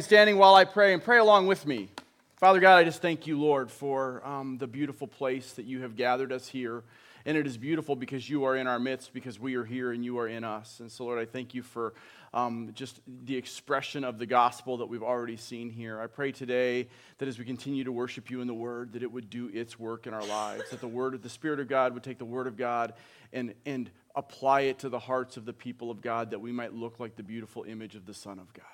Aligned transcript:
Standing 0.00 0.38
while 0.38 0.54
I 0.54 0.64
pray 0.64 0.94
and 0.94 1.04
pray 1.04 1.18
along 1.18 1.46
with 1.46 1.66
me. 1.66 1.88
Father 2.36 2.58
God, 2.58 2.78
I 2.78 2.84
just 2.84 3.02
thank 3.02 3.26
you, 3.26 3.38
Lord, 3.38 3.70
for 3.70 4.26
um, 4.26 4.56
the 4.56 4.66
beautiful 4.66 5.06
place 5.06 5.52
that 5.52 5.66
you 5.66 5.82
have 5.82 5.94
gathered 5.94 6.32
us 6.32 6.48
here. 6.48 6.82
And 7.26 7.36
it 7.36 7.46
is 7.46 7.58
beautiful 7.58 7.94
because 7.94 8.28
you 8.28 8.44
are 8.44 8.56
in 8.56 8.66
our 8.66 8.78
midst, 8.78 9.12
because 9.12 9.38
we 9.38 9.56
are 9.56 9.64
here 9.64 9.92
and 9.92 10.02
you 10.02 10.18
are 10.18 10.26
in 10.26 10.42
us. 10.42 10.80
And 10.80 10.90
so, 10.90 11.04
Lord, 11.04 11.18
I 11.18 11.26
thank 11.26 11.54
you 11.54 11.62
for 11.62 11.92
um, 12.32 12.70
just 12.74 13.00
the 13.26 13.36
expression 13.36 14.02
of 14.02 14.18
the 14.18 14.24
gospel 14.24 14.78
that 14.78 14.86
we've 14.86 15.02
already 15.02 15.36
seen 15.36 15.68
here. 15.68 16.00
I 16.00 16.06
pray 16.06 16.32
today 16.32 16.88
that 17.18 17.28
as 17.28 17.38
we 17.38 17.44
continue 17.44 17.84
to 17.84 17.92
worship 17.92 18.30
you 18.30 18.40
in 18.40 18.46
the 18.46 18.54
word, 18.54 18.94
that 18.94 19.02
it 19.02 19.12
would 19.12 19.28
do 19.28 19.50
its 19.52 19.78
work 19.78 20.06
in 20.06 20.14
our 20.14 20.24
lives, 20.24 20.70
that 20.70 20.80
the 20.80 20.88
word, 20.88 21.14
of 21.14 21.22
the 21.22 21.28
Spirit 21.28 21.60
of 21.60 21.68
God 21.68 21.92
would 21.92 22.02
take 22.02 22.18
the 22.18 22.24
word 22.24 22.46
of 22.46 22.56
God 22.56 22.94
and, 23.32 23.54
and 23.66 23.90
apply 24.16 24.62
it 24.62 24.78
to 24.80 24.88
the 24.88 24.98
hearts 24.98 25.36
of 25.36 25.44
the 25.44 25.52
people 25.52 25.90
of 25.90 26.00
God, 26.00 26.30
that 26.30 26.40
we 26.40 26.52
might 26.52 26.74
look 26.74 26.98
like 26.98 27.16
the 27.16 27.22
beautiful 27.22 27.64
image 27.64 27.94
of 27.94 28.06
the 28.06 28.14
Son 28.14 28.38
of 28.38 28.52
God. 28.54 28.64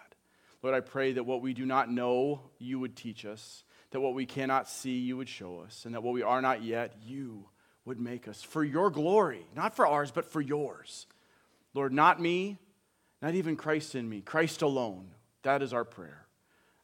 Lord, 0.63 0.75
I 0.75 0.81
pray 0.81 1.13
that 1.13 1.25
what 1.25 1.43
we 1.43 1.53
do 1.55 1.67
not 1.67 1.91
know, 1.91 2.41
you 2.59 2.79
would 2.81 2.97
teach 2.97 3.25
us, 3.25 3.65
that 3.91 4.01
what 4.01 4.15
we 4.15 4.27
cannot 4.27 4.69
see, 4.69 4.99
you 4.99 5.17
would 5.17 5.29
show 5.29 5.61
us, 5.61 5.85
and 5.85 5.95
that 5.95 6.03
what 6.03 6.15
we 6.15 6.23
are 6.23 6.43
not 6.43 6.63
yet, 6.63 6.97
you 7.05 7.47
would 7.85 8.01
make 8.01 8.27
us 8.27 8.43
for 8.43 8.65
your 8.65 8.91
glory, 8.91 9.47
not 9.55 9.77
for 9.77 9.87
ours, 9.87 10.11
but 10.11 10.25
for 10.25 10.41
yours. 10.41 11.07
Lord, 11.73 11.93
not 11.93 12.21
me, 12.21 12.59
not 13.23 13.35
even 13.35 13.57
Christ 13.57 13.95
in 13.95 14.09
me, 14.09 14.21
Christ 14.21 14.63
alone. 14.63 15.09
That 15.43 15.63
is 15.63 15.73
our 15.73 15.85
prayer. 15.85 16.27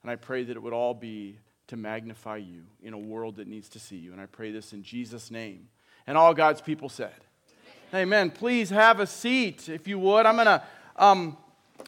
And 0.02 0.10
I 0.10 0.16
pray 0.16 0.44
that 0.44 0.56
it 0.56 0.62
would 0.62 0.72
all 0.72 0.94
be 0.94 1.38
to 1.68 1.76
magnify 1.76 2.36
you 2.36 2.62
in 2.82 2.92
a 2.92 2.98
world 2.98 3.36
that 3.36 3.48
needs 3.48 3.68
to 3.70 3.78
see 3.78 3.96
you. 3.96 4.12
And 4.12 4.20
I 4.20 4.26
pray 4.26 4.52
this 4.52 4.72
in 4.72 4.82
Jesus' 4.82 5.30
name. 5.30 5.68
And 6.06 6.18
all 6.18 6.34
God's 6.34 6.60
people 6.60 6.88
said, 6.88 7.14
Amen. 7.94 8.02
Amen. 8.02 8.30
Please 8.30 8.70
have 8.70 9.00
a 9.00 9.06
seat, 9.06 9.68
if 9.68 9.86
you 9.86 9.98
would. 9.98 10.26
I'm 10.26 10.36
going 10.36 10.46
to. 10.46 10.62
Um, 10.96 11.36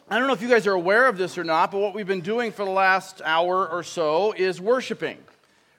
I 0.09 0.19
don't 0.19 0.27
know 0.27 0.33
if 0.33 0.41
you 0.41 0.49
guys 0.49 0.67
are 0.67 0.73
aware 0.73 1.07
of 1.07 1.17
this 1.17 1.37
or 1.37 1.43
not, 1.43 1.71
but 1.71 1.79
what 1.79 1.95
we've 1.95 2.05
been 2.05 2.21
doing 2.21 2.51
for 2.51 2.63
the 2.63 2.71
last 2.71 3.23
hour 3.25 3.67
or 3.67 3.81
so 3.81 4.33
is 4.33 4.61
worshiping, 4.61 5.17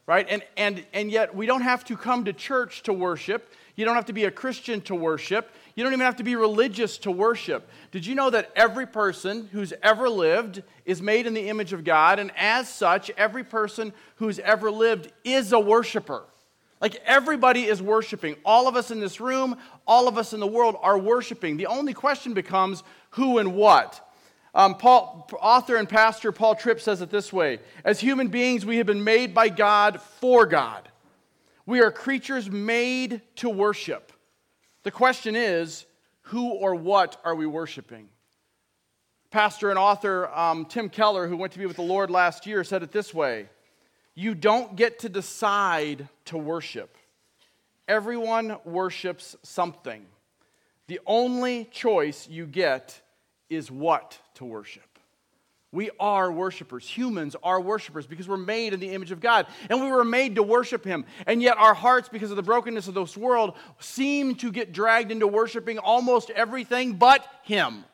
right? 0.04 0.26
And, 0.28 0.42
and, 0.56 0.84
and 0.92 1.12
yet 1.12 1.34
we 1.34 1.46
don't 1.46 1.62
have 1.62 1.84
to 1.84 1.96
come 1.96 2.24
to 2.24 2.32
church 2.32 2.82
to 2.84 2.92
worship. 2.92 3.52
You 3.76 3.84
don't 3.84 3.94
have 3.94 4.06
to 4.06 4.12
be 4.12 4.24
a 4.24 4.30
Christian 4.30 4.80
to 4.82 4.96
worship. 4.96 5.52
You 5.76 5.84
don't 5.84 5.92
even 5.92 6.04
have 6.04 6.16
to 6.16 6.24
be 6.24 6.34
religious 6.34 6.98
to 6.98 7.12
worship. 7.12 7.68
Did 7.92 8.04
you 8.04 8.16
know 8.16 8.30
that 8.30 8.50
every 8.56 8.86
person 8.86 9.48
who's 9.52 9.72
ever 9.82 10.08
lived 10.08 10.62
is 10.84 11.00
made 11.00 11.26
in 11.26 11.34
the 11.34 11.48
image 11.48 11.72
of 11.72 11.84
God? 11.84 12.18
And 12.18 12.32
as 12.36 12.68
such, 12.68 13.10
every 13.10 13.44
person 13.44 13.92
who's 14.16 14.38
ever 14.40 14.70
lived 14.72 15.12
is 15.22 15.52
a 15.52 15.60
worshiper. 15.60 16.24
Like 16.80 16.96
everybody 17.06 17.64
is 17.64 17.80
worshiping. 17.80 18.36
All 18.44 18.68
of 18.68 18.76
us 18.76 18.90
in 18.90 19.00
this 19.00 19.20
room, 19.20 19.56
all 19.86 20.08
of 20.08 20.18
us 20.18 20.32
in 20.32 20.40
the 20.40 20.46
world 20.46 20.76
are 20.82 20.98
worshiping. 20.98 21.56
The 21.56 21.66
only 21.66 21.94
question 21.94 22.34
becomes 22.34 22.82
who 23.10 23.38
and 23.38 23.54
what. 23.54 24.02
Um, 24.54 24.74
Paul, 24.74 25.28
author 25.40 25.76
and 25.76 25.88
pastor 25.88 26.32
Paul 26.32 26.54
Tripp 26.54 26.80
says 26.80 27.02
it 27.02 27.10
this 27.10 27.32
way 27.32 27.60
As 27.84 28.00
human 28.00 28.28
beings, 28.28 28.64
we 28.64 28.78
have 28.78 28.86
been 28.86 29.04
made 29.04 29.34
by 29.34 29.48
God 29.48 30.00
for 30.00 30.46
God. 30.46 30.88
We 31.66 31.80
are 31.80 31.90
creatures 31.90 32.50
made 32.50 33.22
to 33.36 33.50
worship. 33.50 34.12
The 34.82 34.90
question 34.90 35.34
is, 35.34 35.84
who 36.22 36.50
or 36.50 36.74
what 36.74 37.20
are 37.24 37.34
we 37.34 37.46
worshiping? 37.46 38.08
Pastor 39.30 39.70
and 39.70 39.78
author 39.78 40.28
um, 40.28 40.64
Tim 40.64 40.88
Keller, 40.88 41.26
who 41.26 41.36
went 41.36 41.52
to 41.52 41.58
be 41.58 41.66
with 41.66 41.76
the 41.76 41.82
Lord 41.82 42.10
last 42.10 42.46
year, 42.46 42.62
said 42.64 42.82
it 42.82 42.92
this 42.92 43.12
way 43.12 43.48
You 44.16 44.34
don't 44.34 44.74
get 44.74 45.00
to 45.00 45.08
decide 45.08 46.08
to 46.26 46.38
worship, 46.38 46.96
everyone 47.86 48.56
worships 48.64 49.36
something. 49.42 50.04
The 50.88 51.00
only 51.06 51.64
choice 51.66 52.28
you 52.28 52.46
get 52.46 53.00
is 53.50 53.70
what 53.70 54.18
to 54.34 54.44
worship. 54.44 54.82
We 55.72 55.90
are 56.00 56.32
worshipers. 56.32 56.88
Humans 56.88 57.36
are 57.42 57.60
worshipers 57.60 58.06
because 58.06 58.26
we're 58.26 58.38
made 58.38 58.72
in 58.72 58.80
the 58.80 58.92
image 58.92 59.10
of 59.10 59.20
God 59.20 59.46
and 59.68 59.82
we 59.82 59.90
were 59.90 60.04
made 60.04 60.36
to 60.36 60.42
worship 60.42 60.84
Him. 60.84 61.04
And 61.26 61.42
yet, 61.42 61.58
our 61.58 61.74
hearts, 61.74 62.08
because 62.08 62.30
of 62.30 62.36
the 62.36 62.42
brokenness 62.42 62.88
of 62.88 62.94
this 62.94 63.16
world, 63.16 63.54
seem 63.80 64.36
to 64.36 64.50
get 64.50 64.72
dragged 64.72 65.12
into 65.12 65.26
worshiping 65.26 65.78
almost 65.78 66.30
everything 66.30 66.94
but 66.94 67.26
Him. 67.42 67.84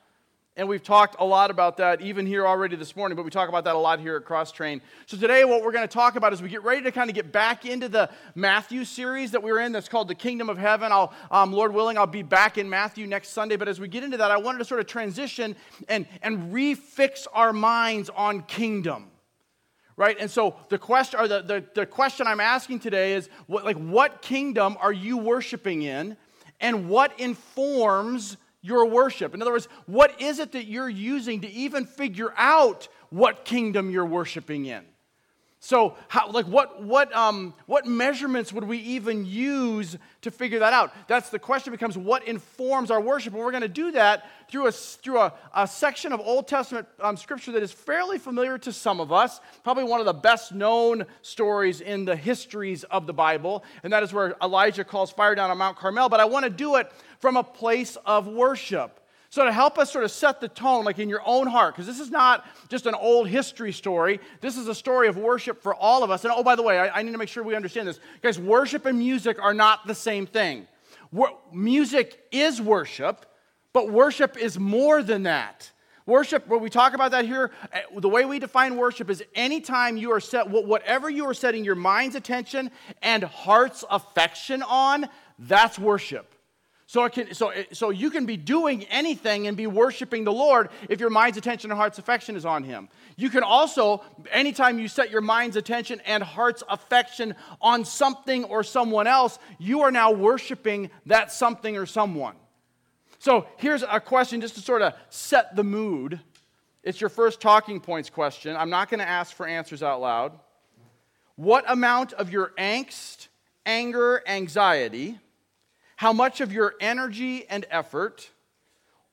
And 0.54 0.68
we've 0.68 0.82
talked 0.82 1.16
a 1.18 1.24
lot 1.24 1.50
about 1.50 1.78
that 1.78 2.02
even 2.02 2.26
here 2.26 2.46
already 2.46 2.76
this 2.76 2.94
morning, 2.94 3.16
but 3.16 3.24
we 3.24 3.30
talk 3.30 3.48
about 3.48 3.64
that 3.64 3.74
a 3.74 3.78
lot 3.78 4.00
here 4.00 4.16
at 4.16 4.26
Cross 4.26 4.52
Train. 4.52 4.82
So 5.06 5.16
today, 5.16 5.46
what 5.46 5.62
we're 5.62 5.72
going 5.72 5.88
to 5.88 5.92
talk 5.92 6.14
about 6.16 6.34
is 6.34 6.42
we 6.42 6.50
get 6.50 6.62
ready 6.62 6.82
to 6.82 6.92
kind 6.92 7.08
of 7.08 7.16
get 7.16 7.32
back 7.32 7.64
into 7.64 7.88
the 7.88 8.10
Matthew 8.34 8.84
series 8.84 9.30
that 9.30 9.42
we 9.42 9.50
were 9.50 9.60
in 9.60 9.72
that's 9.72 9.88
called 9.88 10.08
the 10.08 10.14
Kingdom 10.14 10.50
of 10.50 10.58
Heaven. 10.58 10.92
I'll, 10.92 11.14
um, 11.30 11.54
Lord 11.54 11.72
willing, 11.72 11.96
I'll 11.96 12.06
be 12.06 12.22
back 12.22 12.58
in 12.58 12.68
Matthew 12.68 13.06
next 13.06 13.30
Sunday. 13.30 13.56
But 13.56 13.66
as 13.66 13.80
we 13.80 13.88
get 13.88 14.04
into 14.04 14.18
that, 14.18 14.30
I 14.30 14.36
wanted 14.36 14.58
to 14.58 14.66
sort 14.66 14.80
of 14.80 14.86
transition 14.86 15.56
and, 15.88 16.06
and 16.20 16.52
refix 16.52 17.26
our 17.32 17.54
minds 17.54 18.10
on 18.10 18.42
kingdom. 18.42 19.10
Right? 19.96 20.18
And 20.20 20.30
so 20.30 20.56
the 20.68 20.76
question, 20.76 21.18
or 21.18 21.28
the, 21.28 21.40
the, 21.40 21.64
the 21.74 21.86
question 21.86 22.26
I'm 22.26 22.40
asking 22.40 22.80
today 22.80 23.14
is 23.14 23.30
what, 23.46 23.64
like, 23.64 23.78
what 23.78 24.20
kingdom 24.20 24.76
are 24.82 24.92
you 24.92 25.16
worshiping 25.16 25.80
in? 25.80 26.18
And 26.60 26.90
what 26.90 27.18
informs 27.18 28.36
your 28.62 28.86
worship? 28.86 29.34
In 29.34 29.42
other 29.42 29.52
words, 29.52 29.68
what 29.86 30.20
is 30.20 30.38
it 30.38 30.52
that 30.52 30.64
you're 30.64 30.88
using 30.88 31.42
to 31.42 31.50
even 31.50 31.84
figure 31.84 32.32
out 32.36 32.88
what 33.10 33.44
kingdom 33.44 33.90
you're 33.90 34.06
worshiping 34.06 34.66
in? 34.66 34.84
So, 35.64 35.94
how, 36.08 36.28
like, 36.28 36.46
what, 36.46 36.82
what, 36.82 37.14
um, 37.14 37.54
what 37.66 37.86
measurements 37.86 38.52
would 38.52 38.64
we 38.64 38.78
even 38.78 39.24
use 39.24 39.96
to 40.22 40.32
figure 40.32 40.58
that 40.58 40.72
out? 40.72 40.92
That's 41.06 41.30
the 41.30 41.38
question 41.38 41.70
becomes 41.70 41.96
what 41.96 42.26
informs 42.26 42.90
our 42.90 43.00
worship? 43.00 43.32
And 43.32 43.40
we're 43.40 43.52
going 43.52 43.62
to 43.62 43.68
do 43.68 43.92
that 43.92 44.28
through 44.50 44.66
a, 44.66 44.72
through 44.72 45.20
a, 45.20 45.32
a 45.54 45.68
section 45.68 46.12
of 46.12 46.18
Old 46.18 46.48
Testament 46.48 46.88
um, 46.98 47.16
scripture 47.16 47.52
that 47.52 47.62
is 47.62 47.70
fairly 47.70 48.18
familiar 48.18 48.58
to 48.58 48.72
some 48.72 48.98
of 48.98 49.12
us, 49.12 49.40
probably 49.62 49.84
one 49.84 50.00
of 50.00 50.06
the 50.06 50.12
best 50.12 50.52
known 50.52 51.06
stories 51.22 51.80
in 51.80 52.06
the 52.06 52.16
histories 52.16 52.82
of 52.82 53.06
the 53.06 53.14
Bible. 53.14 53.62
And 53.84 53.92
that 53.92 54.02
is 54.02 54.12
where 54.12 54.34
Elijah 54.42 54.82
calls 54.82 55.12
fire 55.12 55.36
down 55.36 55.48
on 55.48 55.58
Mount 55.58 55.76
Carmel. 55.76 56.08
But 56.08 56.18
I 56.18 56.24
want 56.24 56.42
to 56.42 56.50
do 56.50 56.74
it 56.74 56.90
from 57.20 57.36
a 57.36 57.44
place 57.44 57.96
of 58.04 58.26
worship. 58.26 58.98
So, 59.32 59.46
to 59.46 59.50
help 59.50 59.78
us 59.78 59.90
sort 59.90 60.04
of 60.04 60.10
set 60.10 60.42
the 60.42 60.48
tone, 60.48 60.84
like 60.84 60.98
in 60.98 61.08
your 61.08 61.22
own 61.24 61.46
heart, 61.46 61.74
because 61.74 61.86
this 61.86 62.00
is 62.00 62.10
not 62.10 62.44
just 62.68 62.84
an 62.84 62.94
old 62.94 63.28
history 63.28 63.72
story, 63.72 64.20
this 64.42 64.58
is 64.58 64.68
a 64.68 64.74
story 64.74 65.08
of 65.08 65.16
worship 65.16 65.62
for 65.62 65.74
all 65.74 66.04
of 66.04 66.10
us. 66.10 66.26
And 66.26 66.34
oh, 66.36 66.42
by 66.42 66.54
the 66.54 66.60
way, 66.60 66.78
I, 66.78 66.98
I 66.98 67.02
need 67.02 67.12
to 67.12 67.18
make 67.18 67.30
sure 67.30 67.42
we 67.42 67.54
understand 67.54 67.88
this. 67.88 67.98
Guys, 68.20 68.38
worship 68.38 68.84
and 68.84 68.98
music 68.98 69.40
are 69.40 69.54
not 69.54 69.86
the 69.86 69.94
same 69.94 70.26
thing. 70.26 70.66
Wor- 71.12 71.38
music 71.50 72.22
is 72.30 72.60
worship, 72.60 73.24
but 73.72 73.90
worship 73.90 74.36
is 74.36 74.58
more 74.58 75.02
than 75.02 75.22
that. 75.22 75.72
Worship, 76.04 76.46
when 76.46 76.60
we 76.60 76.68
talk 76.68 76.92
about 76.92 77.12
that 77.12 77.24
here, 77.24 77.52
eh, 77.72 77.80
the 78.00 78.10
way 78.10 78.26
we 78.26 78.38
define 78.38 78.76
worship 78.76 79.08
is 79.08 79.24
anytime 79.34 79.96
you 79.96 80.12
are 80.12 80.20
set, 80.20 80.50
whatever 80.50 81.08
you 81.08 81.24
are 81.24 81.32
setting 81.32 81.64
your 81.64 81.74
mind's 81.74 82.16
attention 82.16 82.70
and 83.00 83.24
heart's 83.24 83.82
affection 83.88 84.62
on, 84.62 85.08
that's 85.38 85.78
worship. 85.78 86.31
So, 86.92 87.08
can, 87.08 87.32
so, 87.32 87.54
so 87.72 87.88
you 87.88 88.10
can 88.10 88.26
be 88.26 88.36
doing 88.36 88.84
anything 88.90 89.46
and 89.46 89.56
be 89.56 89.66
worshiping 89.66 90.24
the 90.24 90.32
Lord 90.32 90.68
if 90.90 91.00
your 91.00 91.08
mind's 91.08 91.38
attention 91.38 91.70
and 91.70 91.78
heart's 91.78 91.98
affection 91.98 92.36
is 92.36 92.44
on 92.44 92.64
Him. 92.64 92.90
You 93.16 93.30
can 93.30 93.42
also, 93.42 94.04
anytime 94.30 94.78
you 94.78 94.88
set 94.88 95.10
your 95.10 95.22
mind's 95.22 95.56
attention 95.56 96.02
and 96.04 96.22
heart's 96.22 96.62
affection 96.68 97.34
on 97.62 97.86
something 97.86 98.44
or 98.44 98.62
someone 98.62 99.06
else, 99.06 99.38
you 99.58 99.80
are 99.80 99.90
now 99.90 100.12
worshiping 100.12 100.90
that 101.06 101.32
something 101.32 101.78
or 101.78 101.86
someone. 101.86 102.34
So 103.20 103.46
here's 103.56 103.82
a 103.82 103.98
question 103.98 104.42
just 104.42 104.56
to 104.56 104.60
sort 104.60 104.82
of 104.82 104.92
set 105.08 105.56
the 105.56 105.64
mood. 105.64 106.20
It's 106.82 107.00
your 107.00 107.08
first 107.08 107.40
talking 107.40 107.80
points 107.80 108.10
question. 108.10 108.54
I'm 108.54 108.68
not 108.68 108.90
going 108.90 109.00
to 109.00 109.08
ask 109.08 109.34
for 109.34 109.46
answers 109.46 109.82
out 109.82 110.02
loud. 110.02 110.38
What 111.36 111.64
amount 111.68 112.12
of 112.12 112.30
your 112.30 112.52
angst, 112.58 113.28
anger, 113.64 114.22
anxiety, 114.26 115.18
how 116.02 116.12
much 116.12 116.40
of 116.40 116.52
your 116.52 116.74
energy 116.80 117.48
and 117.48 117.64
effort, 117.70 118.28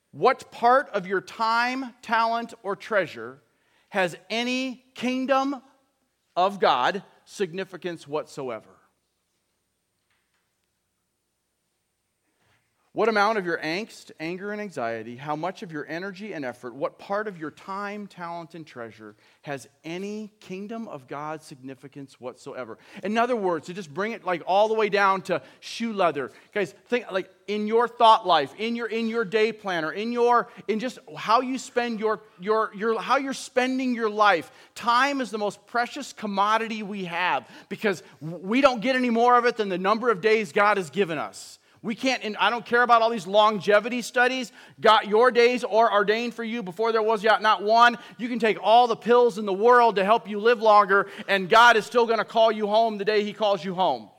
what 0.10 0.50
part 0.50 0.90
of 0.90 1.06
your 1.06 1.22
time, 1.22 1.94
talent, 2.02 2.52
or 2.64 2.76
treasure 2.76 3.38
has 3.90 4.18
any 4.28 4.84
kingdom 4.96 5.62
of 6.36 6.60
God 6.60 7.04
significance 7.26 8.08
whatsoever? 8.08 8.79
What 12.92 13.08
amount 13.08 13.38
of 13.38 13.46
your 13.46 13.60
angst, 13.60 14.12
anger, 14.20 14.52
and 14.52 14.60
anxiety, 14.60 15.16
how 15.16 15.36
much 15.36 15.62
of 15.62 15.72
your 15.72 15.86
energy 15.88 16.34
and 16.34 16.44
effort, 16.44 16.74
what 16.74 16.98
part 16.98 17.28
of 17.28 17.38
your 17.38 17.52
time, 17.52 18.08
talent, 18.08 18.56
and 18.56 18.66
treasure 18.66 19.16
has 19.44 19.68
any 19.84 20.32
kingdom 20.40 20.88
of 20.88 21.08
God 21.08 21.44
significance 21.44 22.20
whatsoever? 22.20 22.80
In 23.04 23.16
other 23.16 23.36
words, 23.36 23.68
to 23.68 23.76
just 23.76 23.94
bring 23.94 24.14
it 24.14 24.26
like 24.26 24.42
all 24.48 24.68
the 24.68 24.74
way 24.74 24.90
down 24.90 25.22
to 25.24 25.44
shoe 25.60 25.94
leather. 25.94 26.32
Guys, 26.52 26.74
think 26.88 27.12
like 27.12 27.30
in 27.46 27.68
your 27.68 27.88
thought 27.88 28.26
life, 28.26 28.56
in 28.58 28.76
your 28.76 28.88
in 28.88 29.08
your 29.08 29.24
day 29.24 29.54
planner, 29.54 29.92
in 29.92 30.12
your 30.12 30.50
in 30.68 30.80
just 30.80 30.98
how 31.16 31.42
you 31.42 31.60
spend 31.60 32.00
your 32.00 32.22
your 32.40 32.72
your 32.74 33.00
how 33.00 33.18
you're 33.18 33.34
spending 33.34 33.94
your 33.94 34.10
life. 34.10 34.52
Time 34.74 35.22
is 35.22 35.30
the 35.30 35.38
most 35.38 35.64
precious 35.68 36.12
commodity 36.12 36.82
we 36.82 37.06
have 37.06 37.48
because 37.70 38.02
we 38.20 38.62
don't 38.62 38.82
get 38.82 38.96
any 38.96 39.12
more 39.12 39.38
of 39.38 39.46
it 39.46 39.58
than 39.58 39.70
the 39.70 39.78
number 39.78 40.10
of 40.10 40.22
days 40.22 40.52
God 40.52 40.78
has 40.78 40.90
given 40.90 41.20
us. 41.20 41.59
We 41.82 41.96
can't, 41.96 42.24
and 42.24 42.36
I 42.38 42.50
don't 42.50 42.66
care 42.66 42.82
about 42.82 43.02
all 43.02 43.10
these 43.10 43.26
longevity 43.26 44.02
studies. 44.02 44.52
Got 44.82 45.08
your 45.08 45.32
days 45.32 45.64
or 45.64 45.92
ordained 45.92 46.34
for 46.34 46.44
you 46.44 46.62
before 46.62 46.92
there 46.92 47.02
was 47.02 47.24
yet 47.24 47.42
not 47.42 47.64
one. 47.64 47.98
You 48.18 48.28
can 48.28 48.38
take 48.38 48.58
all 48.62 48.88
the 48.88 48.98
pills 48.98 49.38
in 49.38 49.46
the 49.46 49.54
world 49.54 49.96
to 49.96 50.04
help 50.04 50.28
you 50.28 50.40
live 50.40 50.62
longer, 50.62 51.08
and 51.28 51.50
God 51.50 51.78
is 51.78 51.86
still 51.86 52.06
going 52.06 52.20
to 52.20 52.26
call 52.26 52.52
you 52.52 52.68
home 52.68 52.98
the 52.98 53.06
day 53.06 53.24
He 53.24 53.32
calls 53.32 53.64
you 53.64 53.74
home. 53.74 54.10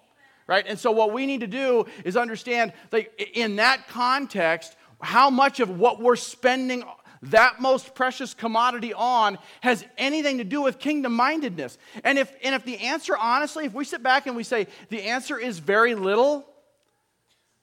Right? 0.46 0.64
And 0.66 0.78
so, 0.78 0.90
what 0.90 1.12
we 1.12 1.26
need 1.26 1.40
to 1.40 1.46
do 1.46 1.84
is 2.04 2.16
understand, 2.16 2.72
like, 2.92 3.30
in 3.34 3.56
that 3.56 3.88
context, 3.88 4.74
how 5.00 5.30
much 5.30 5.60
of 5.60 5.78
what 5.78 6.00
we're 6.00 6.16
spending 6.16 6.82
that 7.24 7.60
most 7.60 7.94
precious 7.94 8.32
commodity 8.32 8.94
on 8.94 9.38
has 9.60 9.84
anything 9.98 10.38
to 10.38 10.44
do 10.44 10.62
with 10.62 10.78
kingdom 10.78 11.12
mindedness. 11.12 11.76
And 12.02 12.18
if, 12.18 12.34
and 12.42 12.54
if 12.54 12.64
the 12.64 12.78
answer, 12.78 13.14
honestly, 13.16 13.66
if 13.66 13.74
we 13.74 13.84
sit 13.84 14.02
back 14.02 14.26
and 14.26 14.34
we 14.34 14.42
say 14.42 14.66
the 14.88 15.02
answer 15.02 15.38
is 15.38 15.58
very 15.58 15.94
little, 15.94 16.49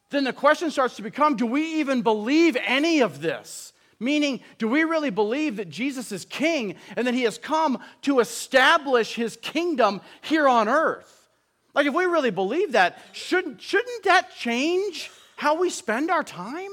then 0.09 0.23
the 0.23 0.33
question 0.33 0.71
starts 0.71 0.95
to 0.95 1.01
become 1.01 1.35
do 1.35 1.45
we 1.45 1.79
even 1.79 2.01
believe 2.01 2.57
any 2.65 3.01
of 3.01 3.21
this? 3.21 3.73
Meaning, 3.99 4.41
do 4.59 4.67
we 4.67 4.83
really 4.83 5.09
believe 5.09 5.55
that 5.55 5.69
Jesus 5.69 6.11
is 6.11 6.23
king 6.23 6.75
and 6.95 7.07
that 7.07 7.15
he 7.15 7.23
has 7.23 7.39
come 7.39 7.79
to 8.03 8.19
establish 8.19 9.15
his 9.15 9.37
kingdom 9.37 10.01
here 10.21 10.47
on 10.47 10.69
earth? 10.69 11.27
Like, 11.73 11.87
if 11.87 11.93
we 11.93 12.05
really 12.05 12.29
believe 12.29 12.73
that, 12.73 12.99
shouldn't, 13.11 13.61
shouldn't 13.61 14.03
that 14.03 14.35
change 14.35 15.11
how 15.35 15.59
we 15.59 15.71
spend 15.71 16.11
our 16.11 16.23
time? 16.23 16.71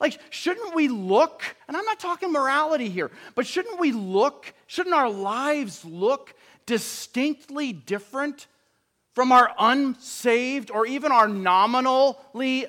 Like, 0.00 0.18
shouldn't 0.30 0.74
we 0.74 0.88
look, 0.88 1.44
and 1.68 1.76
I'm 1.76 1.84
not 1.84 2.00
talking 2.00 2.32
morality 2.32 2.88
here, 2.88 3.10
but 3.34 3.46
shouldn't 3.46 3.78
we 3.78 3.92
look, 3.92 4.52
shouldn't 4.66 4.94
our 4.94 5.10
lives 5.10 5.84
look 5.84 6.34
distinctly 6.66 7.72
different 7.72 8.46
from 9.14 9.32
our 9.32 9.52
unsaved 9.58 10.70
or 10.70 10.86
even 10.86 11.12
our 11.12 11.28
nominally 11.28 12.66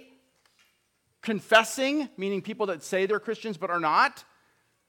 confessing, 1.21 2.09
meaning 2.17 2.41
people 2.41 2.67
that 2.67 2.83
say 2.83 3.05
they're 3.05 3.19
Christians 3.19 3.57
but 3.57 3.69
are 3.69 3.79
not. 3.79 4.23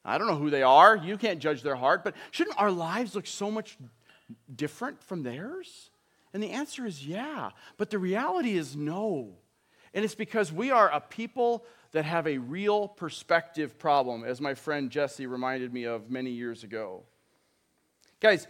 I 0.04 0.18
don't 0.18 0.26
know 0.26 0.36
who 0.36 0.50
they 0.50 0.62
are. 0.62 0.96
You 0.96 1.16
can't 1.16 1.38
judge 1.38 1.62
their 1.62 1.76
heart, 1.76 2.04
but 2.04 2.14
shouldn't 2.30 2.60
our 2.60 2.70
lives 2.70 3.14
look 3.14 3.26
so 3.26 3.50
much 3.50 3.78
different 4.54 5.02
from 5.02 5.22
theirs? 5.22 5.90
And 6.32 6.42
the 6.42 6.50
answer 6.50 6.84
is 6.84 7.06
yeah, 7.06 7.50
but 7.78 7.90
the 7.90 7.98
reality 7.98 8.56
is 8.56 8.76
no. 8.76 9.36
And 9.94 10.04
it's 10.04 10.16
because 10.16 10.52
we 10.52 10.72
are 10.72 10.90
a 10.90 11.00
people 11.00 11.64
that 11.92 12.04
have 12.04 12.26
a 12.26 12.38
real 12.38 12.88
perspective 12.88 13.78
problem, 13.78 14.24
as 14.24 14.40
my 14.40 14.54
friend 14.54 14.90
Jesse 14.90 15.26
reminded 15.26 15.72
me 15.72 15.84
of 15.84 16.10
many 16.10 16.30
years 16.30 16.64
ago. 16.64 17.04
Guys, 18.18 18.48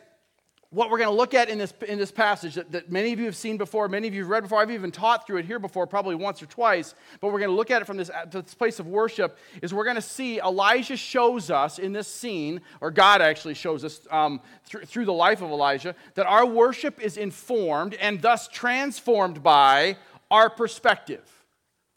what 0.74 0.90
we're 0.90 0.98
going 0.98 1.08
to 1.08 1.14
look 1.14 1.34
at 1.34 1.48
in 1.48 1.56
this, 1.56 1.72
in 1.86 1.98
this 1.98 2.10
passage 2.10 2.54
that, 2.54 2.72
that, 2.72 2.90
many 2.90 3.12
of 3.12 3.20
you 3.20 3.26
have 3.26 3.36
seen 3.36 3.56
before, 3.56 3.88
many 3.88 4.08
of 4.08 4.14
you 4.14 4.22
have 4.22 4.30
read 4.30 4.42
before, 4.42 4.60
I've 4.60 4.72
even 4.72 4.90
taught 4.90 5.24
through 5.24 5.36
it 5.36 5.44
here 5.44 5.60
before, 5.60 5.86
probably 5.86 6.16
once 6.16 6.42
or 6.42 6.46
twice, 6.46 6.96
but 7.20 7.28
we're 7.28 7.38
going 7.38 7.50
to 7.50 7.56
look 7.56 7.70
at 7.70 7.80
it 7.80 7.84
from 7.84 7.96
this, 7.96 8.10
this 8.30 8.54
place 8.54 8.80
of 8.80 8.88
worship, 8.88 9.38
is 9.62 9.72
we're 9.72 9.84
going 9.84 9.94
to 9.94 10.02
see 10.02 10.40
Elijah 10.40 10.96
shows 10.96 11.48
us 11.48 11.78
in 11.78 11.92
this 11.92 12.08
scene, 12.08 12.60
or 12.80 12.90
God 12.90 13.22
actually 13.22 13.54
shows 13.54 13.84
us 13.84 14.00
um, 14.10 14.40
through, 14.64 14.84
through 14.84 15.04
the 15.04 15.12
life 15.12 15.42
of 15.42 15.50
Elijah, 15.50 15.94
that 16.14 16.26
our 16.26 16.44
worship 16.44 17.00
is 17.00 17.16
informed 17.16 17.94
and 17.94 18.20
thus 18.20 18.48
transformed 18.48 19.44
by 19.44 19.96
our 20.28 20.50
perspective. 20.50 21.30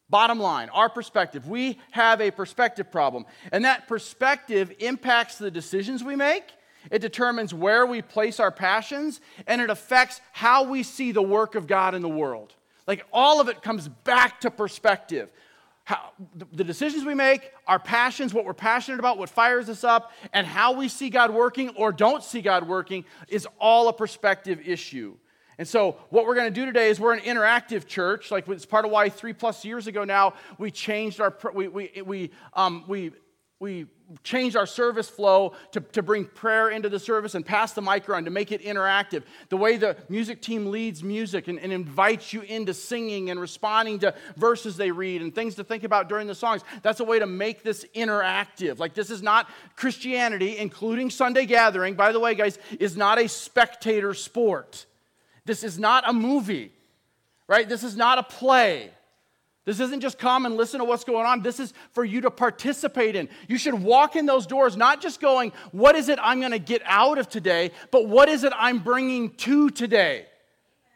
Bottom 0.09 0.39
line, 0.39 0.69
our 0.69 0.87
perspective. 0.87 1.49
We 1.49 1.79
have 1.91 2.21
a 2.21 2.29
perspective 2.29 2.91
problem. 2.91 3.25
And 3.51 3.65
that 3.65 3.87
perspective 3.87 4.71
impacts 4.79 5.37
the 5.37 5.51
decisions 5.51 6.03
we 6.03 6.15
make 6.15 6.53
it 6.91 6.99
determines 6.99 7.53
where 7.53 7.85
we 7.85 8.01
place 8.01 8.39
our 8.39 8.51
passions, 8.51 9.21
and 9.45 9.61
it 9.61 9.69
affects 9.69 10.21
how 10.31 10.63
we 10.63 10.83
see 10.83 11.11
the 11.11 11.21
work 11.21 11.55
of 11.55 11.67
God 11.67 11.95
in 11.95 12.01
the 12.01 12.09
world. 12.09 12.53
Like 12.87 13.05
all 13.11 13.41
of 13.41 13.49
it 13.49 13.61
comes 13.61 13.87
back 13.87 14.41
to 14.41 14.51
perspective. 14.51 15.29
How, 15.83 16.11
the 16.51 16.65
decisions 16.65 17.05
we 17.05 17.15
make, 17.15 17.51
our 17.65 17.79
passions, 17.79 18.33
what 18.33 18.43
we're 18.43 18.53
passionate 18.53 18.99
about, 18.99 19.17
what 19.17 19.29
fires 19.29 19.69
us 19.69 19.85
up, 19.85 20.11
and 20.33 20.45
how 20.45 20.73
we 20.73 20.89
see 20.89 21.09
God 21.09 21.31
working 21.31 21.69
or 21.69 21.93
don't 21.93 22.23
see 22.23 22.41
God 22.41 22.67
working 22.67 23.05
is 23.29 23.47
all 23.59 23.87
a 23.87 23.93
perspective 23.93 24.59
issue. 24.67 25.15
And 25.57 25.67
so, 25.67 25.97
what 26.09 26.25
we're 26.25 26.35
going 26.35 26.53
to 26.53 26.59
do 26.59 26.65
today 26.65 26.89
is 26.89 26.99
we're 26.99 27.13
an 27.13 27.21
interactive 27.21 27.87
church. 27.87 28.31
Like 28.31 28.47
it's 28.47 28.65
part 28.65 28.85
of 28.85 28.91
why 28.91 29.09
three 29.09 29.33
plus 29.33 29.65
years 29.65 29.87
ago 29.87 30.03
now 30.03 30.33
we 30.57 30.71
changed 30.71 31.19
our 31.19 31.35
we 31.53 31.67
we 31.67 32.01
we 32.05 32.31
um, 32.53 32.83
we 32.87 33.11
we 33.59 33.87
changed 34.23 34.55
our 34.55 34.65
service 34.65 35.09
flow 35.09 35.53
to, 35.71 35.81
to 35.81 36.01
bring 36.01 36.25
prayer 36.25 36.69
into 36.69 36.87
the 36.89 36.99
service 36.99 37.35
and 37.35 37.45
pass 37.45 37.73
the 37.73 37.81
mic 37.81 38.07
around 38.07 38.25
to 38.25 38.31
make 38.31 38.51
it 38.51 38.63
interactive. 38.63 39.23
The 39.49 39.57
way 39.57 39.77
the 39.77 39.97
music 40.07 40.41
team 40.41 40.67
leads 40.71 41.03
music 41.03 41.47
and, 41.47 41.59
and 41.59 41.73
invites 41.73 42.31
you 42.31 42.41
into 42.41 42.73
singing 42.73 43.31
and 43.31 43.39
responding 43.39 43.99
to 43.99 44.13
verses 44.37 44.77
they 44.77 44.91
read 44.91 45.21
and 45.21 45.33
things 45.33 45.55
to 45.55 45.63
think 45.63 45.83
about 45.83 46.07
during 46.07 46.27
the 46.27 46.35
songs. 46.35 46.61
That's 46.83 46.99
a 46.99 47.03
way 47.03 47.19
to 47.19 47.25
make 47.25 47.63
this 47.63 47.85
interactive. 47.95 48.79
Like, 48.79 48.93
this 48.93 49.09
is 49.09 49.21
not 49.21 49.49
Christianity, 49.75 50.57
including 50.57 51.09
Sunday 51.09 51.45
gathering, 51.45 51.95
by 51.95 52.11
the 52.11 52.19
way, 52.19 52.35
guys, 52.35 52.59
is 52.79 52.95
not 52.95 53.19
a 53.19 53.27
spectator 53.27 54.13
sport. 54.13 54.85
This 55.45 55.63
is 55.63 55.79
not 55.79 56.07
a 56.07 56.13
movie, 56.13 56.71
right? 57.47 57.67
This 57.67 57.83
is 57.83 57.97
not 57.97 58.19
a 58.19 58.23
play. 58.23 58.91
This 59.67 59.81
isn't 59.81 59.99
just 59.99 60.17
come 60.17 60.45
and 60.45 60.55
listen 60.55 60.79
to 60.79 60.85
what's 60.85 61.03
going 61.03 61.25
on. 61.25 61.41
This 61.41 61.59
is 61.59 61.73
for 61.91 62.05
you 62.05 62.21
to 62.21 62.31
participate 62.31 63.17
in. 63.17 63.27
You 63.49 63.57
should 63.57 63.73
walk 63.73 64.15
in 64.15 64.25
those 64.25 64.47
doors 64.47 64.77
not 64.77 65.01
just 65.01 65.19
going, 65.19 65.51
What 65.73 65.97
is 65.97 66.07
it 66.07 66.17
I'm 66.21 66.39
going 66.39 66.53
to 66.53 66.57
get 66.57 66.81
out 66.85 67.17
of 67.17 67.27
today, 67.27 67.71
but 67.91 68.07
what 68.07 68.29
is 68.29 68.45
it 68.45 68.53
I'm 68.55 68.79
bringing 68.79 69.31
to 69.31 69.69
today? 69.69 70.27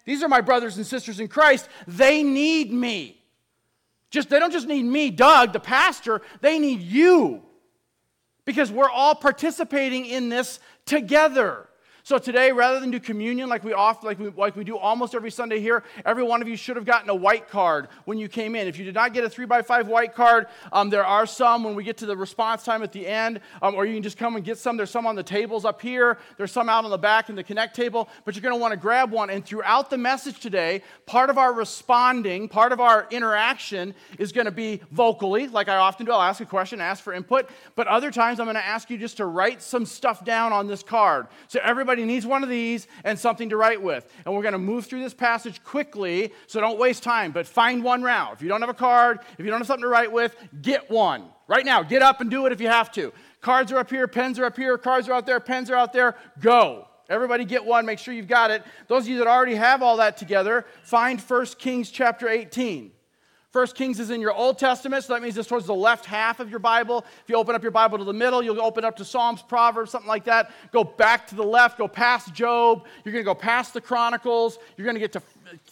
These 0.05 0.23
are 0.23 0.29
my 0.29 0.39
brothers 0.39 0.77
and 0.77 0.85
sisters 0.85 1.19
in 1.19 1.27
Christ. 1.27 1.67
They 1.85 2.23
need 2.23 2.71
me. 2.71 3.21
Just, 4.09 4.29
they 4.29 4.39
don't 4.39 4.53
just 4.53 4.69
need 4.69 4.83
me, 4.83 5.09
Doug, 5.09 5.51
the 5.51 5.59
pastor, 5.59 6.21
they 6.39 6.57
need 6.57 6.79
you. 6.79 7.41
Because 8.45 8.71
we're 8.71 8.89
all 8.89 9.15
participating 9.15 10.05
in 10.05 10.29
this 10.29 10.61
together. 10.85 11.67
So 12.03 12.17
today, 12.17 12.51
rather 12.51 12.79
than 12.79 12.89
do 12.89 12.99
communion 12.99 13.47
like 13.47 13.63
we 13.63 13.73
often, 13.73 14.07
like 14.07 14.19
we, 14.19 14.29
like 14.29 14.55
we 14.55 14.63
do 14.63 14.75
almost 14.75 15.13
every 15.13 15.29
Sunday 15.29 15.59
here, 15.59 15.83
every 16.03 16.23
one 16.23 16.41
of 16.41 16.47
you 16.47 16.55
should 16.55 16.75
have 16.75 16.85
gotten 16.85 17.09
a 17.09 17.15
white 17.15 17.47
card 17.47 17.89
when 18.05 18.17
you 18.17 18.27
came 18.27 18.55
in. 18.55 18.67
If 18.67 18.79
you 18.79 18.85
did 18.85 18.95
not 18.95 19.13
get 19.13 19.23
a 19.23 19.29
three 19.29 19.45
by 19.45 19.61
five 19.61 19.87
white 19.87 20.15
card, 20.15 20.47
um, 20.73 20.89
there 20.89 21.05
are 21.05 21.27
some 21.27 21.63
when 21.63 21.75
we 21.75 21.83
get 21.83 21.97
to 21.97 22.07
the 22.07 22.17
response 22.17 22.63
time 22.63 22.81
at 22.81 22.91
the 22.91 23.05
end, 23.05 23.39
um, 23.61 23.75
or 23.75 23.85
you 23.85 23.93
can 23.93 24.01
just 24.01 24.17
come 24.17 24.35
and 24.35 24.43
get 24.43 24.57
some. 24.57 24.77
There's 24.77 24.89
some 24.89 25.05
on 25.05 25.15
the 25.15 25.23
tables 25.23 25.63
up 25.63 25.79
here. 25.79 26.17
There's 26.37 26.51
some 26.51 26.69
out 26.69 26.85
on 26.85 26.91
the 26.91 26.97
back 26.97 27.29
in 27.29 27.35
the 27.35 27.43
connect 27.43 27.75
table, 27.75 28.09
but 28.25 28.35
you're 28.35 28.41
going 28.41 28.55
to 28.55 28.59
want 28.59 28.71
to 28.71 28.79
grab 28.79 29.11
one. 29.11 29.29
And 29.29 29.45
throughout 29.45 29.91
the 29.91 29.97
message 29.97 30.39
today, 30.39 30.81
part 31.05 31.29
of 31.29 31.37
our 31.37 31.53
responding, 31.53 32.49
part 32.49 32.71
of 32.71 32.79
our 32.79 33.07
interaction 33.11 33.93
is 34.17 34.31
going 34.31 34.45
to 34.45 34.51
be 34.51 34.81
vocally, 34.91 35.47
like 35.47 35.69
I 35.69 35.77
often 35.77 36.07
do. 36.07 36.11
I'll 36.11 36.21
ask 36.21 36.41
a 36.41 36.45
question, 36.45 36.81
ask 36.81 37.03
for 37.03 37.13
input, 37.13 37.49
but 37.75 37.87
other 37.87 38.09
times 38.09 38.39
I'm 38.39 38.47
going 38.47 38.55
to 38.55 38.65
ask 38.65 38.89
you 38.89 38.97
just 38.97 39.17
to 39.17 39.25
write 39.25 39.61
some 39.61 39.85
stuff 39.85 40.25
down 40.25 40.51
on 40.51 40.67
this 40.67 40.81
card. 40.81 41.27
So 41.47 41.59
everybody 41.63 41.90
Everybody 41.91 42.13
needs 42.13 42.25
one 42.25 42.41
of 42.41 42.47
these 42.47 42.87
and 43.03 43.19
something 43.19 43.49
to 43.49 43.57
write 43.57 43.81
with. 43.81 44.09
And 44.25 44.33
we're 44.33 44.43
going 44.43 44.53
to 44.53 44.57
move 44.57 44.85
through 44.85 45.03
this 45.03 45.13
passage 45.13 45.61
quickly, 45.61 46.31
so 46.47 46.61
don't 46.61 46.79
waste 46.79 47.03
time, 47.03 47.33
but 47.33 47.45
find 47.45 47.83
one 47.83 48.01
round. 48.01 48.33
If 48.33 48.41
you 48.41 48.47
don't 48.47 48.61
have 48.61 48.69
a 48.69 48.73
card, 48.73 49.19
if 49.37 49.43
you 49.43 49.51
don't 49.51 49.59
have 49.59 49.67
something 49.67 49.81
to 49.81 49.89
write 49.89 50.09
with, 50.09 50.33
get 50.61 50.89
one. 50.89 51.25
Right 51.47 51.65
now, 51.65 51.83
get 51.83 52.01
up 52.01 52.21
and 52.21 52.31
do 52.31 52.45
it 52.45 52.53
if 52.53 52.61
you 52.61 52.69
have 52.69 52.93
to. 52.93 53.11
Cards 53.41 53.73
are 53.73 53.77
up 53.77 53.89
here, 53.89 54.07
pens 54.07 54.39
are 54.39 54.45
up 54.45 54.55
here, 54.55 54.77
cards 54.77 55.09
are 55.09 55.13
out 55.13 55.25
there, 55.25 55.41
pens 55.41 55.69
are 55.69 55.75
out 55.75 55.91
there. 55.91 56.15
Go. 56.39 56.87
Everybody 57.09 57.43
get 57.43 57.65
one, 57.65 57.85
make 57.85 57.99
sure 57.99 58.13
you've 58.13 58.29
got 58.29 58.51
it. 58.51 58.63
Those 58.87 59.03
of 59.03 59.09
you 59.09 59.17
that 59.17 59.27
already 59.27 59.55
have 59.55 59.81
all 59.81 59.97
that 59.97 60.15
together, 60.15 60.65
find 60.83 61.19
1 61.19 61.45
Kings 61.57 61.91
chapter 61.91 62.29
18. 62.29 62.93
First 63.51 63.75
Kings 63.75 63.99
is 63.99 64.11
in 64.11 64.21
your 64.21 64.33
Old 64.33 64.57
Testament, 64.57 65.03
so 65.03 65.13
that 65.13 65.21
means 65.21 65.37
it's 65.37 65.49
towards 65.49 65.65
the 65.65 65.75
left 65.75 66.05
half 66.05 66.39
of 66.39 66.49
your 66.49 66.59
Bible. 66.59 67.05
If 67.21 67.29
you 67.29 67.35
open 67.35 67.53
up 67.53 67.61
your 67.61 67.71
Bible 67.71 67.97
to 67.97 68.05
the 68.05 68.13
middle, 68.13 68.41
you'll 68.41 68.61
open 68.61 68.85
up 68.85 68.95
to 68.95 69.03
Psalms, 69.03 69.41
Proverbs, 69.41 69.91
something 69.91 70.07
like 70.07 70.23
that. 70.23 70.51
Go 70.71 70.85
back 70.85 71.27
to 71.27 71.35
the 71.35 71.43
left, 71.43 71.77
go 71.77 71.85
past 71.89 72.33
Job. 72.33 72.85
You're 73.03 73.11
going 73.11 73.25
to 73.25 73.29
go 73.29 73.35
past 73.35 73.73
the 73.73 73.81
Chronicles. 73.81 74.57
You're 74.77 74.85
going 74.85 74.95
to 74.95 75.01
get 75.01 75.11
to 75.11 75.21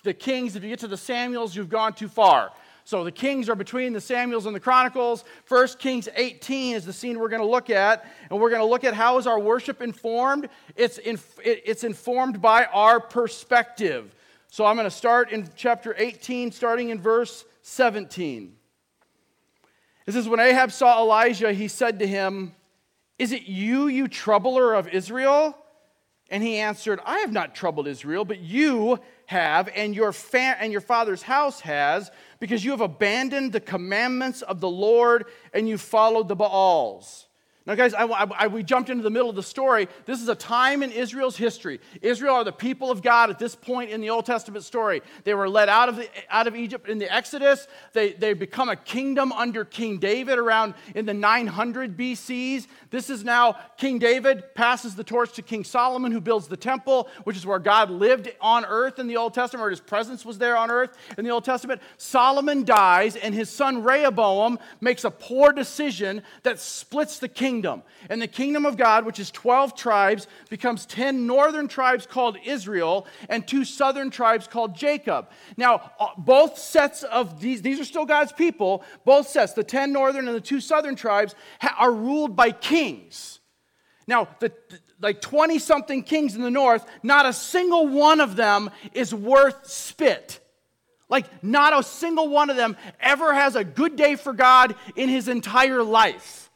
the 0.03 0.13
Kings. 0.13 0.57
If 0.57 0.63
you 0.63 0.69
get 0.69 0.79
to 0.79 0.89
the 0.89 0.97
Samuels, 0.97 1.55
you've 1.55 1.69
gone 1.69 1.93
too 1.93 2.09
far. 2.09 2.51
So 2.83 3.05
the 3.05 3.13
Kings 3.13 3.47
are 3.47 3.55
between 3.55 3.93
the 3.93 4.01
Samuels 4.01 4.45
and 4.45 4.53
the 4.53 4.59
Chronicles. 4.59 5.23
First 5.45 5.79
Kings 5.79 6.09
18 6.13 6.75
is 6.75 6.83
the 6.83 6.91
scene 6.91 7.17
we're 7.17 7.29
going 7.29 7.41
to 7.41 7.47
look 7.47 7.69
at, 7.69 8.05
and 8.29 8.41
we're 8.41 8.49
going 8.49 8.61
to 8.61 8.67
look 8.67 8.83
at 8.83 8.93
how 8.93 9.17
is 9.19 9.25
our 9.25 9.39
worship 9.39 9.81
informed. 9.81 10.49
It's, 10.75 10.97
in, 10.97 11.17
it's 11.45 11.85
informed 11.85 12.41
by 12.41 12.65
our 12.65 12.99
perspective. 12.99 14.13
So 14.49 14.65
I'm 14.65 14.75
going 14.75 14.83
to 14.83 14.91
start 14.91 15.31
in 15.31 15.47
chapter 15.55 15.95
18, 15.97 16.51
starting 16.51 16.89
in 16.89 16.99
verse 16.99 17.45
17. 17.61 18.55
It 20.05 20.11
says, 20.11 20.27
When 20.27 20.39
Ahab 20.39 20.71
saw 20.71 21.01
Elijah, 21.01 21.53
he 21.53 21.67
said 21.67 21.99
to 21.99 22.07
him, 22.07 22.53
Is 23.17 23.31
it 23.31 23.43
you, 23.43 23.87
you 23.87 24.07
troubler 24.07 24.73
of 24.73 24.87
Israel? 24.87 25.55
And 26.31 26.43
he 26.43 26.57
answered, 26.57 26.99
I 27.05 27.19
have 27.19 27.31
not 27.31 27.55
troubled 27.55 27.87
Israel, 27.87 28.23
but 28.23 28.39
you 28.39 28.99
have, 29.25 29.69
and 29.75 29.95
your, 29.95 30.11
fa- 30.11 30.57
and 30.59 30.71
your 30.71 30.81
father's 30.81 31.23
house 31.23 31.61
has, 31.61 32.11
because 32.39 32.63
you 32.63 32.71
have 32.71 32.81
abandoned 32.81 33.51
the 33.51 33.59
commandments 33.59 34.41
of 34.43 34.59
the 34.59 34.69
Lord 34.69 35.25
and 35.53 35.67
you 35.67 35.77
followed 35.77 36.27
the 36.27 36.35
Baals. 36.35 37.27
Now, 37.65 37.75
guys, 37.75 37.93
I, 37.93 38.05
I, 38.05 38.47
we 38.47 38.63
jumped 38.63 38.89
into 38.89 39.03
the 39.03 39.09
middle 39.09 39.29
of 39.29 39.35
the 39.35 39.43
story. 39.43 39.89
This 40.05 40.21
is 40.21 40.29
a 40.29 40.33
time 40.33 40.81
in 40.81 40.91
Israel's 40.91 41.35
history. 41.35 41.81
Israel 42.01 42.35
are 42.35 42.43
the 42.43 42.53
people 42.53 42.89
of 42.89 43.03
God 43.03 43.29
at 43.29 43.37
this 43.37 43.53
point 43.53 43.91
in 43.91 43.99
the 43.99 44.09
Old 44.09 44.25
Testament 44.25 44.63
story. 44.63 45.01
They 45.25 45.33
were 45.33 45.49
led 45.49 45.67
out 45.67 45.89
of, 45.89 45.97
the, 45.97 46.09
out 46.29 46.47
of 46.47 46.55
Egypt 46.55 46.87
in 46.87 46.97
the 46.99 47.13
Exodus. 47.13 47.67
They, 47.93 48.13
they 48.13 48.33
become 48.33 48.69
a 48.69 48.75
kingdom 48.77 49.31
under 49.33 49.65
King 49.65 49.99
David 49.99 50.39
around 50.39 50.73
in 50.95 51.05
the 51.05 51.13
900 51.13 51.97
BCs. 51.97 52.65
This 52.91 53.09
is 53.09 53.25
now 53.25 53.57
King 53.77 53.99
David 53.99 54.55
passes 54.55 54.95
the 54.95 55.03
torch 55.03 55.33
to 55.33 55.41
King 55.41 55.65
Solomon, 55.65 56.13
who 56.13 56.21
builds 56.21 56.47
the 56.47 56.57
temple, 56.57 57.09
which 57.25 57.35
is 57.35 57.45
where 57.45 57.59
God 57.59 57.91
lived 57.91 58.31
on 58.39 58.65
earth 58.65 58.99
in 58.99 59.07
the 59.07 59.17
Old 59.17 59.33
Testament, 59.33 59.67
or 59.67 59.69
his 59.69 59.81
presence 59.81 60.25
was 60.25 60.37
there 60.37 60.55
on 60.55 60.71
earth 60.71 60.97
in 61.17 61.25
the 61.25 61.31
Old 61.31 61.43
Testament. 61.43 61.81
Solomon 61.97 62.63
dies, 62.63 63.17
and 63.17 63.35
his 63.35 63.49
son 63.49 63.83
Rehoboam 63.83 64.57
makes 64.81 65.03
a 65.03 65.11
poor 65.11 65.51
decision 65.51 66.23
that 66.43 66.59
splits 66.59 67.19
the 67.19 67.27
kingdom. 67.27 67.48
And 68.09 68.21
the 68.21 68.27
kingdom 68.27 68.65
of 68.65 68.77
God, 68.77 69.05
which 69.05 69.19
is 69.19 69.31
12 69.31 69.75
tribes, 69.75 70.27
becomes 70.49 70.85
10 70.85 71.27
northern 71.27 71.67
tribes 71.67 72.05
called 72.05 72.37
Israel 72.45 73.07
and 73.27 73.47
two 73.47 73.65
southern 73.65 74.09
tribes 74.09 74.47
called 74.47 74.75
Jacob. 74.75 75.29
Now, 75.57 75.91
uh, 75.99 76.07
both 76.17 76.57
sets 76.57 77.03
of 77.03 77.39
these, 77.39 77.61
these 77.61 77.79
are 77.79 77.85
still 77.85 78.05
God's 78.05 78.31
people, 78.31 78.83
both 79.05 79.27
sets, 79.27 79.53
the 79.53 79.63
10 79.63 79.91
northern 79.91 80.27
and 80.27 80.35
the 80.35 80.41
two 80.41 80.61
southern 80.61 80.95
tribes, 80.95 81.35
are 81.77 81.91
ruled 81.91 82.35
by 82.35 82.51
kings 82.51 82.79
kings. 82.79 83.39
Now, 84.07 84.27
the, 84.39 84.51
like 84.99 85.21
20 85.21 85.59
something 85.59 86.03
kings 86.03 86.35
in 86.35 86.41
the 86.41 86.51
north, 86.51 86.85
not 87.03 87.25
a 87.25 87.33
single 87.33 87.87
one 87.87 88.19
of 88.19 88.35
them 88.35 88.69
is 88.93 89.13
worth 89.13 89.67
spit. 89.67 90.39
Like, 91.09 91.43
not 91.43 91.77
a 91.77 91.83
single 91.83 92.29
one 92.29 92.49
of 92.49 92.55
them 92.55 92.77
ever 92.99 93.33
has 93.33 93.55
a 93.55 93.63
good 93.63 93.95
day 93.95 94.15
for 94.15 94.33
God 94.33 94.75
in 94.95 95.09
his 95.09 95.27
entire 95.27 95.83
life. 95.83 96.48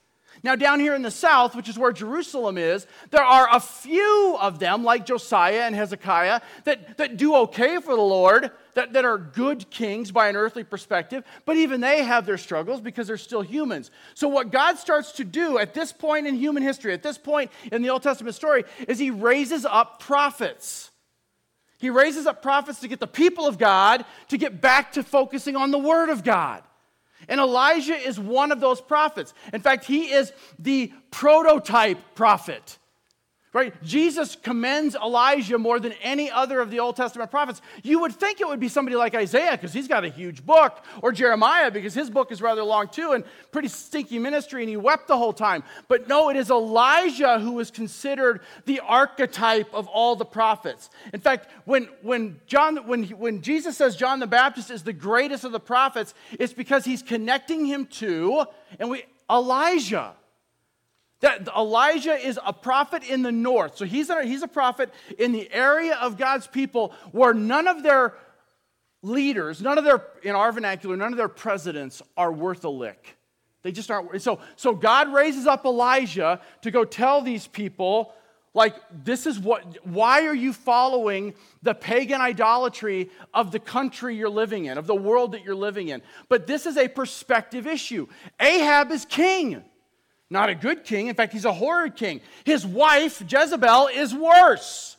Now, 0.43 0.57
down 0.57 0.81
here 0.81 0.93
in 0.93 1.03
the 1.03 1.11
south, 1.11 1.55
which 1.55 1.69
is 1.69 1.79
where 1.79 1.93
Jerusalem 1.93 2.57
is, 2.57 2.85
there 3.11 3.23
are 3.23 3.47
a 3.49 3.61
few 3.61 4.37
of 4.41 4.59
them, 4.59 4.83
like 4.83 5.05
Josiah 5.05 5.61
and 5.61 5.73
Hezekiah, 5.73 6.41
that, 6.65 6.97
that 6.97 7.15
do 7.15 7.33
okay 7.35 7.79
for 7.79 7.95
the 7.95 8.01
Lord, 8.01 8.51
that, 8.73 8.91
that 8.91 9.05
are 9.05 9.17
good 9.17 9.69
kings 9.69 10.11
by 10.11 10.27
an 10.27 10.35
earthly 10.35 10.65
perspective, 10.65 11.23
but 11.45 11.55
even 11.55 11.79
they 11.79 12.03
have 12.03 12.25
their 12.25 12.37
struggles 12.37 12.81
because 12.81 13.07
they're 13.07 13.15
still 13.15 13.41
humans. 13.41 13.89
So, 14.15 14.27
what 14.27 14.51
God 14.51 14.77
starts 14.77 15.13
to 15.13 15.23
do 15.23 15.59
at 15.59 15.73
this 15.73 15.93
point 15.93 16.27
in 16.27 16.35
human 16.35 16.61
history, 16.61 16.91
at 16.91 17.03
this 17.03 17.17
point 17.17 17.49
in 17.71 17.81
the 17.81 17.89
Old 17.89 18.03
Testament 18.03 18.35
story, 18.35 18.65
is 18.85 18.99
He 18.99 19.11
raises 19.11 19.63
up 19.65 20.01
prophets. 20.01 20.91
He 21.77 21.89
raises 21.89 22.25
up 22.25 22.41
prophets 22.41 22.81
to 22.81 22.89
get 22.89 22.99
the 22.99 23.07
people 23.07 23.47
of 23.47 23.57
God 23.57 24.03
to 24.27 24.37
get 24.37 24.59
back 24.59 24.93
to 24.93 25.03
focusing 25.03 25.55
on 25.55 25.71
the 25.71 25.79
Word 25.79 26.09
of 26.09 26.25
God. 26.25 26.63
And 27.27 27.39
Elijah 27.39 27.95
is 27.95 28.19
one 28.19 28.51
of 28.51 28.59
those 28.59 28.81
prophets. 28.81 29.33
In 29.53 29.61
fact, 29.61 29.85
he 29.85 30.11
is 30.11 30.31
the 30.59 30.91
prototype 31.11 32.15
prophet. 32.15 32.77
Right? 33.53 33.71
Jesus 33.83 34.35
commends 34.35 34.95
Elijah 34.95 35.59
more 35.59 35.79
than 35.79 35.93
any 36.01 36.31
other 36.31 36.59
of 36.59 36.71
the 36.71 36.79
Old 36.79 36.95
Testament 36.95 37.29
prophets. 37.29 37.61
You 37.83 37.99
would 37.99 38.13
think 38.13 38.41
it 38.41 38.47
would 38.47 38.59
be 38.59 38.67
somebody 38.67 38.95
like 38.95 39.13
Isaiah 39.13 39.51
because 39.51 39.71
he's 39.71 39.87
got 39.87 40.03
a 40.03 40.09
huge 40.09 40.43
book, 40.43 40.83
or 41.03 41.11
Jeremiah 41.11 41.69
because 41.69 41.93
his 41.93 42.09
book 42.09 42.31
is 42.31 42.41
rather 42.41 42.63
long 42.63 42.87
too 42.87 43.11
and 43.11 43.23
pretty 43.51 43.67
stinky 43.67 44.17
ministry 44.17 44.63
and 44.63 44.69
he 44.69 44.75
wept 44.75 45.07
the 45.07 45.17
whole 45.19 45.33
time. 45.33 45.63
But 45.87 46.07
no, 46.07 46.29
it 46.29 46.35
is 46.35 46.49
Elijah 46.49 47.37
who 47.37 47.59
is 47.59 47.69
considered 47.69 48.41
the 48.65 48.79
archetype 48.79 49.71
of 49.71 49.87
all 49.87 50.15
the 50.15 50.25
prophets. 50.25 50.89
In 51.13 51.19
fact, 51.19 51.47
when, 51.65 51.89
when, 52.01 52.39
John, 52.47 52.87
when, 52.87 53.03
when 53.03 53.43
Jesus 53.43 53.77
says 53.77 53.95
John 53.95 54.19
the 54.19 54.25
Baptist 54.25 54.71
is 54.71 54.81
the 54.81 54.93
greatest 54.93 55.43
of 55.43 55.51
the 55.51 55.59
prophets, 55.59 56.15
it's 56.31 56.53
because 56.53 56.85
he's 56.85 57.03
connecting 57.03 57.67
him 57.67 57.85
to 57.85 58.45
and 58.79 58.89
we, 58.89 59.03
Elijah. 59.29 60.13
That 61.23 61.47
Elijah 61.57 62.15
is 62.15 62.37
a 62.45 62.51
prophet 62.51 63.09
in 63.09 63.21
the 63.21 63.31
north. 63.31 63.77
So 63.77 63.85
he's 63.85 64.09
a, 64.09 64.25
he's 64.25 64.43
a 64.43 64.47
prophet 64.47 64.93
in 65.17 65.31
the 65.31 65.49
area 65.53 65.95
of 65.95 66.17
God's 66.17 66.47
people 66.47 66.93
where 67.13 67.33
none 67.33 67.69
of 67.69 67.81
their 67.81 68.15
leaders, 69.01 69.61
none 69.61 69.77
of 69.77 69.85
their, 69.85 70.05
in 70.21 70.35
our 70.35 70.51
vernacular, 70.51 70.97
none 70.97 71.13
of 71.13 71.17
their 71.17 71.29
presidents 71.29 72.01
are 72.17 72.29
worth 72.33 72.65
a 72.65 72.69
lick. 72.69 73.15
They 73.61 73.71
just 73.71 73.89
aren't. 73.89 74.21
So, 74.21 74.41
so 74.57 74.75
God 74.75 75.13
raises 75.13 75.47
up 75.47 75.63
Elijah 75.63 76.41
to 76.61 76.71
go 76.71 76.83
tell 76.83 77.21
these 77.21 77.47
people, 77.47 78.11
like, 78.53 78.75
this 78.91 79.25
is 79.25 79.39
what, 79.39 79.63
why 79.87 80.25
are 80.27 80.35
you 80.35 80.51
following 80.51 81.35
the 81.61 81.73
pagan 81.73 82.19
idolatry 82.19 83.09
of 83.33 83.53
the 83.53 83.59
country 83.59 84.17
you're 84.17 84.27
living 84.29 84.65
in, 84.65 84.77
of 84.77 84.87
the 84.87 84.93
world 84.93 85.31
that 85.31 85.45
you're 85.45 85.55
living 85.55 85.87
in? 85.87 86.01
But 86.27 86.47
this 86.47 86.65
is 86.65 86.75
a 86.75 86.89
perspective 86.89 87.65
issue. 87.65 88.07
Ahab 88.41 88.91
is 88.91 89.05
king. 89.05 89.63
Not 90.33 90.49
a 90.49 90.55
good 90.55 90.83
king. 90.83 91.09
In 91.09 91.15
fact, 91.15 91.31
he's 91.31 91.45
a 91.45 91.53
horrid 91.53 91.95
king. 91.95 92.19
His 92.43 92.65
wife, 92.65 93.21
Jezebel, 93.21 93.89
is 93.93 94.15
worse. 94.15 94.97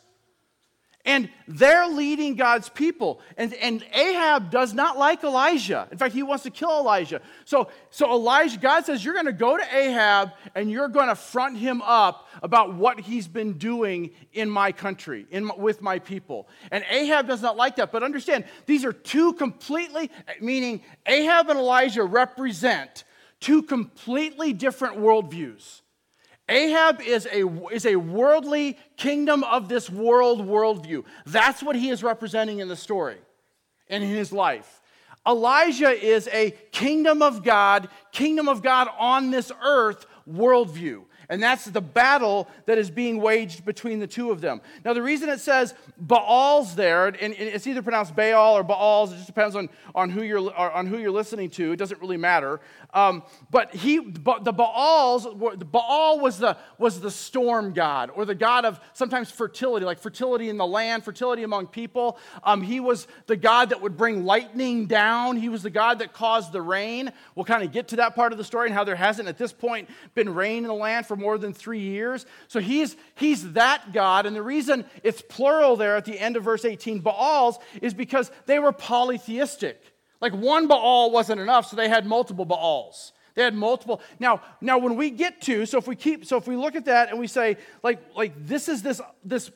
And 1.04 1.28
they're 1.48 1.88
leading 1.88 2.36
God's 2.36 2.68
people. 2.68 3.20
And, 3.36 3.52
and 3.54 3.84
Ahab 3.92 4.52
does 4.52 4.72
not 4.72 4.96
like 4.96 5.24
Elijah. 5.24 5.88
In 5.90 5.98
fact, 5.98 6.14
he 6.14 6.22
wants 6.22 6.44
to 6.44 6.50
kill 6.50 6.70
Elijah. 6.78 7.20
So, 7.46 7.68
so 7.90 8.12
Elijah, 8.12 8.58
God 8.58 8.86
says, 8.86 9.04
You're 9.04 9.14
going 9.14 9.26
to 9.26 9.32
go 9.32 9.56
to 9.56 9.76
Ahab 9.76 10.30
and 10.54 10.70
you're 10.70 10.86
going 10.86 11.08
to 11.08 11.16
front 11.16 11.58
him 11.58 11.82
up 11.82 12.28
about 12.40 12.74
what 12.74 13.00
he's 13.00 13.26
been 13.26 13.54
doing 13.54 14.12
in 14.34 14.48
my 14.48 14.70
country, 14.70 15.26
in, 15.32 15.50
with 15.58 15.82
my 15.82 15.98
people. 15.98 16.46
And 16.70 16.84
Ahab 16.88 17.26
does 17.26 17.42
not 17.42 17.56
like 17.56 17.74
that. 17.76 17.90
But 17.90 18.04
understand, 18.04 18.44
these 18.66 18.84
are 18.84 18.92
two 18.92 19.32
completely, 19.32 20.12
meaning 20.40 20.82
Ahab 21.06 21.50
and 21.50 21.58
Elijah 21.58 22.04
represent 22.04 23.02
two 23.44 23.62
completely 23.62 24.54
different 24.54 24.96
worldviews. 24.96 25.82
Ahab 26.48 27.02
is 27.02 27.28
a, 27.30 27.46
is 27.68 27.84
a 27.84 27.96
worldly 27.96 28.78
kingdom 28.96 29.44
of 29.44 29.68
this 29.68 29.90
world 29.90 30.40
worldview. 30.40 31.04
That's 31.26 31.62
what 31.62 31.76
he 31.76 31.90
is 31.90 32.02
representing 32.02 32.60
in 32.60 32.68
the 32.68 32.76
story 32.76 33.18
and 33.90 34.02
in 34.02 34.08
his 34.08 34.32
life. 34.32 34.80
Elijah 35.28 35.90
is 35.90 36.26
a 36.32 36.52
kingdom 36.72 37.20
of 37.20 37.44
God, 37.44 37.88
kingdom 38.12 38.48
of 38.48 38.62
God 38.62 38.88
on 38.98 39.30
this 39.30 39.52
earth 39.62 40.06
worldview. 40.26 41.04
And 41.28 41.42
that's 41.42 41.64
the 41.64 41.80
battle 41.80 42.48
that 42.66 42.78
is 42.78 42.90
being 42.90 43.20
waged 43.20 43.64
between 43.64 43.98
the 43.98 44.06
two 44.06 44.30
of 44.30 44.40
them. 44.40 44.60
Now, 44.84 44.92
the 44.92 45.02
reason 45.02 45.28
it 45.28 45.40
says 45.40 45.74
Baal's 45.96 46.74
there, 46.74 47.06
and 47.06 47.34
it's 47.34 47.66
either 47.66 47.82
pronounced 47.82 48.14
Baal 48.14 48.56
or 48.56 48.62
Baal's, 48.62 49.12
it 49.12 49.16
just 49.16 49.26
depends 49.26 49.56
on, 49.56 49.68
on, 49.94 50.10
who, 50.10 50.22
you're, 50.22 50.54
on 50.54 50.86
who 50.86 50.98
you're 50.98 51.10
listening 51.10 51.50
to. 51.50 51.72
It 51.72 51.76
doesn't 51.76 52.00
really 52.00 52.16
matter. 52.16 52.60
Um, 52.94 53.24
but 53.50 53.74
he, 53.74 53.98
but 53.98 54.44
the 54.44 54.52
Baals, 54.52 55.24
the 55.24 55.64
Baal 55.64 56.20
was 56.20 56.38
the, 56.38 56.56
was 56.78 57.00
the 57.00 57.10
storm 57.10 57.72
god, 57.72 58.10
or 58.14 58.24
the 58.24 58.36
god 58.36 58.64
of 58.64 58.80
sometimes 58.92 59.30
fertility, 59.30 59.84
like 59.84 59.98
fertility 59.98 60.48
in 60.48 60.56
the 60.56 60.66
land, 60.66 61.04
fertility 61.04 61.42
among 61.42 61.66
people. 61.66 62.18
Um, 62.44 62.62
he 62.62 62.78
was 62.78 63.08
the 63.26 63.36
god 63.36 63.70
that 63.70 63.82
would 63.82 63.96
bring 63.96 64.24
lightning 64.24 64.86
down. 64.86 65.36
He 65.36 65.48
was 65.48 65.64
the 65.64 65.70
god 65.70 65.98
that 65.98 66.12
caused 66.12 66.52
the 66.52 66.62
rain. 66.62 67.12
We'll 67.34 67.44
kind 67.44 67.64
of 67.64 67.72
get 67.72 67.88
to 67.88 67.96
that 67.96 68.14
part 68.14 68.30
of 68.30 68.38
the 68.38 68.44
story 68.44 68.68
and 68.68 68.74
how 68.74 68.84
there 68.84 68.94
hasn't 68.94 69.28
at 69.28 69.38
this 69.38 69.52
point 69.52 69.90
been 70.14 70.32
rain 70.32 70.58
in 70.58 70.68
the 70.68 70.74
land 70.74 71.06
for 71.06 71.16
more 71.16 71.36
than 71.36 71.52
three 71.52 71.80
years. 71.80 72.26
So 72.46 72.60
he's, 72.60 72.96
he's 73.16 73.52
that 73.54 73.92
God. 73.92 74.24
And 74.24 74.36
the 74.36 74.42
reason 74.42 74.84
it's 75.02 75.20
plural 75.20 75.74
there 75.74 75.96
at 75.96 76.04
the 76.04 76.18
end 76.18 76.36
of 76.36 76.44
verse 76.44 76.64
18, 76.64 77.00
Baals, 77.00 77.58
is 77.82 77.92
because 77.92 78.30
they 78.46 78.60
were 78.60 78.72
polytheistic. 78.72 79.82
Like 80.24 80.32
one 80.32 80.68
Baal 80.68 81.10
wasn't 81.10 81.38
enough, 81.38 81.66
so 81.66 81.76
they 81.76 81.90
had 81.90 82.06
multiple 82.06 82.46
Baals. 82.46 83.12
They 83.34 83.42
had 83.42 83.54
multiple. 83.54 84.00
Now, 84.18 84.40
now 84.62 84.78
when 84.78 84.96
we 84.96 85.10
get 85.10 85.42
to, 85.42 85.66
so 85.66 85.76
if 85.76 85.86
we 85.86 85.96
keep, 85.96 86.24
so 86.24 86.38
if 86.38 86.48
we 86.48 86.56
look 86.56 86.76
at 86.76 86.86
that 86.86 87.10
and 87.10 87.18
we 87.18 87.26
say, 87.26 87.58
like, 87.82 87.98
like 88.16 88.32
this 88.46 88.70
is 88.70 88.80
this, 88.80 89.02
this, 89.22 89.50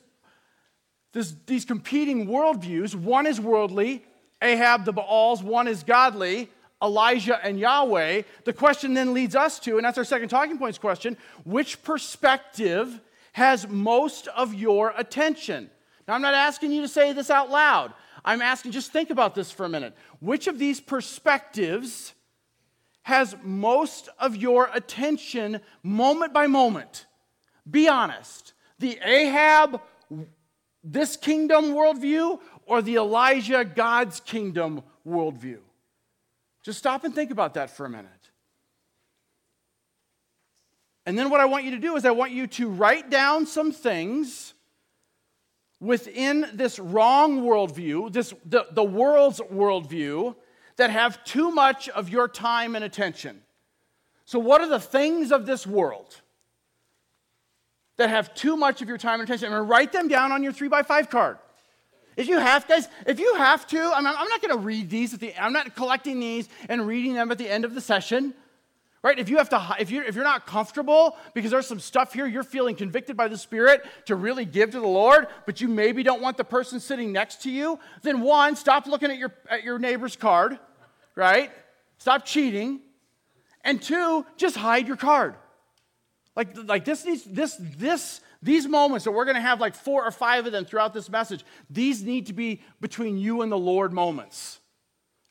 this 1.11 1.33
these 1.47 1.65
competing 1.65 2.27
worldviews. 2.27 2.93
One 2.93 3.25
is 3.25 3.41
worldly, 3.41 4.05
Ahab, 4.43 4.85
the 4.85 4.93
Baals, 4.93 5.41
one 5.41 5.67
is 5.67 5.81
godly. 5.81 6.51
Elijah 6.83 7.43
and 7.43 7.59
Yahweh, 7.59 8.21
the 8.43 8.53
question 8.53 8.93
then 8.93 9.11
leads 9.11 9.35
us 9.35 9.57
to, 9.61 9.77
and 9.77 9.83
that's 9.83 9.97
our 9.97 10.03
second 10.03 10.29
talking 10.29 10.59
points 10.59 10.77
question 10.77 11.17
which 11.45 11.81
perspective 11.81 13.01
has 13.31 13.67
most 13.67 14.27
of 14.27 14.53
your 14.53 14.93
attention? 14.95 15.71
Now, 16.07 16.13
I'm 16.13 16.21
not 16.21 16.35
asking 16.35 16.73
you 16.73 16.83
to 16.83 16.87
say 16.87 17.11
this 17.11 17.31
out 17.31 17.49
loud. 17.49 17.91
I'm 18.23 18.41
asking, 18.41 18.71
just 18.71 18.91
think 18.91 19.09
about 19.09 19.35
this 19.35 19.51
for 19.51 19.65
a 19.65 19.69
minute. 19.69 19.95
Which 20.19 20.47
of 20.47 20.59
these 20.59 20.79
perspectives 20.79 22.13
has 23.03 23.35
most 23.43 24.09
of 24.19 24.35
your 24.35 24.69
attention 24.73 25.61
moment 25.83 26.33
by 26.33 26.47
moment? 26.47 27.05
Be 27.69 27.87
honest. 27.87 28.53
The 28.79 28.99
Ahab, 29.03 29.81
this 30.83 31.17
kingdom 31.17 31.65
worldview, 31.73 32.39
or 32.65 32.81
the 32.81 32.95
Elijah, 32.95 33.65
God's 33.65 34.19
kingdom 34.19 34.83
worldview? 35.05 35.59
Just 36.63 36.79
stop 36.79 37.03
and 37.03 37.13
think 37.13 37.31
about 37.31 37.55
that 37.55 37.69
for 37.69 37.85
a 37.85 37.89
minute. 37.89 38.11
And 41.05 41.17
then 41.17 41.29
what 41.29 41.41
I 41.41 41.45
want 41.45 41.63
you 41.63 41.71
to 41.71 41.79
do 41.79 41.95
is 41.95 42.05
I 42.05 42.11
want 42.11 42.31
you 42.31 42.45
to 42.47 42.69
write 42.69 43.09
down 43.09 43.47
some 43.47 43.71
things 43.71 44.53
within 45.79 46.47
this 46.53 46.79
wrong 46.79 47.41
worldview, 47.41 48.11
this, 48.11 48.33
the, 48.45 48.67
the 48.71 48.83
world's 48.83 49.39
worldview, 49.39 50.35
that 50.77 50.89
have 50.89 51.23
too 51.23 51.51
much 51.51 51.89
of 51.89 52.09
your 52.09 52.27
time 52.27 52.75
and 52.75 52.85
attention. 52.85 53.41
So, 54.25 54.39
what 54.39 54.61
are 54.61 54.69
the 54.69 54.79
things 54.79 55.31
of 55.31 55.45
this 55.45 55.65
world? 55.65 56.21
that 57.99 58.09
have 58.09 58.33
too 58.33 58.55
much 58.55 58.81
of 58.81 58.87
your 58.87 58.97
time 58.97 59.19
and 59.19 59.29
attention, 59.29 59.53
and 59.53 59.69
write 59.69 59.91
them 59.91 60.07
down 60.07 60.31
on 60.31 60.41
your 60.41 60.53
three 60.53 60.69
by 60.69 60.83
five 60.83 61.09
card. 61.09 61.37
If 62.15 62.29
you 62.29 62.39
have, 62.39 62.65
guys, 62.65 62.87
if 63.05 63.19
you 63.19 63.35
have 63.35 63.67
to, 63.67 63.77
I 63.77 63.97
mean, 63.99 64.13
I'm 64.17 64.29
not 64.29 64.41
going 64.41 64.53
to 64.53 64.59
read 64.59 64.89
these 64.89 65.13
at 65.13 65.19
the. 65.19 65.35
I'm 65.37 65.51
not 65.51 65.75
collecting 65.75 66.19
these 66.19 66.47
and 66.69 66.87
reading 66.87 67.13
them 67.13 67.29
at 67.29 67.37
the 67.37 67.49
end 67.49 67.65
of 67.65 67.75
the 67.75 67.81
session, 67.81 68.33
right? 69.03 69.17
If 69.17 69.29
you 69.29 69.37
have 69.37 69.49
to, 69.49 69.75
if 69.79 69.91
you're 69.91 70.03
if 70.03 70.15
you're 70.15 70.23
not 70.23 70.45
comfortable 70.45 71.17
because 71.33 71.51
there's 71.51 71.67
some 71.67 71.79
stuff 71.79 72.13
here 72.13 72.25
you're 72.25 72.43
feeling 72.43 72.75
convicted 72.75 73.15
by 73.15 73.27
the 73.27 73.37
Spirit 73.37 73.85
to 74.05 74.15
really 74.15 74.45
give 74.45 74.71
to 74.71 74.79
the 74.79 74.87
Lord, 74.87 75.27
but 75.45 75.61
you 75.61 75.67
maybe 75.67 76.03
don't 76.03 76.21
want 76.21 76.37
the 76.37 76.43
person 76.43 76.79
sitting 76.79 77.11
next 77.11 77.43
to 77.43 77.51
you, 77.51 77.79
then 78.01 78.21
one, 78.21 78.55
stop 78.55 78.87
looking 78.87 79.11
at 79.11 79.17
your 79.17 79.33
at 79.49 79.63
your 79.63 79.79
neighbor's 79.79 80.15
card, 80.15 80.59
right? 81.15 81.51
Stop 81.97 82.25
cheating, 82.25 82.81
and 83.63 83.81
two, 83.81 84.25
just 84.37 84.55
hide 84.55 84.87
your 84.87 84.97
card. 84.97 85.35
Like 86.35 86.57
like 86.65 86.85
this 86.85 87.05
needs 87.05 87.23
this 87.23 87.55
this 87.59 88.21
these 88.41 88.67
moments 88.67 89.03
that 89.05 89.11
we're 89.11 89.25
going 89.25 89.35
to 89.35 89.41
have 89.41 89.59
like 89.59 89.75
four 89.75 90.05
or 90.05 90.11
five 90.11 90.45
of 90.45 90.53
them 90.53 90.63
throughout 90.63 90.93
this 90.93 91.09
message, 91.09 91.43
these 91.69 92.03
need 92.03 92.27
to 92.27 92.33
be 92.33 92.61
between 92.79 93.17
you 93.17 93.41
and 93.41 93.51
the 93.51 93.57
Lord 93.57 93.91
moments 93.91 94.59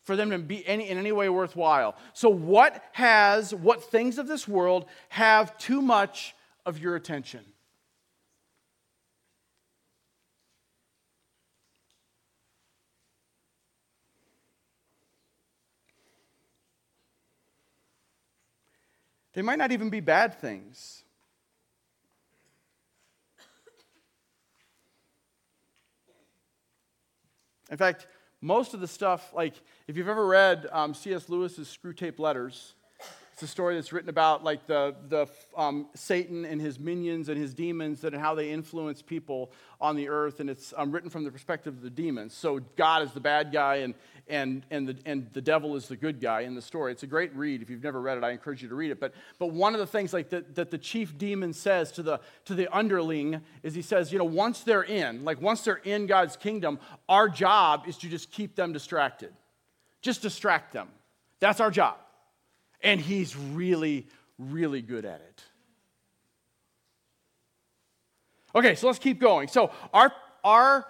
for 0.09 0.17
them 0.17 0.31
to 0.31 0.38
be 0.38 0.67
any, 0.67 0.88
in 0.88 0.97
any 0.97 1.12
way 1.12 1.29
worthwhile. 1.29 1.95
So, 2.15 2.31
what 2.31 2.83
has, 2.93 3.55
what 3.55 3.85
things 3.91 4.17
of 4.17 4.27
this 4.27 4.49
world 4.49 4.87
have 5.11 5.59
too 5.59 5.83
much 5.83 6.35
of 6.65 6.79
your 6.79 6.97
attention? 6.97 7.45
They 19.35 19.43
might 19.43 19.59
not 19.59 19.73
even 19.73 19.91
be 19.91 20.00
bad 20.00 20.41
things. 20.41 21.03
In 27.71 27.77
fact, 27.77 28.07
most 28.40 28.75
of 28.75 28.80
the 28.80 28.88
stuff, 28.88 29.33
like 29.35 29.54
if 29.87 29.97
you've 29.97 30.09
ever 30.09 30.26
read 30.26 30.66
um, 30.73 30.95
C.S. 30.95 31.28
Lewis's 31.28 31.68
Screwtape 31.68 32.18
Letters, 32.18 32.75
it's 33.38 33.45
a 33.45 33.47
story 33.47 33.76
that's 33.76 33.92
written 33.92 34.11
about 34.11 34.42
like 34.42 34.66
the, 34.66 34.97
the 35.09 35.28
um, 35.57 35.87
Satan 35.95 36.45
and 36.45 36.61
his 36.61 36.80
minions 36.80 37.28
and 37.28 37.38
his 37.38 37.54
demons 37.54 38.02
and 38.02 38.16
how 38.16 38.35
they 38.35 38.50
influence 38.50 39.00
people 39.00 39.52
on 39.80 39.95
the 39.95 40.09
earth. 40.09 40.40
And 40.40 40.50
it's 40.50 40.75
um, 40.76 40.90
written 40.90 41.09
from 41.09 41.23
the 41.23 41.30
perspective 41.30 41.73
of 41.73 41.80
the 41.80 41.88
demons. 41.88 42.35
So 42.35 42.59
God 42.75 43.02
is 43.02 43.12
the 43.12 43.21
bad 43.21 43.52
guy 43.52 43.76
and, 43.76 43.95
and, 44.26 44.66
and, 44.73 44.88
the, 44.88 44.97
and 45.07 45.28
the 45.35 45.40
devil 45.40 45.76
is 45.76 45.87
the 45.87 45.95
good 45.95 46.21
guy 46.21 46.40
in 46.40 46.57
the 46.57 46.61
story. 46.61 46.90
It's 46.90 47.04
a 47.04 47.07
great 47.07 47.33
read. 47.37 47.62
If 47.62 47.71
you've 47.71 47.85
never 47.85 48.00
read 48.00 48.18
it, 48.18 48.25
I 48.25 48.33
encourage 48.33 48.61
you 48.61 48.68
to 48.71 48.75
read 48.75 48.90
it. 48.90 48.99
But, 48.99 49.14
but 49.38 49.52
one 49.52 49.73
of 49.73 49.78
the 49.78 49.87
things 49.87 50.12
like 50.12 50.30
that, 50.30 50.57
that 50.57 50.73
the 50.73 50.78
chief 50.78 51.16
demon 51.16 51.52
says 51.52 51.92
to 51.92 52.02
the, 52.02 52.18
to 52.47 52.57
the 52.57 52.66
underling 52.76 53.40
is 53.62 53.73
he 53.73 53.83
says, 53.83 54.11
you 54.11 54.18
know, 54.18 54.25
once 54.25 54.62
they're 54.62 54.83
in, 54.83 55.25
like 55.25 55.40
once 55.40 55.61
they're 55.61 55.76
in 55.85 56.09
God's 56.09 56.37
kingdom, 56.37 56.80
our 57.09 57.28
job 57.28 57.85
is 57.87 57.97
to 57.99 58.09
just 58.09 58.33
keep 58.33 58.57
them 58.57 58.73
distracted. 58.73 59.33
Just 60.02 60.23
distract 60.23 60.73
them. 60.73 60.88
That's 61.38 61.61
our 61.61 61.71
job. 61.71 61.99
And 62.83 63.01
he's 63.01 63.37
really, 63.37 64.07
really 64.39 64.83
good 64.83 65.05
at 65.05 65.21
it. 65.21 65.45
Okay, 68.55 68.75
so 68.75 68.87
let's 68.87 68.99
keep 68.99 69.21
going. 69.21 69.49
So, 69.49 69.71
our, 69.93 70.13
our, 70.43 70.87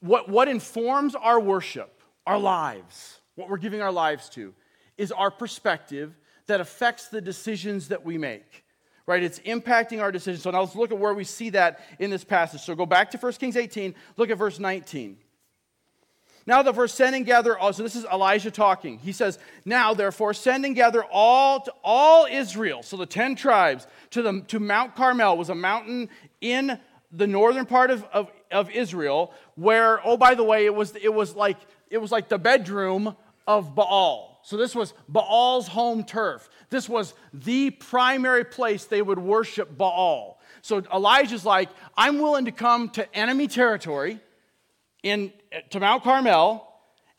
what, 0.00 0.28
what 0.28 0.48
informs 0.48 1.14
our 1.14 1.40
worship, 1.40 2.02
our 2.26 2.38
lives, 2.38 3.20
what 3.34 3.48
we're 3.48 3.56
giving 3.56 3.80
our 3.80 3.92
lives 3.92 4.28
to, 4.30 4.54
is 4.98 5.10
our 5.10 5.30
perspective 5.30 6.14
that 6.46 6.60
affects 6.60 7.08
the 7.08 7.20
decisions 7.20 7.88
that 7.88 8.04
we 8.04 8.18
make. 8.18 8.64
Right? 9.06 9.22
It's 9.22 9.38
impacting 9.40 10.02
our 10.02 10.10
decisions. 10.10 10.42
So 10.42 10.50
now 10.50 10.60
let's 10.60 10.74
look 10.74 10.90
at 10.90 10.98
where 10.98 11.14
we 11.14 11.24
see 11.24 11.50
that 11.50 11.80
in 12.00 12.10
this 12.10 12.24
passage. 12.24 12.62
So 12.62 12.74
go 12.74 12.86
back 12.86 13.10
to 13.12 13.18
1 13.18 13.32
Kings 13.34 13.56
18, 13.56 13.94
look 14.16 14.30
at 14.30 14.38
verse 14.38 14.58
19. 14.58 15.16
Now, 16.46 16.62
therefore, 16.62 16.86
send 16.86 17.16
and 17.16 17.26
gather 17.26 17.58
all. 17.58 17.72
So, 17.72 17.82
this 17.82 17.96
is 17.96 18.04
Elijah 18.04 18.52
talking. 18.52 18.98
He 18.98 19.10
says, 19.10 19.38
Now, 19.64 19.94
therefore, 19.94 20.32
send 20.32 20.64
and 20.64 20.76
gather 20.76 21.04
all 21.04 21.60
to 21.60 21.72
all 21.82 22.26
Israel. 22.30 22.84
So, 22.84 22.96
the 22.96 23.06
10 23.06 23.34
tribes 23.34 23.88
to, 24.10 24.22
the, 24.22 24.40
to 24.48 24.60
Mount 24.60 24.94
Carmel 24.94 25.36
was 25.36 25.50
a 25.50 25.56
mountain 25.56 26.08
in 26.40 26.78
the 27.10 27.26
northern 27.26 27.66
part 27.66 27.90
of, 27.90 28.04
of, 28.12 28.30
of 28.52 28.70
Israel, 28.70 29.32
where, 29.56 30.00
oh, 30.06 30.16
by 30.16 30.36
the 30.36 30.44
way, 30.44 30.66
it 30.66 30.74
was, 30.74 30.94
it, 30.94 31.12
was 31.12 31.34
like, 31.34 31.56
it 31.90 31.98
was 31.98 32.12
like 32.12 32.28
the 32.28 32.38
bedroom 32.38 33.16
of 33.48 33.74
Baal. 33.74 34.40
So, 34.44 34.56
this 34.56 34.72
was 34.72 34.94
Baal's 35.08 35.66
home 35.66 36.04
turf. 36.04 36.48
This 36.70 36.88
was 36.88 37.14
the 37.32 37.70
primary 37.70 38.44
place 38.44 38.84
they 38.84 39.02
would 39.02 39.18
worship 39.18 39.76
Baal. 39.76 40.38
So, 40.62 40.84
Elijah's 40.94 41.44
like, 41.44 41.70
I'm 41.96 42.20
willing 42.20 42.44
to 42.44 42.52
come 42.52 42.88
to 42.90 43.16
enemy 43.16 43.48
territory 43.48 44.20
in, 45.06 45.32
to 45.70 45.78
Mount 45.78 46.02
Carmel, 46.02 46.66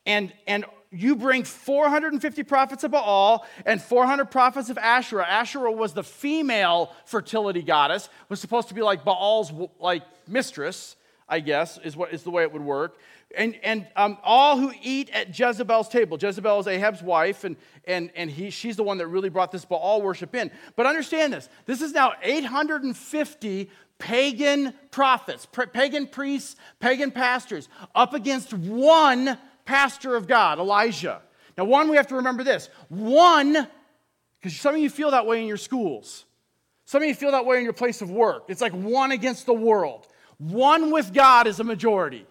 and, 0.06 0.34
and 0.46 0.66
you 0.92 1.16
bring 1.16 1.46
450 1.46 2.44
prophets 2.44 2.84
of 2.84 2.92
Baal 2.92 3.46
and 3.66 3.82
400 3.82 4.26
prophets 4.26 4.70
of 4.70 4.78
Asherah. 4.78 5.26
Asherah 5.26 5.72
was 5.72 5.94
the 5.94 6.04
female 6.04 6.92
fertility 7.06 7.62
goddess, 7.62 8.10
was 8.28 8.42
supposed 8.42 8.68
to 8.68 8.74
be 8.74 8.82
like 8.82 9.06
Baal's 9.06 9.54
like 9.80 10.04
mistress, 10.28 10.98
I 11.30 11.40
guess, 11.40 11.78
is 11.78 11.96
what 11.96 12.14
is 12.14 12.24
the 12.24 12.30
way 12.30 12.44
it 12.44 12.52
would 12.52 12.62
work. 12.62 12.98
And, 13.36 13.58
and 13.64 13.88
um, 13.96 14.18
all 14.24 14.58
who 14.58 14.72
eat 14.82 15.10
at 15.12 15.38
Jezebel's 15.38 15.90
table. 15.90 16.18
Jezebel 16.20 16.60
is 16.60 16.68
Ahab's 16.68 17.02
wife, 17.02 17.44
and, 17.44 17.58
and, 17.86 18.10
and 18.16 18.30
he, 18.32 18.50
she's 18.50 18.78
the 18.78 18.84
one 18.84 18.98
that 19.00 19.08
really 19.08 19.30
brought 19.30 19.52
this 19.52 19.66
Baal 19.66 20.02
worship 20.02 20.34
in. 20.34 20.50
But 20.76 20.86
understand 20.86 21.34
this 21.34 21.50
this 21.66 21.82
is 21.82 21.94
now 21.94 22.14
850 22.22 23.70
pagan 24.00 24.74
prophets, 24.92 25.48
pagan 25.74 26.08
priests, 26.08 26.56
pagan 26.80 27.12
pastors, 27.12 27.70
up 27.96 28.14
against 28.14 28.54
one 28.54 29.38
pastor 29.66 30.16
of 30.16 30.28
God, 30.28 30.60
Elijah. 30.60 31.22
Now, 31.58 31.66
one, 31.66 31.90
we 31.90 31.98
have 31.98 32.08
to 32.08 32.16
remember 32.16 32.44
this. 32.44 32.70
One, 32.90 33.68
because 34.40 34.60
some 34.60 34.76
of 34.76 34.82
you 34.82 34.90
feel 34.90 35.12
that 35.12 35.26
way 35.26 35.42
in 35.42 35.48
your 35.48 35.58
schools. 35.58 36.26
Some 36.86 37.02
of 37.02 37.08
you 37.08 37.16
feel 37.16 37.32
that 37.32 37.46
way 37.46 37.58
in 37.58 37.64
your 37.64 37.74
place 37.74 38.02
of 38.02 38.10
work. 38.10 38.46
It's 38.48 38.62
like 38.62 38.72
one 38.72 39.12
against 39.12 39.46
the 39.46 39.54
world. 39.54 40.08
One 40.38 40.92
with 40.92 41.14
God 41.14 41.48
is 41.48 41.60
a 41.60 41.64
majority. 41.64 42.26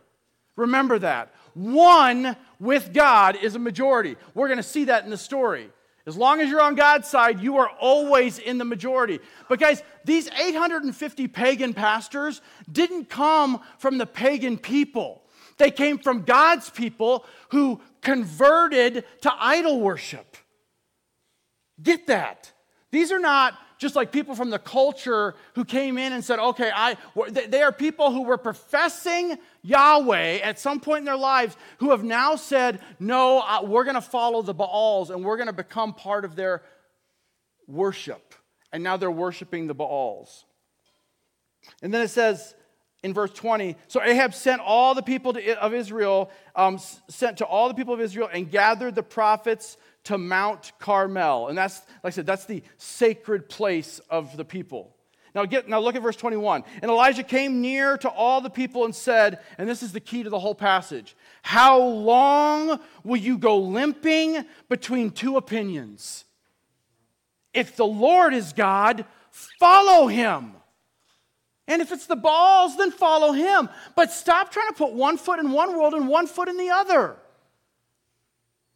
Remember 0.55 0.99
that. 0.99 1.35
One 1.55 2.37
with 2.59 2.93
God 2.93 3.37
is 3.37 3.55
a 3.55 3.59
majority. 3.59 4.17
We're 4.35 4.49
going 4.49 4.59
to 4.59 4.63
see 4.63 4.85
that 4.85 5.05
in 5.05 5.11
the 5.11 5.17
story. 5.19 5.71
As 6.07 6.17
long 6.17 6.41
as 6.41 6.49
you're 6.49 6.61
on 6.61 6.77
God's 6.77 7.09
side, 7.09 7.41
you 7.41 7.57
are 7.57 7.69
always 7.69 8.39
in 8.39 8.59
the 8.59 8.65
majority. 8.65 9.19
But, 9.49 9.59
guys, 9.59 9.83
these 10.05 10.29
850 10.29 11.27
pagan 11.29 11.75
pastors 11.75 12.41
didn't 12.71 13.09
come 13.09 13.61
from 13.79 13.99
the 13.99 14.07
pagan 14.07 14.57
people, 14.57 15.23
they 15.59 15.71
came 15.71 15.99
from 15.99 16.23
God's 16.23 16.71
people 16.71 17.25
who 17.49 17.81
converted 18.03 19.05
to 19.23 19.33
idol 19.39 19.81
worship. 19.81 20.37
Get 21.83 22.07
that. 22.07 22.53
These 22.91 23.11
are 23.11 23.19
not 23.19 23.59
just 23.79 23.97
like 23.97 24.13
people 24.13 24.35
from 24.35 24.51
the 24.51 24.59
culture 24.59 25.35
who 25.55 25.65
came 25.65 25.99
in 25.99 26.13
and 26.13 26.25
said, 26.25 26.39
okay, 26.39 26.71
I, 26.75 26.97
they 27.31 27.63
are 27.63 27.73
people 27.73 28.11
who 28.11 28.23
were 28.23 28.39
professing 28.39 29.37
Yahweh 29.67 30.39
at 30.43 30.59
some 30.59 30.81
point 30.81 31.01
in 31.01 31.05
their 31.05 31.17
lives 31.17 31.57
who 31.79 31.91
have 31.91 32.05
now 32.05 32.37
said, 32.37 32.81
no, 33.01 33.41
uh, 33.41 33.63
we're 33.65 33.85
going 33.85 33.97
to 33.97 34.01
follow 34.01 34.43
the 34.43 34.55
Baals 34.55 35.11
and 35.11 35.25
we're 35.25 35.37
going 35.37 35.49
to 35.49 35.53
become 35.53 35.93
part 35.93 36.25
of 36.25 36.37
their 36.37 36.63
worship. 37.67 38.35
And 38.73 38.83
now 38.83 38.97
they're 38.97 39.11
worshiping 39.11 39.67
the 39.67 39.75
Baals. 39.75 40.45
And 41.83 41.93
then 41.93 42.03
it 42.03 42.09
says 42.09 42.55
in 43.03 43.13
verse 43.13 43.33
20 43.33 43.77
so 43.89 44.03
Ahab 44.03 44.35
sent 44.35 44.61
all 44.61 44.95
the 44.95 45.03
people 45.03 45.33
to, 45.33 45.61
of 45.61 45.75
Israel, 45.75 46.31
um, 46.55 46.79
sent 47.09 47.39
to 47.39 47.45
all 47.45 47.69
the 47.69 47.75
people 47.75 47.95
of 47.95 48.01
Israel 48.01 48.29
and 48.33 48.51
gathered 48.51 48.95
the 48.95 49.03
prophets 49.03 49.77
to 50.05 50.17
Mount 50.17 50.73
Carmel. 50.79 51.49
And 51.49 51.59
that's, 51.59 51.81
like 52.05 52.13
I 52.13 52.15
said, 52.15 52.27
that's 52.27 52.45
the 52.45 52.63
sacred 52.79 53.49
place 53.49 54.01
of 54.11 54.37
the 54.37 54.45
people. 54.45 54.96
Now, 55.37 55.45
get, 55.45 55.69
now 55.69 55.81
look 55.81 55.95
at 55.95 56.03
verse 56.03 56.17
21. 56.17 56.65
And 56.81 56.91
Elijah 56.91 57.23
came 57.23 57.61
near 57.61 57.99
to 57.99 58.09
all 58.09 58.41
the 58.41 58.49
people 58.49 58.87
and 58.87 58.95
said, 58.95 59.41
and 59.59 59.69
this 59.69 59.83
is 59.83 59.93
the 59.93 60.01
key 60.01 60.23
to 60.23 60.31
the 60.31 60.39
whole 60.39 60.55
passage 60.55 61.15
How 61.43 61.79
long 61.79 62.81
will 63.05 63.19
you 63.19 63.37
go 63.37 63.59
limping 63.59 64.47
between 64.71 65.11
two 65.11 65.37
opinions? 65.37 66.25
If 67.53 67.77
the 67.77 67.87
Lord 67.87 68.33
is 68.33 68.55
God, 68.55 69.05
follow 69.31 70.07
him. 70.07 70.53
And 71.69 71.83
if 71.83 71.93
it's 71.93 72.07
the 72.07 72.17
Baals, 72.17 72.79
then 72.79 72.91
follow 72.91 73.33
him. 73.33 73.69
But 73.95 74.13
stop 74.13 74.51
trying 74.51 74.69
to 74.69 74.75
put 74.75 74.93
one 74.93 75.19
foot 75.19 75.39
in 75.39 75.51
one 75.51 75.77
world 75.77 75.93
and 75.93 76.09
one 76.09 76.29
foot 76.29 76.49
in 76.49 76.57
the 76.57 76.71
other. 76.71 77.17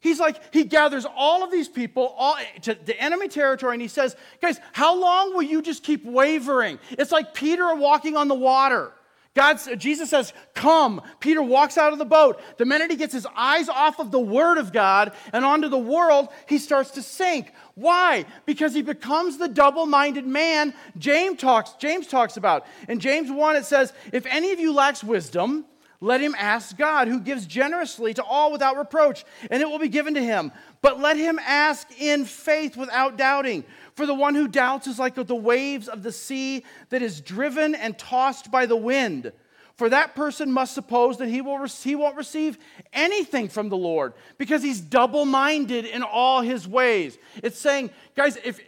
He's 0.01 0.19
like, 0.19 0.53
he 0.53 0.65
gathers 0.65 1.07
all 1.15 1.45
of 1.45 1.51
these 1.51 1.69
people 1.69 2.15
all, 2.17 2.37
to 2.63 2.75
the 2.75 2.99
enemy 2.99 3.29
territory 3.29 3.75
and 3.75 3.83
he 3.83 3.89
says, 3.89 4.17
Guys, 4.41 4.59
how 4.73 4.99
long 4.99 5.35
will 5.35 5.43
you 5.43 5.61
just 5.61 5.83
keep 5.83 6.05
wavering? 6.05 6.79
It's 6.91 7.13
like 7.13 7.35
Peter 7.35 7.75
walking 7.75 8.17
on 8.17 8.29
the 8.29 8.35
water. 8.35 8.93
God, 9.35 9.61
Jesus 9.79 10.11
says, 10.11 10.33
Come. 10.55 11.03
Peter 11.21 11.43
walks 11.43 11.79
out 11.79 11.93
of 11.93 11.99
the 11.99 12.05
boat. 12.05 12.41
The 12.57 12.65
minute 12.65 12.91
he 12.91 12.97
gets 12.97 13.13
his 13.13 13.27
eyes 13.37 13.69
off 13.69 14.01
of 14.01 14.11
the 14.11 14.19
Word 14.19 14.59
of 14.59 14.73
God 14.73 15.13
and 15.33 15.45
onto 15.45 15.69
the 15.69 15.79
world, 15.79 16.29
he 16.47 16.59
starts 16.59 16.91
to 16.93 17.03
sink. 17.03 17.53
Why? 17.75 18.25
Because 18.45 18.75
he 18.75 18.83
becomes 18.83 19.39
the 19.39 19.49
double 19.49 19.87
minded 19.87 20.27
man 20.27 20.75
James 20.99 21.41
talks, 21.41 21.73
James 21.75 22.07
talks 22.07 22.37
about. 22.37 22.67
In 22.89 22.99
James 22.99 23.31
1, 23.31 23.57
it 23.57 23.67
says, 23.67 23.93
If 24.13 24.27
any 24.27 24.51
of 24.53 24.59
you 24.59 24.73
lacks 24.73 25.05
wisdom, 25.05 25.65
let 26.01 26.23
him 26.23 26.35
ask 26.39 26.77
God, 26.77 27.09
who 27.09 27.21
gives 27.21 27.47
generously 27.47 28.15
to 28.15 28.25
all 28.25 28.51
without 28.51 28.79
reproach, 28.79 29.25
and 29.51 29.63
it 29.63 29.69
will 29.69 29.79
be 29.79 29.89
given 29.89 30.15
to 30.15 30.23
him. 30.23 30.51
But 30.81 30.99
let 30.99 31.19
him 31.19 31.39
ask 31.39 31.87
in 32.01 32.25
faith 32.25 32.77
without 32.77 33.19
doubting. 33.19 33.65
For 33.95 34.07
the 34.07 34.15
one 34.15 34.35
who 34.35 34.49
doubts 34.49 34.87
is 34.87 34.99
like 34.99 35.15
the 35.15 35.35
waves 35.35 35.89
of 35.89 36.03
the 36.03 36.13
sea 36.13 36.65
that 36.89 37.03
is 37.03 37.21
driven 37.21 37.75
and 37.75 37.99
tossed 37.99 38.51
by 38.51 38.65
the 38.65 38.77
wind. 38.77 39.33
For 39.81 39.89
that 39.89 40.15
person 40.15 40.53
must 40.53 40.75
suppose 40.75 41.17
that 41.19 41.29
he, 41.29 41.41
will, 41.41 41.65
he 41.65 41.97
won't 41.97 42.17
receive 42.17 42.59
anything 42.93 43.49
from 43.49 43.71
the 43.71 43.79
Lord 43.79 44.13
because 44.37 44.63
he's 44.63 44.81
double 44.81 45.25
minded 45.25 45.87
in 45.87 46.03
all 46.03 46.43
his 46.43 46.69
ways. 46.69 47.17
It's 47.43 47.59
saying, 47.59 47.91
guys, 48.15 48.37
if, 48.45 48.61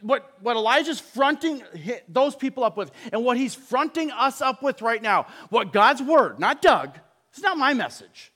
what, 0.00 0.32
what 0.40 0.56
Elijah's 0.56 1.00
fronting 1.00 1.62
those 2.08 2.34
people 2.34 2.64
up 2.64 2.76
with 2.76 2.90
and 3.12 3.24
what 3.24 3.36
he's 3.36 3.54
fronting 3.54 4.10
us 4.10 4.40
up 4.40 4.62
with 4.62 4.82
right 4.82 5.02
now, 5.02 5.26
what 5.50 5.72
God's 5.72 6.02
word, 6.02 6.38
not 6.38 6.62
Doug, 6.62 6.98
it's 7.30 7.42
not 7.42 7.56
my 7.56 7.74
message. 7.74 8.32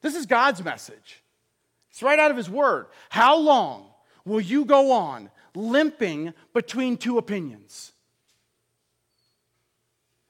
This 0.00 0.14
is 0.14 0.26
God's 0.26 0.62
message. 0.64 1.22
It's 1.90 2.02
right 2.02 2.18
out 2.18 2.30
of 2.30 2.36
his 2.36 2.48
word. 2.48 2.86
How 3.08 3.36
long 3.36 3.88
will 4.24 4.40
you 4.40 4.64
go 4.64 4.92
on 4.92 5.30
limping 5.54 6.32
between 6.52 6.96
two 6.96 7.18
opinions. 7.18 7.92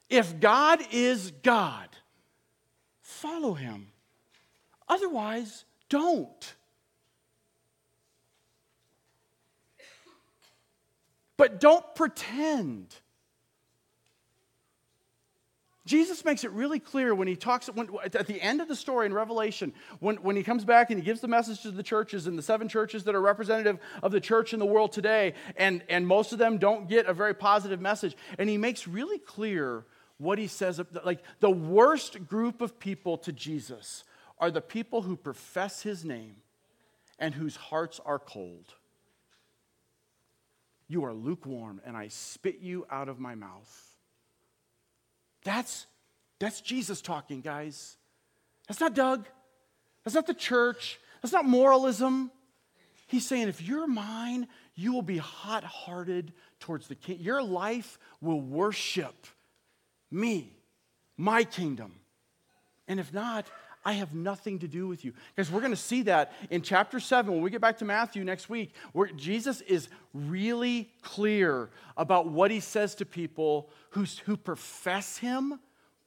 If 0.08 0.40
God 0.40 0.80
is 0.90 1.30
God, 1.42 1.88
follow 3.00 3.54
him. 3.54 3.88
Otherwise, 4.88 5.64
don't. 5.88 6.54
But 11.40 11.58
don't 11.58 11.94
pretend. 11.94 12.94
Jesus 15.86 16.22
makes 16.22 16.44
it 16.44 16.50
really 16.50 16.78
clear 16.78 17.14
when 17.14 17.28
he 17.28 17.34
talks 17.34 17.68
when, 17.68 17.88
at 18.04 18.26
the 18.26 18.38
end 18.42 18.60
of 18.60 18.68
the 18.68 18.76
story 18.76 19.06
in 19.06 19.14
Revelation, 19.14 19.72
when, 20.00 20.16
when 20.16 20.36
he 20.36 20.42
comes 20.42 20.66
back 20.66 20.90
and 20.90 21.00
he 21.00 21.04
gives 21.04 21.22
the 21.22 21.28
message 21.28 21.62
to 21.62 21.70
the 21.70 21.82
churches 21.82 22.26
and 22.26 22.36
the 22.36 22.42
seven 22.42 22.68
churches 22.68 23.04
that 23.04 23.14
are 23.14 23.22
representative 23.22 23.78
of 24.02 24.12
the 24.12 24.20
church 24.20 24.52
in 24.52 24.58
the 24.58 24.66
world 24.66 24.92
today, 24.92 25.32
and, 25.56 25.82
and 25.88 26.06
most 26.06 26.34
of 26.34 26.38
them 26.38 26.58
don't 26.58 26.90
get 26.90 27.06
a 27.06 27.14
very 27.14 27.32
positive 27.32 27.80
message. 27.80 28.14
And 28.38 28.50
he 28.50 28.58
makes 28.58 28.86
really 28.86 29.18
clear 29.18 29.86
what 30.18 30.38
he 30.38 30.46
says 30.46 30.78
like 31.06 31.22
the 31.40 31.50
worst 31.50 32.26
group 32.26 32.60
of 32.60 32.78
people 32.78 33.16
to 33.16 33.32
Jesus 33.32 34.04
are 34.38 34.50
the 34.50 34.60
people 34.60 35.00
who 35.00 35.16
profess 35.16 35.80
his 35.80 36.04
name 36.04 36.36
and 37.18 37.34
whose 37.34 37.56
hearts 37.56 37.98
are 38.04 38.18
cold. 38.18 38.74
You 40.90 41.04
are 41.04 41.14
lukewarm, 41.14 41.80
and 41.86 41.96
I 41.96 42.08
spit 42.08 42.58
you 42.58 42.84
out 42.90 43.08
of 43.08 43.20
my 43.20 43.36
mouth. 43.36 43.96
That's, 45.44 45.86
that's 46.40 46.60
Jesus 46.60 47.00
talking, 47.00 47.42
guys. 47.42 47.96
That's 48.66 48.80
not 48.80 48.96
Doug. 48.96 49.28
That's 50.02 50.16
not 50.16 50.26
the 50.26 50.34
church. 50.34 50.98
That's 51.22 51.32
not 51.32 51.44
moralism. 51.44 52.32
He's 53.06 53.24
saying, 53.24 53.46
if 53.46 53.62
you're 53.62 53.86
mine, 53.86 54.48
you 54.74 54.92
will 54.92 55.02
be 55.02 55.18
hot 55.18 55.62
hearted 55.62 56.32
towards 56.58 56.88
the 56.88 56.96
king. 56.96 57.20
Your 57.20 57.40
life 57.40 57.96
will 58.20 58.40
worship 58.40 59.28
me, 60.10 60.56
my 61.16 61.44
kingdom. 61.44 61.92
And 62.88 62.98
if 62.98 63.14
not, 63.14 63.46
I 63.84 63.94
have 63.94 64.14
nothing 64.14 64.58
to 64.58 64.68
do 64.68 64.86
with 64.86 65.04
you. 65.04 65.12
Because 65.34 65.50
we're 65.50 65.60
going 65.60 65.72
to 65.72 65.76
see 65.76 66.02
that 66.02 66.32
in 66.50 66.62
chapter 66.62 67.00
7 67.00 67.32
when 67.32 67.42
we 67.42 67.50
get 67.50 67.60
back 67.60 67.78
to 67.78 67.84
Matthew 67.84 68.24
next 68.24 68.50
week, 68.50 68.74
where 68.92 69.08
Jesus 69.08 69.62
is 69.62 69.88
really 70.12 70.90
clear 71.02 71.70
about 71.96 72.28
what 72.28 72.50
he 72.50 72.60
says 72.60 72.94
to 72.96 73.06
people 73.06 73.70
who, 73.90 74.04
who 74.26 74.36
profess 74.36 75.16
him 75.16 75.58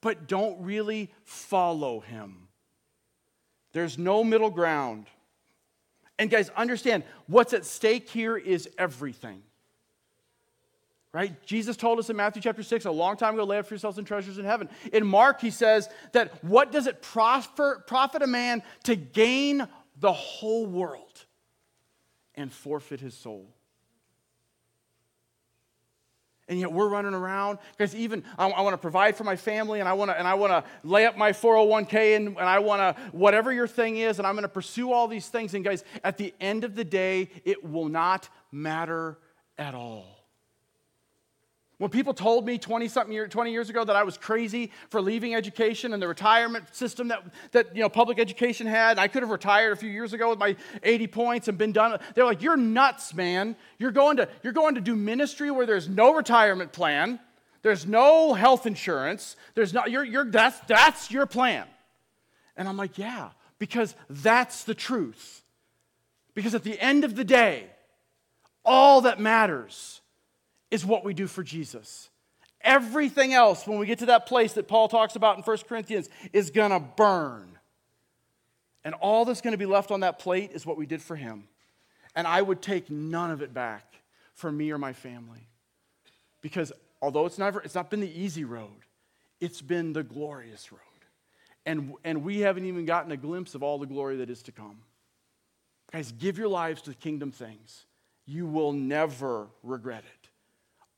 but 0.01 0.27
don't 0.27 0.61
really 0.61 1.09
follow 1.23 2.01
him. 2.01 2.49
There's 3.71 3.97
no 3.97 4.23
middle 4.23 4.49
ground. 4.49 5.07
And 6.19 6.29
guys, 6.29 6.49
understand 6.49 7.03
what's 7.25 7.53
at 7.53 7.65
stake 7.65 8.09
here 8.09 8.37
is 8.37 8.69
everything. 8.77 9.41
Right? 11.13 11.39
Jesus 11.45 11.77
told 11.77 11.99
us 11.99 12.09
in 12.09 12.15
Matthew 12.15 12.41
chapter 12.41 12.63
6 12.63 12.85
a 12.85 12.91
long 12.91 13.17
time 13.17 13.35
ago, 13.35 13.43
lay 13.43 13.59
up 13.59 13.67
for 13.67 13.75
yourselves 13.75 13.99
in 13.99 14.05
treasures 14.05 14.39
in 14.39 14.45
heaven. 14.45 14.67
In 14.91 15.05
Mark, 15.05 15.39
he 15.39 15.51
says 15.51 15.87
that 16.13 16.43
what 16.43 16.71
does 16.71 16.87
it 16.87 17.03
profit, 17.03 17.85
profit 17.85 18.23
a 18.23 18.27
man 18.27 18.63
to 18.85 18.95
gain 18.95 19.67
the 19.99 20.11
whole 20.11 20.65
world 20.65 21.25
and 22.33 22.51
forfeit 22.51 22.99
his 22.99 23.13
soul? 23.13 23.47
And 26.49 26.59
yet 26.59 26.73
we're 26.73 26.89
running 26.89 27.13
around 27.13 27.59
because 27.77 27.95
even 27.95 28.23
I, 28.37 28.49
I 28.49 28.61
want 28.61 28.73
to 28.73 28.79
provide 28.79 29.15
for 29.15 29.23
my 29.23 29.35
family 29.35 29.79
and 29.79 29.87
I 29.87 29.93
want 29.93 30.11
to 30.11 30.17
and 30.17 30.27
I 30.27 30.33
want 30.33 30.51
to 30.51 30.63
lay 30.83 31.05
up 31.05 31.15
my 31.15 31.31
401k 31.31 32.17
and, 32.17 32.27
and 32.29 32.39
I 32.39 32.59
want 32.59 32.81
to 32.81 33.01
whatever 33.11 33.53
your 33.53 33.67
thing 33.67 33.95
is 33.97 34.17
and 34.17 34.27
I'm 34.27 34.33
going 34.33 34.43
to 34.43 34.49
pursue 34.49 34.91
all 34.91 35.07
these 35.07 35.29
things. 35.29 35.53
And 35.53 35.63
guys, 35.63 35.85
at 36.03 36.17
the 36.17 36.33
end 36.41 36.63
of 36.63 36.75
the 36.75 36.83
day, 36.83 37.29
it 37.45 37.63
will 37.63 37.87
not 37.87 38.27
matter 38.51 39.17
at 39.57 39.73
all. 39.73 40.22
When 41.83 41.89
people 41.89 42.13
told 42.13 42.45
me 42.45 42.57
20 42.57 42.87
something 42.87 43.11
year, 43.11 43.27
20 43.27 43.51
years 43.51 43.69
ago 43.69 43.83
that 43.83 43.97
I 43.97 44.03
was 44.03 44.17
crazy 44.17 44.71
for 44.87 45.01
leaving 45.01 45.35
education 45.35 45.93
and 45.93 46.01
the 46.01 46.07
retirement 46.07 46.73
system 46.73 47.09
that, 47.09 47.25
that 47.51 47.75
you 47.75 47.81
know, 47.81 47.89
public 47.89 48.19
education 48.19 48.67
had, 48.67 48.97
I 48.97 49.09
could 49.09 49.21
have 49.21 49.29
retired 49.29 49.73
a 49.73 49.75
few 49.75 49.89
years 49.89 50.13
ago 50.13 50.29
with 50.29 50.39
my 50.39 50.55
80 50.81 51.07
points 51.07 51.49
and 51.49 51.57
been 51.57 51.73
done. 51.73 51.99
They're 52.15 52.23
like, 52.23 52.41
you're 52.41 52.55
nuts, 52.55 53.13
man. 53.13 53.57
You're 53.79 53.91
going 53.91 54.15
to, 54.15 54.29
you're 54.43 54.53
going 54.53 54.75
to 54.75 54.81
do 54.81 54.95
ministry 54.95 55.51
where 55.51 55.65
there's 55.65 55.89
no 55.89 56.13
retirement 56.13 56.71
plan, 56.71 57.19
there's 57.63 57.85
no 57.85 58.33
health 58.33 58.65
insurance, 58.65 59.35
there's 59.53 59.73
not, 59.73 59.91
you're, 59.91 60.05
you're, 60.05 60.31
that's, 60.31 60.57
that's 60.61 61.11
your 61.11 61.25
plan. 61.25 61.67
And 62.55 62.69
I'm 62.69 62.77
like, 62.77 62.97
yeah, 62.97 63.31
because 63.59 63.93
that's 64.09 64.63
the 64.63 64.73
truth. 64.73 65.43
Because 66.33 66.55
at 66.55 66.63
the 66.63 66.79
end 66.79 67.03
of 67.03 67.15
the 67.17 67.25
day, 67.25 67.67
all 68.63 69.01
that 69.01 69.19
matters 69.19 69.99
is 70.73 70.83
what 70.83 71.05
we 71.05 71.13
do 71.13 71.27
for 71.27 71.43
Jesus. 71.43 72.09
Everything 72.61 73.31
else, 73.31 73.67
when 73.67 73.77
we 73.77 73.85
get 73.85 73.99
to 73.99 74.07
that 74.07 74.25
place 74.25 74.53
that 74.53 74.67
Paul 74.67 74.87
talks 74.87 75.15
about 75.15 75.37
in 75.37 75.43
1 75.43 75.57
Corinthians, 75.69 76.09
is 76.33 76.49
going 76.49 76.71
to 76.71 76.79
burn. 76.79 77.59
And 78.83 78.95
all 78.95 79.23
that's 79.23 79.39
going 79.39 79.51
to 79.51 79.57
be 79.57 79.67
left 79.67 79.91
on 79.91 79.99
that 79.99 80.17
plate 80.17 80.49
is 80.51 80.65
what 80.65 80.75
we 80.75 80.87
did 80.87 80.99
for 80.99 81.15
him. 81.15 81.43
And 82.15 82.25
I 82.25 82.41
would 82.41 82.59
take 82.59 82.89
none 82.89 83.29
of 83.29 83.43
it 83.43 83.53
back 83.53 83.85
for 84.33 84.51
me 84.51 84.71
or 84.71 84.79
my 84.79 84.93
family. 84.93 85.47
Because 86.41 86.73
although 87.03 87.27
it's 87.27 87.37
never 87.37 87.61
it's 87.61 87.75
not 87.75 87.91
been 87.91 87.99
the 87.99 88.19
easy 88.19 88.43
road, 88.43 88.81
it's 89.39 89.61
been 89.61 89.93
the 89.93 90.03
glorious 90.03 90.71
road. 90.71 90.79
And, 91.67 91.93
and 92.03 92.23
we 92.23 92.39
haven't 92.39 92.65
even 92.65 92.85
gotten 92.85 93.11
a 93.11 93.17
glimpse 93.17 93.53
of 93.53 93.61
all 93.61 93.77
the 93.77 93.85
glory 93.85 94.17
that 94.17 94.29
is 94.31 94.41
to 94.43 94.51
come. 94.51 94.79
Guys, 95.91 96.11
give 96.11 96.39
your 96.39 96.47
lives 96.47 96.81
to 96.83 96.95
kingdom 96.95 97.31
things. 97.31 97.85
You 98.25 98.47
will 98.47 98.71
never 98.71 99.47
regret 99.61 100.03
it 100.03 100.22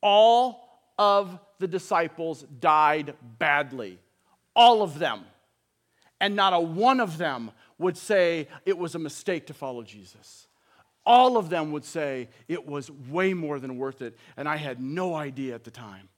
all 0.00 0.66
of 0.98 1.38
the 1.58 1.68
disciples 1.68 2.42
died 2.60 3.14
badly. 3.38 3.98
All 4.54 4.82
of 4.82 4.98
them. 4.98 5.24
And 6.20 6.34
not 6.34 6.52
a 6.52 6.60
one 6.60 7.00
of 7.00 7.18
them 7.18 7.50
would 7.78 7.96
say 7.96 8.48
it 8.64 8.78
was 8.78 8.94
a 8.94 8.98
mistake 8.98 9.46
to 9.48 9.54
follow 9.54 9.82
Jesus. 9.82 10.48
All 11.04 11.36
of 11.36 11.50
them 11.50 11.72
would 11.72 11.84
say 11.84 12.28
it 12.48 12.66
was 12.66 12.90
way 12.90 13.32
more 13.34 13.60
than 13.60 13.78
worth 13.78 14.02
it, 14.02 14.16
and 14.36 14.48
I 14.48 14.56
had 14.56 14.80
no 14.80 15.14
idea 15.14 15.54
at 15.54 15.64
the 15.64 15.70
time. 15.70 16.08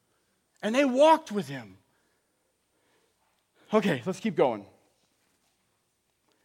And 0.63 0.75
they 0.75 0.85
walked 0.85 1.31
with 1.31 1.49
him. 1.49 1.77
Okay, 3.73 4.03
let's 4.07 4.21
keep 4.21 4.35
going. 4.35 4.65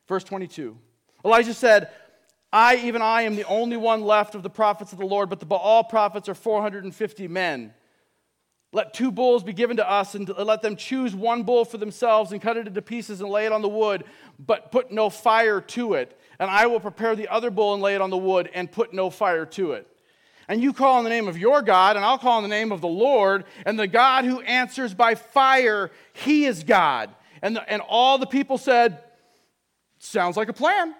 Verse 0.08 0.24
22. 0.26 0.78
Elijah 1.24 1.54
said, 1.54 1.90
I, 2.54 2.76
even 2.76 3.02
I, 3.02 3.24
am 3.24 3.36
the 3.36 3.48
only 3.48 3.78
one 3.78 4.04
left 4.04 4.36
of 4.36 4.44
the 4.44 4.50
prophets 4.50 4.94
of 4.94 5.00
the 5.00 5.08
Lord, 5.08 5.28
but 5.28 5.40
the 5.40 5.46
Baal 5.48 5.84
prophets 5.84 6.30
are 6.30 6.36
450 6.36 7.28
men. 7.28 7.74
Let 8.72 8.94
two 8.94 9.12
bulls 9.12 9.44
be 9.44 9.54
given 9.54 9.78
to 9.78 9.90
us, 9.90 10.14
and 10.14 10.30
let 10.30 10.62
them 10.62 10.76
choose 10.76 11.16
one 11.16 11.42
bull 11.42 11.66
for 11.66 11.80
themselves 11.80 12.32
and 12.32 12.40
cut 12.40 12.56
it 12.56 12.68
into 12.68 12.82
pieces 12.84 13.22
and 13.22 13.30
lay 13.32 13.48
it 13.48 13.52
on 13.52 13.64
the 13.64 13.70
wood, 13.70 14.04
but 14.38 14.72
put 14.72 14.92
no 14.92 15.10
fire 15.10 15.62
to 15.62 15.96
it. 15.96 16.20
And 16.38 16.50
I 16.50 16.68
will 16.68 16.80
prepare 16.80 17.16
the 17.16 17.28
other 17.28 17.50
bull 17.50 17.74
and 17.74 17.82
lay 17.82 17.96
it 17.96 18.02
on 18.02 18.12
the 18.12 18.18
wood 18.18 18.52
and 18.54 18.72
put 18.72 18.94
no 18.94 19.10
fire 19.10 19.48
to 19.48 19.72
it. 19.72 19.88
And 20.48 20.62
you 20.62 20.74
call 20.74 21.00
on 21.00 21.04
the 21.04 21.10
name 21.10 21.28
of 21.28 21.40
your 21.40 21.64
God, 21.64 21.96
and 21.96 22.06
I'll 22.06 22.20
call 22.20 22.38
on 22.38 22.44
the 22.44 22.50
name 22.50 22.72
of 22.72 22.82
the 22.82 22.88
Lord, 22.88 23.46
and 23.66 23.80
the 23.80 23.88
God 23.88 24.26
who 24.26 24.42
answers 24.42 24.94
by 24.94 25.16
fire, 25.16 25.90
he 26.14 26.46
is 26.46 26.64
God. 26.64 27.10
And, 27.42 27.56
the, 27.56 27.68
and 27.68 27.82
all 27.82 28.20
the 28.20 28.28
people 28.28 28.60
said, 28.60 29.00
Sounds 29.98 30.38
like 30.38 30.50
a 30.50 30.54
plan. 30.54 30.94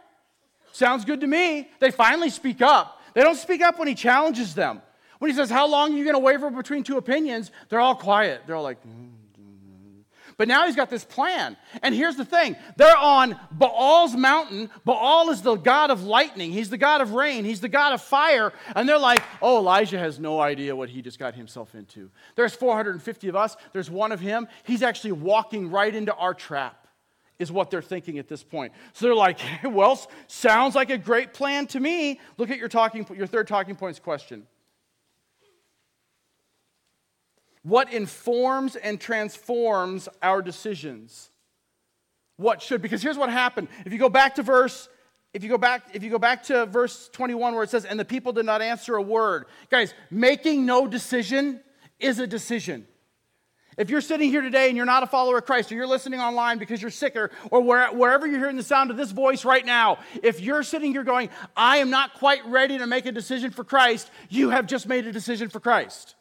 Sounds 0.74 1.06
good 1.06 1.22
to 1.22 1.28
me. 1.28 1.70
They 1.80 1.92
finally 1.92 2.32
speak 2.32 2.62
up. 2.62 3.00
They 3.14 3.22
don't 3.22 3.38
speak 3.38 3.62
up 3.62 3.78
when 3.78 3.88
he 3.88 3.94
challenges 3.94 4.56
them. 4.56 4.82
When 5.20 5.30
he 5.30 5.38
says, 5.38 5.52
How 5.52 5.68
long 5.68 5.94
are 5.94 5.98
you 5.98 6.04
going 6.04 6.16
to 6.16 6.20
waver 6.20 6.50
between 6.50 6.84
two 6.84 6.98
opinions? 6.98 7.52
They're 7.70 7.80
all 7.80 7.96
quiet. 7.96 8.42
They're 8.48 8.56
all 8.56 8.64
like, 8.64 8.84
mm, 8.84 9.12
But 10.36 10.48
now 10.48 10.66
he's 10.66 10.76
got 10.76 10.90
this 10.90 11.06
plan. 11.06 11.58
And 11.84 11.94
here's 11.94 12.16
the 12.16 12.26
thing 12.26 12.56
they're 12.76 12.98
on 12.98 13.40
Baal's 13.52 14.16
mountain. 14.16 14.72
Baal 14.84 15.30
is 15.30 15.44
the 15.44 15.58
god 15.58 15.92
of 15.92 16.06
lightning, 16.06 16.52
he's 16.52 16.72
the 16.72 16.80
god 16.80 17.02
of 17.02 17.12
rain, 17.12 17.46
he's 17.46 17.62
the 17.62 17.70
god 17.70 17.94
of 17.94 18.02
fire. 18.02 18.52
And 18.76 18.90
they're 18.90 18.98
like, 18.98 19.22
oh, 19.44 19.60
Elijah 19.60 20.00
has 20.00 20.20
no 20.20 20.42
idea 20.42 20.76
what 20.76 20.90
he 20.90 21.04
just 21.04 21.20
got 21.20 21.36
himself 21.36 21.76
into. 21.76 22.10
There's 22.36 22.56
450 22.56 23.28
of 23.28 23.36
us, 23.36 23.56
there's 23.74 23.92
one 23.92 24.12
of 24.12 24.20
him. 24.20 24.48
He's 24.64 24.82
actually 24.82 25.12
walking 25.12 25.70
right 25.70 25.94
into 25.94 26.16
our 26.16 26.34
trap, 26.34 26.83
is 27.44 27.52
what 27.52 27.70
they're 27.70 27.84
thinking 27.84 28.18
at 28.18 28.28
this 28.28 28.44
point. 28.44 28.74
So 28.94 29.06
they're 29.06 29.16
like, 29.16 29.40
well, 29.64 30.00
sounds 30.28 30.74
like 30.74 30.90
a 30.90 30.98
great 30.98 31.34
plan 31.34 31.68
to 31.68 31.80
me. 31.80 32.20
Look 32.38 32.50
at 32.50 32.58
your, 32.58 32.70
talking, 32.70 33.06
your 33.16 33.28
third 33.28 33.48
talking 33.48 33.76
points 33.76 34.00
question. 34.00 34.48
What 37.62 37.94
informs 37.94 38.76
and 38.76 39.00
transforms 39.00 40.10
our 40.22 40.42
decisions? 40.42 41.30
What 42.38 42.62
should? 42.62 42.82
Because 42.82 43.04
here's 43.04 43.18
what 43.18 43.30
happened. 43.30 43.68
If 43.86 43.94
you 43.94 44.00
go 44.00 44.10
back 44.10 44.36
to 44.36 44.44
verse 44.44 44.90
if 45.34 45.42
you 45.42 45.50
go 45.50 45.58
back 45.58 45.88
if 45.94 46.04
you 46.04 46.12
go 46.12 46.20
back 46.20 46.44
to 46.44 46.68
verse 46.68 47.10
21 47.12 47.56
where 47.56 47.64
it 47.64 47.70
says 47.70 47.86
and 47.86 48.00
the 48.00 48.06
people 48.06 48.34
did 48.34 48.46
not 48.46 48.62
answer 48.62 48.96
a 48.96 49.02
word. 49.02 49.46
Guys, 49.72 49.94
making 50.12 50.66
no 50.66 50.88
decision 50.88 51.60
is 52.00 52.20
a 52.20 52.28
decision. 52.28 52.86
If 53.78 53.90
you're 53.90 54.02
sitting 54.02 54.30
here 54.30 54.42
today 54.42 54.68
and 54.68 54.78
you're 54.78 54.86
not 54.86 55.04
a 55.04 55.08
follower 55.08 55.38
of 55.38 55.46
Christ, 55.46 55.72
or 55.72 55.76
you're 55.76 55.88
listening 55.88 56.20
online 56.20 56.58
because 56.58 56.82
you're 56.82 56.92
sick, 56.92 57.16
or, 57.16 57.32
or 57.50 57.62
where, 57.62 57.88
wherever 57.92 58.28
you're 58.28 58.40
hearing 58.40 58.58
the 58.58 58.64
sound 58.64 58.92
of 58.92 58.98
this 58.98 59.12
voice 59.12 59.46
right 59.46 59.66
now, 59.66 60.00
if 60.22 60.40
you're 60.42 60.64
sitting 60.64 60.92
here 60.92 61.04
going, 61.04 61.30
I 61.56 61.78
am 61.78 61.90
not 61.90 62.14
quite 62.16 62.46
ready 62.46 62.78
to 62.78 62.88
make 62.88 63.06
a 63.06 63.12
decision 63.12 63.52
for 63.52 63.64
Christ, 63.64 64.12
you 64.30 64.50
have 64.52 64.68
just 64.68 64.88
made 64.88 65.08
a 65.08 65.12
decision 65.12 65.50
for 65.50 65.60
Christ. 65.60 66.16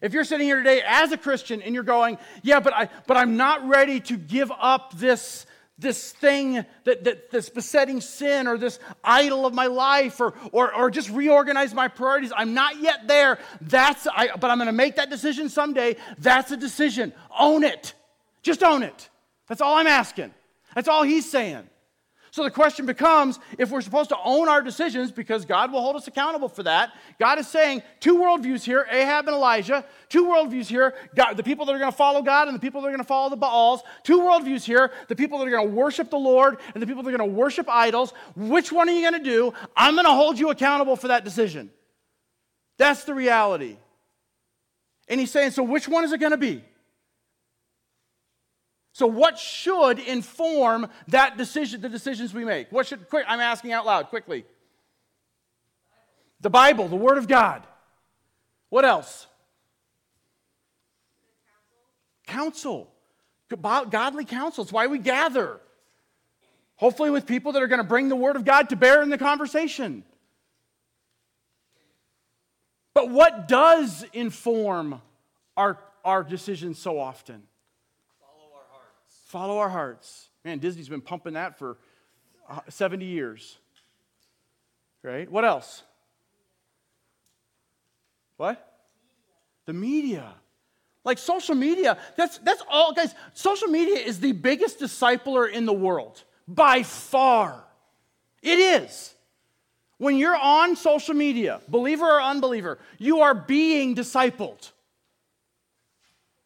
If 0.00 0.14
you're 0.14 0.24
sitting 0.24 0.46
here 0.46 0.56
today 0.56 0.82
as 0.86 1.12
a 1.12 1.18
Christian 1.18 1.60
and 1.62 1.74
you're 1.74 1.84
going, 1.84 2.18
yeah, 2.42 2.60
but, 2.60 2.72
I, 2.74 2.88
but 3.06 3.16
I'm 3.16 3.36
not 3.36 3.68
ready 3.68 4.00
to 4.00 4.16
give 4.16 4.50
up 4.58 4.96
this, 4.96 5.44
this 5.80 6.12
thing, 6.12 6.64
that, 6.84 7.04
that, 7.04 7.30
this 7.30 7.48
besetting 7.48 8.00
sin 8.00 8.46
or 8.46 8.58
this 8.58 8.78
idol 9.02 9.46
of 9.46 9.54
my 9.54 9.66
life 9.66 10.20
or, 10.20 10.34
or, 10.52 10.74
or 10.74 10.90
just 10.90 11.10
reorganize 11.10 11.74
my 11.74 11.88
priorities, 11.88 12.32
I'm 12.36 12.54
not 12.54 12.80
yet 12.80 13.08
there. 13.08 13.38
That's, 13.60 14.06
I, 14.06 14.28
but 14.36 14.50
I'm 14.50 14.58
going 14.58 14.66
to 14.66 14.72
make 14.72 14.96
that 14.96 15.10
decision 15.10 15.48
someday. 15.48 15.96
That's 16.18 16.50
a 16.50 16.56
decision. 16.56 17.12
Own 17.38 17.64
it. 17.64 17.94
Just 18.42 18.62
own 18.62 18.82
it. 18.82 19.08
That's 19.48 19.60
all 19.60 19.76
I'm 19.76 19.86
asking. 19.86 20.32
That's 20.74 20.88
all 20.88 21.02
he's 21.02 21.28
saying. 21.30 21.68
So 22.32 22.44
the 22.44 22.50
question 22.50 22.86
becomes 22.86 23.40
if 23.58 23.70
we're 23.70 23.80
supposed 23.80 24.10
to 24.10 24.16
own 24.24 24.48
our 24.48 24.62
decisions, 24.62 25.10
because 25.10 25.44
God 25.44 25.72
will 25.72 25.80
hold 25.80 25.96
us 25.96 26.06
accountable 26.06 26.48
for 26.48 26.62
that, 26.62 26.92
God 27.18 27.38
is 27.38 27.48
saying 27.48 27.82
two 27.98 28.18
worldviews 28.18 28.62
here 28.62 28.86
Ahab 28.90 29.26
and 29.26 29.34
Elijah, 29.34 29.84
two 30.08 30.26
worldviews 30.26 30.66
here 30.66 30.94
God, 31.14 31.36
the 31.36 31.42
people 31.42 31.66
that 31.66 31.74
are 31.74 31.78
going 31.78 31.90
to 31.90 31.96
follow 31.96 32.22
God 32.22 32.46
and 32.46 32.54
the 32.54 32.60
people 32.60 32.80
that 32.80 32.88
are 32.88 32.92
going 32.92 33.02
to 33.02 33.06
follow 33.06 33.30
the 33.30 33.36
Baals, 33.36 33.82
two 34.04 34.20
worldviews 34.20 34.64
here 34.64 34.92
the 35.08 35.16
people 35.16 35.38
that 35.38 35.48
are 35.48 35.50
going 35.50 35.68
to 35.68 35.74
worship 35.74 36.10
the 36.10 36.18
Lord 36.18 36.58
and 36.74 36.82
the 36.82 36.86
people 36.86 37.02
that 37.02 37.12
are 37.12 37.16
going 37.16 37.30
to 37.30 37.36
worship 37.36 37.68
idols. 37.68 38.12
Which 38.36 38.70
one 38.70 38.88
are 38.88 38.92
you 38.92 39.08
going 39.08 39.22
to 39.22 39.30
do? 39.30 39.52
I'm 39.76 39.94
going 39.94 40.06
to 40.06 40.12
hold 40.12 40.38
you 40.38 40.50
accountable 40.50 40.96
for 40.96 41.08
that 41.08 41.24
decision. 41.24 41.70
That's 42.78 43.04
the 43.04 43.14
reality. 43.14 43.76
And 45.08 45.18
he's 45.18 45.30
saying, 45.30 45.50
so 45.50 45.62
which 45.62 45.88
one 45.88 46.04
is 46.04 46.12
it 46.12 46.18
going 46.18 46.30
to 46.30 46.38
be? 46.38 46.64
So, 48.92 49.06
what 49.06 49.38
should 49.38 49.98
inform 49.98 50.88
that 51.08 51.36
decision, 51.36 51.80
the 51.80 51.88
decisions 51.88 52.34
we 52.34 52.44
make? 52.44 52.72
What 52.72 52.86
should, 52.86 53.08
quick, 53.08 53.24
I'm 53.28 53.40
asking 53.40 53.72
out 53.72 53.86
loud 53.86 54.08
quickly. 54.08 54.44
The 56.40 56.50
Bible, 56.50 56.88
the 56.88 56.96
Word 56.96 57.18
of 57.18 57.28
God. 57.28 57.62
What 58.68 58.84
else? 58.84 59.26
Counsel. 62.26 62.90
Godly 63.60 64.24
counsel. 64.24 64.62
It's 64.62 64.72
why 64.72 64.86
we 64.86 64.98
gather. 64.98 65.60
Hopefully, 66.76 67.10
with 67.10 67.26
people 67.26 67.52
that 67.52 67.62
are 67.62 67.66
going 67.66 67.80
to 67.80 67.86
bring 67.86 68.08
the 68.08 68.16
Word 68.16 68.36
of 68.36 68.44
God 68.44 68.70
to 68.70 68.76
bear 68.76 69.02
in 69.02 69.10
the 69.10 69.18
conversation. 69.18 70.02
But 72.94 73.10
what 73.10 73.46
does 73.48 74.04
inform 74.12 75.00
our, 75.56 75.78
our 76.04 76.24
decisions 76.24 76.78
so 76.78 76.98
often? 76.98 77.42
Follow 79.30 79.58
our 79.58 79.68
hearts. 79.68 80.28
Man, 80.44 80.58
Disney's 80.58 80.88
been 80.88 81.00
pumping 81.00 81.34
that 81.34 81.56
for 81.56 81.78
uh, 82.48 82.58
70 82.68 83.04
years. 83.04 83.58
Right? 85.04 85.30
What 85.30 85.44
else? 85.44 85.84
What? 88.38 88.80
The 89.66 89.72
media. 89.72 90.34
Like 91.04 91.18
social 91.18 91.54
media, 91.54 91.96
that's, 92.16 92.38
that's 92.38 92.60
all, 92.68 92.92
guys. 92.92 93.14
Social 93.32 93.68
media 93.68 93.98
is 93.98 94.18
the 94.18 94.32
biggest 94.32 94.80
discipler 94.80 95.48
in 95.48 95.64
the 95.64 95.72
world 95.72 96.24
by 96.48 96.82
far. 96.82 97.62
It 98.42 98.58
is. 98.58 99.14
When 99.98 100.16
you're 100.16 100.36
on 100.36 100.74
social 100.74 101.14
media, 101.14 101.60
believer 101.68 102.04
or 102.04 102.20
unbeliever, 102.20 102.80
you 102.98 103.20
are 103.20 103.34
being 103.34 103.94
discipled. 103.94 104.72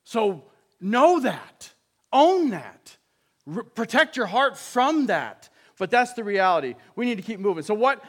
So 0.05 0.45
know 0.83 1.21
that. 1.21 1.71
Own 2.15 2.51
that. 2.51 2.97
R- 3.55 3.65
protect 3.65 4.17
your 4.17 4.27
heart 4.27 4.57
from 4.57 5.07
that. 5.07 5.51
But 5.79 5.91
that's 5.91 6.15
the 6.15 6.25
reality. 6.25 6.77
We 6.97 7.05
need 7.05 7.17
to 7.17 7.23
keep 7.23 7.41
moving. 7.41 7.65
So 7.65 7.75
what, 7.75 8.03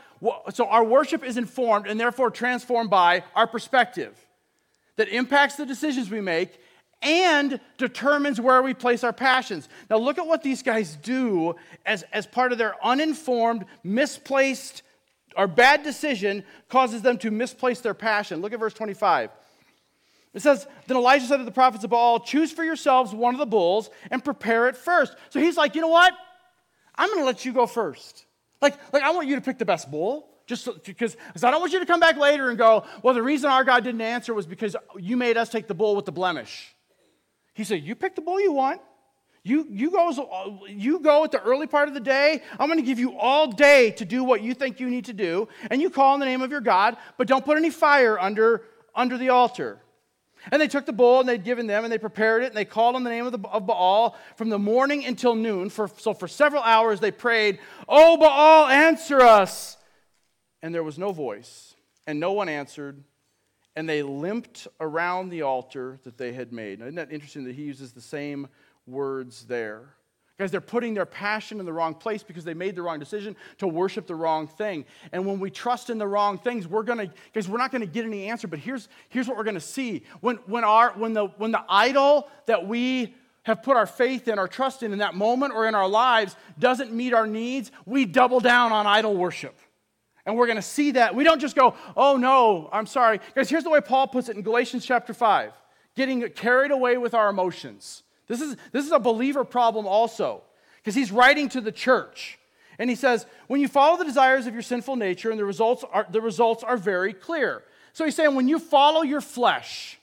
so 0.53 0.67
our 0.67 0.83
worship 0.83 1.23
is 1.23 1.35
informed 1.35 1.87
and 1.87 1.99
therefore 1.99 2.29
transformed 2.29 2.91
by 2.91 3.23
our 3.35 3.47
perspective 3.47 4.15
that 4.97 5.09
impacts 5.09 5.55
the 5.55 5.65
decisions 5.65 6.09
we 6.09 6.21
make 6.21 6.57
and 7.01 7.59
determines 7.77 8.39
where 8.39 8.61
we 8.61 8.73
place 8.73 9.03
our 9.03 9.13
passions. 9.13 9.67
Now, 9.89 9.97
look 9.97 10.17
at 10.17 10.25
what 10.25 10.43
these 10.43 10.63
guys 10.63 10.95
do 10.95 11.55
as, 11.85 12.03
as 12.13 12.25
part 12.25 12.51
of 12.51 12.57
their 12.57 12.75
uninformed, 12.83 13.65
misplaced, 13.83 14.83
or 15.35 15.47
bad 15.47 15.83
decision 15.83 16.43
causes 16.69 17.01
them 17.01 17.17
to 17.19 17.31
misplace 17.31 17.81
their 17.81 17.93
passion. 17.93 18.41
Look 18.41 18.53
at 18.53 18.59
verse 18.59 18.73
25. 18.73 19.31
It 20.36 20.41
says, 20.41 20.67
Then 20.86 20.98
Elijah 20.98 21.26
said 21.26 21.38
to 21.38 21.43
the 21.43 21.52
prophets 21.52 21.84
of 21.84 21.89
Baal, 21.89 22.19
Choose 22.19 22.52
for 22.52 22.63
yourselves 22.63 23.13
one 23.13 23.34
of 23.34 23.39
the 23.39 23.45
bulls 23.45 23.89
and 24.12 24.24
prepare 24.24 24.67
it 24.67 24.78
first. 24.78 25.15
So 25.30 25.39
he's 25.39 25.58
like, 25.58 25.74
You 25.74 25.82
know 25.82 25.88
what? 25.88 26.13
I'm 26.93 27.10
going 27.10 27.21
to 27.21 27.26
let 27.26 27.45
you 27.45 27.54
go 27.54 27.65
first. 27.65 28.26
Like, 28.62 28.78
like, 28.93 29.04
I 29.04 29.12
want 29.12 29.28
you 29.28 29.36
to 29.36 29.41
pick 29.41 29.58
the 29.58 29.65
best 29.65 29.89
bull. 29.89 30.30
Just 30.48 30.63
so, 30.63 30.78
because 30.86 31.17
I 31.43 31.50
don't 31.50 31.60
want 31.60 31.74
you 31.74 31.80
to 31.80 31.86
come 31.86 32.00
back 32.00 32.17
later 32.17 32.50
and 32.50 32.58
go, 32.58 32.86
well, 33.02 33.15
the 33.15 33.24
reason 33.24 33.50
our 33.50 33.63
God 33.63 33.84
didn't 33.84 34.02
answer 34.02 34.32
was 34.32 34.45
because 34.45 34.76
you 34.95 35.17
made 35.17 35.38
us 35.38 35.50
take 35.50 35.67
the 35.67 35.74
bull 35.74 35.95
with 35.95 36.06
the 36.06 36.12
blemish. 36.12 36.76
He 37.54 37.63
said, 37.63 37.82
you 37.82 37.95
pick 37.95 38.15
the 38.15 38.21
bull 38.21 38.39
you 38.39 38.52
want. 38.52 38.80
You, 39.41 39.65
you, 39.69 39.89
go, 39.89 40.60
you 40.67 41.00
go 41.00 41.24
at 41.24 41.32
the 41.32 41.41
early 41.41 41.65
part 41.65 41.88
of 41.88 41.95
the 41.95 42.00
day. 42.00 42.43
I'm 42.60 42.67
going 42.67 42.80
to 42.80 42.86
give 42.86 43.00
you 43.00 43.17
all 43.17 43.52
day 43.52 43.91
to 43.91 44.06
do 44.06 44.24
what 44.24 44.41
you 44.41 44.54
think 44.54 44.80
you 44.80 44.89
need 44.89 45.06
to 45.06 45.13
do. 45.13 45.48
And 45.71 45.82
you 45.82 45.89
call 45.89 46.13
in 46.13 46.19
the 46.19 46.26
name 46.28 46.41
of 46.43 46.52
your 46.52 46.62
God, 46.62 46.98
but 47.17 47.28
don't 47.28 47.43
put 47.43 47.58
any 47.58 47.71
fire 47.71 48.19
under, 48.19 48.63
under 48.93 49.17
the 49.17 49.30
altar. 49.30 49.80
And 50.51 50.62
they 50.62 50.67
took 50.67 50.86
the 50.86 50.93
bowl 50.93 51.19
and 51.19 51.27
they'd 51.27 51.43
given 51.43 51.67
them 51.67 51.84
and 51.84 51.91
they 51.91 51.97
prepared 51.97 52.43
it 52.43 52.47
and 52.47 52.55
they 52.55 52.65
called 52.65 52.95
on 52.95 53.03
the 53.03 53.10
name 53.10 53.25
of, 53.25 53.31
the, 53.31 53.47
of 53.49 53.65
Baal 53.65 54.15
from 54.36 54.49
the 54.49 54.60
morning 54.60 55.05
until 55.05 55.36
noon. 55.36 55.69
For, 55.69 55.89
so 55.97 56.13
for 56.13 56.27
several 56.27 56.62
hours 56.62 56.99
they 56.99 57.12
prayed, 57.12 57.60
Oh, 57.88 58.17
Baal, 58.17 58.67
answer 58.67 59.21
us. 59.21 59.77
And 60.62 60.73
there 60.73 60.84
was 60.84 60.97
no 60.97 61.12
voice 61.12 61.75
and 62.08 62.19
no 62.19 62.34
one 62.34 62.49
answered. 62.49 63.03
And 63.75 63.89
they 63.89 64.03
limped 64.03 64.67
around 64.79 65.29
the 65.29 65.41
altar 65.41 65.99
that 66.03 66.17
they 66.17 66.31
had 66.31 66.53
made. 66.53 66.79
Now, 66.79 66.86
isn't 66.86 66.95
that 66.95 67.12
interesting 67.12 67.43
that 67.45 67.55
he 67.55 67.63
uses 67.63 67.91
the 67.91 68.01
same 68.01 68.47
words 68.88 69.45
there? 69.45 69.94
Guys, 70.38 70.52
they're 70.52 70.60
putting 70.60 70.93
their 70.93 71.06
passion 71.06 71.62
in 71.62 71.65
the 71.65 71.71
wrong 71.71 71.93
place 71.93 72.21
because 72.21 72.43
they 72.43 72.54
made 72.54 72.76
the 72.76 72.82
wrong 72.82 73.00
decision 73.00 73.38
to 73.58 73.67
worship 73.67 74.06
the 74.06 74.15
wrong 74.15 74.48
thing. 74.48 74.84
And 75.13 75.26
when 75.26 75.39
we 75.39 75.50
trust 75.50 75.89
in 75.89 75.98
the 75.98 76.08
wrong 76.08 76.38
things, 76.38 76.67
we're 76.67 76.84
gonna, 76.84 77.10
guys, 77.34 77.48
we're 77.48 77.58
not 77.58 77.71
gonna 77.71 77.86
get 77.86 78.04
any 78.04 78.28
answer. 78.30 78.45
But 78.48 78.60
here's, 78.60 78.89
here's 79.08 79.30
what 79.30 79.38
we're 79.38 79.45
gonna 79.45 79.62
see. 79.62 80.04
When, 80.19 80.36
when, 80.45 80.65
our, 80.65 80.91
when, 80.91 81.13
the, 81.13 81.28
when 81.38 81.52
the 81.52 81.63
idol 81.69 82.28
that 82.48 82.67
we 82.67 83.15
have 83.43 83.63
put 83.63 83.78
our 83.78 83.86
faith 83.86 84.28
in, 84.28 84.38
our 84.38 84.48
trust 84.48 84.84
in, 84.84 84.91
in 84.91 85.00
that 85.00 85.15
moment 85.15 85.54
or 85.54 85.67
in 85.67 85.76
our 85.76 85.88
lives 85.88 86.36
doesn't 86.60 86.91
meet 86.91 87.13
our 87.13 87.28
needs, 87.28 87.71
we 87.86 88.04
double 88.04 88.41
down 88.41 88.74
on 88.74 88.86
idol 88.86 89.15
worship. 89.15 89.56
And 90.26 90.36
we're 90.36 90.48
gonna 90.48 90.62
see 90.62 90.91
that. 90.91 91.15
We 91.15 91.24
don't 91.24 91.39
just 91.39 91.56
go, 91.56 91.76
oh 91.95 92.17
no, 92.17 92.69
I'm 92.74 92.88
sorry. 92.88 93.21
Guys, 93.36 93.50
here's 93.50 93.63
the 93.63 93.69
way 93.69 93.80
Paul 93.80 94.08
puts 94.08 94.28
it 94.28 94.36
in 94.36 94.41
Galatians 94.41 94.86
chapter 94.86 95.13
5 95.13 95.54
getting 95.95 96.21
carried 96.32 96.71
away 96.71 96.98
with 96.98 97.13
our 97.13 97.30
emotions. 97.30 98.04
This 98.27 98.41
is, 98.41 98.55
this 98.71 98.85
is 98.85 98.91
a 98.91 98.99
believer 98.99 99.43
problem 99.43 99.88
also, 99.88 100.41
because 100.77 100.95
he's 100.95 101.11
writing 101.11 101.49
to 101.49 101.61
the 101.61 101.71
church. 101.71 102.39
And 102.77 102.89
he 102.89 102.95
says, 102.95 103.25
when 103.47 103.61
you 103.61 103.67
follow 103.67 103.97
the 103.97 104.05
desires 104.05 104.47
of 104.47 104.53
your 104.53 104.63
sinful 104.63 104.95
nature, 104.95 105.31
and 105.31 105.39
the 105.39 105.45
results 105.45 105.83
are, 105.91 106.05
the 106.09 106.21
results 106.21 106.63
are 106.63 106.77
very 106.77 107.13
clear. 107.13 107.63
So 107.93 108.03
he's 108.03 108.15
saying, 108.15 108.35
when 108.35 108.47
you 108.47 108.59
follow 108.59 109.01
your 109.01 109.21
flesh, 109.21 109.97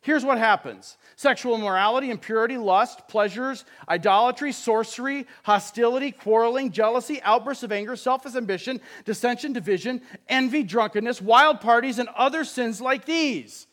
here's 0.00 0.24
what 0.24 0.38
happens 0.38 0.96
sexual 1.16 1.54
immorality, 1.54 2.10
impurity, 2.10 2.56
lust, 2.56 3.08
pleasures, 3.08 3.64
idolatry, 3.88 4.52
sorcery, 4.52 5.26
hostility, 5.42 6.12
quarreling, 6.12 6.70
jealousy, 6.70 7.20
outbursts 7.22 7.62
of 7.62 7.72
anger, 7.72 7.96
selfish 7.96 8.34
ambition, 8.34 8.80
dissension, 9.04 9.52
division, 9.52 10.00
envy, 10.28 10.62
drunkenness, 10.62 11.20
wild 11.20 11.60
parties, 11.60 11.98
and 11.98 12.08
other 12.16 12.44
sins 12.44 12.80
like 12.80 13.04
these. 13.06 13.66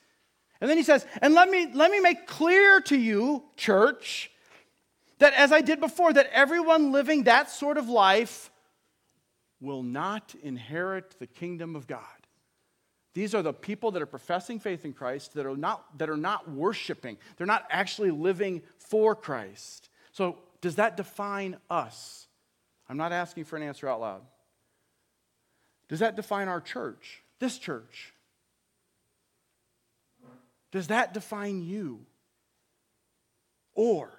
And 0.63 0.69
then 0.69 0.78
he 0.78 0.84
says, 0.84 1.06
and 1.21 1.34
let 1.34 1.49
me, 1.49 1.67
let 1.73 1.91
me 1.91 1.99
make 1.99 2.26
clear 2.26 2.80
to 2.84 2.95
you, 2.95 3.43
church, 3.58 4.32
That, 5.17 5.34
as 5.34 5.52
I 5.52 5.60
did 5.60 5.82
before, 5.82 6.13
that 6.13 6.30
everyone 6.32 6.93
living 6.93 7.23
that 7.23 7.52
sort 7.52 7.78
of 7.78 7.89
life 7.89 8.49
will 9.60 9.84
not 9.84 10.34
inherit 10.41 11.19
the 11.19 11.28
kingdom 11.28 11.76
of 11.76 11.86
God. 11.86 11.99
These 13.13 13.36
are 13.36 13.41
the 13.41 13.52
people 13.52 13.91
that 13.91 14.02
are 14.02 14.06
professing 14.06 14.58
faith 14.58 14.86
in 14.86 14.93
Christ 14.93 15.34
that 15.34 15.45
are 15.45 15.58
not, 15.58 15.97
that 15.97 16.10
are 16.10 16.15
not 16.15 16.49
worshiping. 16.49 17.17
They're 17.36 17.45
not 17.45 17.67
actually 17.69 18.12
living 18.12 18.62
for 18.78 19.17
Christ. 19.17 19.89
So, 20.13 20.38
does 20.62 20.76
that 20.76 20.95
define 20.95 21.58
us? 21.69 22.28
I'm 22.88 22.95
not 22.95 23.12
asking 23.12 23.43
for 23.43 23.58
an 23.58 23.63
answer 23.63 23.89
out 23.89 23.99
loud. 23.99 24.21
Does 25.89 25.99
that 25.99 26.15
define 26.15 26.47
our 26.47 26.62
church, 26.62 27.21
this 27.39 27.58
church? 27.58 28.12
Does 30.73 30.88
that 30.88 31.13
define 31.13 31.62
you? 31.62 31.99
Or 33.75 34.12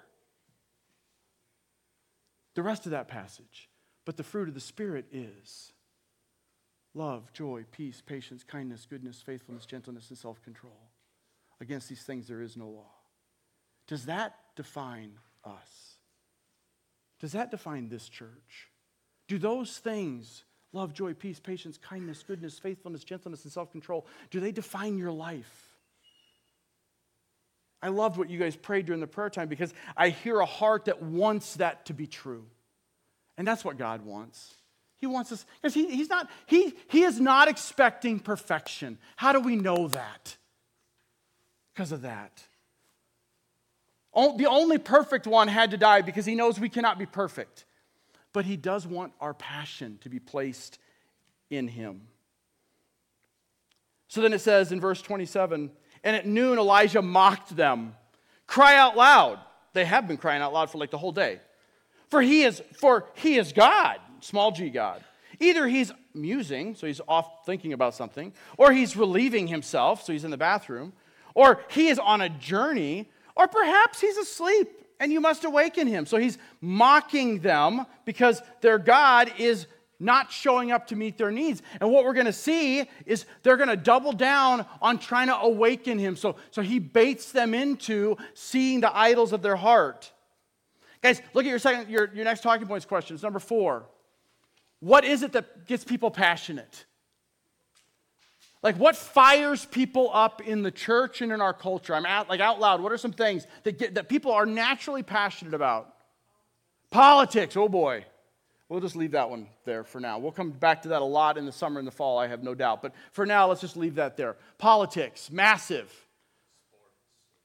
the 2.55 2.63
rest 2.63 2.85
of 2.85 2.91
that 2.91 3.09
passage? 3.09 3.69
But 4.05 4.15
the 4.15 4.23
fruit 4.23 4.47
of 4.47 4.53
the 4.53 4.61
Spirit 4.61 5.05
is 5.11 5.73
love, 6.93 7.33
joy, 7.33 7.65
peace, 7.71 8.01
patience, 8.03 8.43
kindness, 8.45 8.87
goodness, 8.89 9.21
faithfulness, 9.21 9.65
gentleness, 9.65 10.09
and 10.09 10.17
self 10.17 10.41
control. 10.43 10.79
Against 11.59 11.89
these 11.89 12.03
things 12.03 12.27
there 12.27 12.41
is 12.41 12.55
no 12.55 12.69
law. 12.69 12.91
Does 13.87 14.05
that 14.05 14.35
define 14.55 15.11
us? 15.43 15.97
Does 17.19 17.33
that 17.33 17.51
define 17.51 17.89
this 17.89 18.07
church? 18.07 18.69
Do 19.27 19.37
those 19.39 19.77
things, 19.77 20.45
love, 20.71 20.93
joy, 20.93 21.15
peace, 21.15 21.39
patience, 21.41 21.77
kindness, 21.77 22.23
goodness, 22.25 22.59
faithfulness, 22.59 23.03
gentleness, 23.03 23.43
and 23.43 23.51
self 23.51 23.73
control, 23.73 24.07
do 24.31 24.39
they 24.39 24.53
define 24.53 24.97
your 24.97 25.11
life? 25.11 25.74
I 27.81 27.89
loved 27.89 28.17
what 28.17 28.29
you 28.29 28.39
guys 28.39 28.55
prayed 28.55 28.85
during 28.85 29.01
the 29.01 29.07
prayer 29.07 29.29
time 29.29 29.47
because 29.47 29.73
I 29.95 30.09
hear 30.09 30.39
a 30.39 30.45
heart 30.45 30.85
that 30.85 31.01
wants 31.01 31.55
that 31.55 31.85
to 31.87 31.93
be 31.93 32.07
true. 32.07 32.45
And 33.37 33.47
that's 33.47 33.63
what 33.63 33.77
God 33.77 34.05
wants. 34.05 34.53
He 34.97 35.07
wants 35.07 35.31
us, 35.31 35.45
because 35.61 35.73
he, 35.73 35.93
he's 35.95 36.09
not, 36.09 36.29
he, 36.45 36.73
he 36.87 37.03
is 37.03 37.19
not 37.19 37.47
expecting 37.47 38.19
perfection. 38.19 38.97
How 39.17 39.33
do 39.33 39.39
we 39.39 39.55
know 39.55 39.87
that? 39.89 40.37
Because 41.73 41.91
of 41.91 42.03
that. 42.03 42.43
The 44.15 44.47
only 44.49 44.77
perfect 44.77 45.27
one 45.27 45.49
had 45.49 45.71
to 45.71 45.77
die 45.77 46.01
because 46.01 46.25
he 46.25 46.35
knows 46.35 46.57
we 46.57 46.69
cannot 46.69 46.97
be 46.97 47.05
perfect. 47.05 47.65
But 48.31 48.45
he 48.45 48.55
does 48.55 48.87
want 48.87 49.11
our 49.19 49.33
passion 49.33 49.99
to 50.01 50.09
be 50.09 50.19
placed 50.19 50.79
in 51.49 51.67
him. 51.67 52.07
So 54.07 54.21
then 54.21 54.31
it 54.31 54.39
says 54.39 54.71
in 54.71 54.79
verse 54.79 55.01
27 55.01 55.71
and 56.05 56.15
at 56.15 56.25
noon 56.25 56.57
Elijah 56.57 57.01
mocked 57.01 57.53
them. 57.53 57.95
Cry 58.47 58.77
out 58.77 58.95
loud. 58.95 59.39
They 59.73 59.83
have 59.83 60.07
been 60.07 60.15
crying 60.15 60.41
out 60.41 60.53
loud 60.53 60.69
for 60.69 60.77
like 60.77 60.91
the 60.91 60.97
whole 60.97 61.11
day. 61.11 61.41
For 62.09 62.21
he 62.21 62.43
is 62.43 62.61
for 62.79 63.09
he 63.15 63.35
is 63.35 63.51
God, 63.51 63.97
small 64.21 64.51
g 64.51 64.69
God. 64.69 65.03
Either 65.41 65.67
he's 65.67 65.91
musing, 66.13 66.75
so 66.75 66.87
he's 66.87 67.01
off 67.09 67.45
thinking 67.45 67.73
about 67.73 67.93
something, 67.93 68.31
or 68.57 68.71
he's 68.71 68.95
relieving 68.95 69.47
himself, 69.47 70.03
so 70.03 70.13
he's 70.13 70.23
in 70.23 70.31
the 70.31 70.37
bathroom, 70.37 70.93
or 71.33 71.59
he 71.67 71.87
is 71.87 71.99
on 71.99 72.21
a 72.21 72.29
journey, 72.29 73.09
or 73.35 73.49
perhaps 73.49 73.99
he's 73.99 74.15
asleep 74.15 74.69
and 74.99 75.11
you 75.11 75.19
must 75.19 75.43
awaken 75.43 75.87
him. 75.87 76.05
So 76.05 76.17
he's 76.17 76.37
mocking 76.61 77.39
them 77.39 77.85
because 78.05 78.41
their 78.61 78.77
God 78.77 79.31
is 79.37 79.67
not 79.99 80.31
showing 80.31 80.71
up 80.71 80.87
to 80.87 80.95
meet 80.95 81.17
their 81.17 81.31
needs. 81.31 81.61
And 81.79 81.91
what 81.91 82.03
we're 82.03 82.13
going 82.13 82.25
to 82.25 82.33
see 82.33 82.85
is 83.05 83.25
they're 83.43 83.57
going 83.57 83.69
to 83.69 83.77
double 83.77 84.11
down 84.11 84.65
on 84.81 84.99
trying 84.99 85.27
to 85.27 85.37
awaken 85.37 85.97
him. 85.97 86.15
So, 86.15 86.35
so 86.51 86.61
he 86.61 86.79
baits 86.79 87.31
them 87.31 87.53
into 87.53 88.17
seeing 88.33 88.81
the 88.81 88.95
idols 88.95 89.33
of 89.33 89.41
their 89.41 89.55
heart. 89.55 90.11
Guys, 91.01 91.21
look 91.33 91.45
at 91.45 91.49
your 91.49 91.59
second, 91.59 91.89
your, 91.89 92.11
your 92.13 92.25
next 92.25 92.41
talking 92.41 92.67
points 92.67 92.85
questions. 92.85 93.23
Number 93.23 93.39
four. 93.39 93.85
What 94.79 95.05
is 95.05 95.23
it 95.23 95.31
that 95.33 95.67
gets 95.67 95.83
people 95.83 96.11
passionate? 96.11 96.85
Like 98.61 98.77
what 98.77 98.95
fires 98.95 99.63
people 99.65 100.09
up 100.11 100.41
in 100.41 100.63
the 100.63 100.71
church 100.71 101.21
and 101.21 101.31
in 101.31 101.39
our 101.39 101.53
culture? 101.53 101.93
I'm 101.93 102.05
out 102.05 102.29
like 102.29 102.39
out 102.39 102.59
loud. 102.59 102.81
What 102.81 102.91
are 102.91 102.97
some 102.97 103.11
things 103.11 103.45
that 103.63 103.77
get 103.77 103.93
that 103.95 104.09
people 104.09 104.31
are 104.31 104.45
naturally 104.45 105.03
passionate 105.03 105.53
about? 105.53 105.93
Politics, 106.89 107.55
oh 107.55 107.69
boy. 107.69 108.05
We'll 108.67 108.81
just 108.81 108.95
leave 108.95 109.11
that 109.11 109.29
one 109.29 109.47
there 109.63 109.83
for 109.83 109.99
now. 109.99 110.17
We'll 110.17 110.31
come 110.31 110.49
back 110.49 110.81
to 110.83 110.89
that 110.89 111.01
a 111.01 111.05
lot 111.05 111.37
in 111.37 111.45
the 111.45 111.51
summer 111.51 111.77
and 111.79 111.87
the 111.87 111.91
fall, 111.91 112.17
I 112.17 112.27
have 112.27 112.41
no 112.41 112.55
doubt. 112.55 112.81
But 112.81 112.93
for 113.11 113.25
now, 113.25 113.47
let's 113.47 113.61
just 113.61 113.77
leave 113.77 113.95
that 113.95 114.17
there. 114.17 114.37
Politics, 114.57 115.29
massive. 115.31 115.91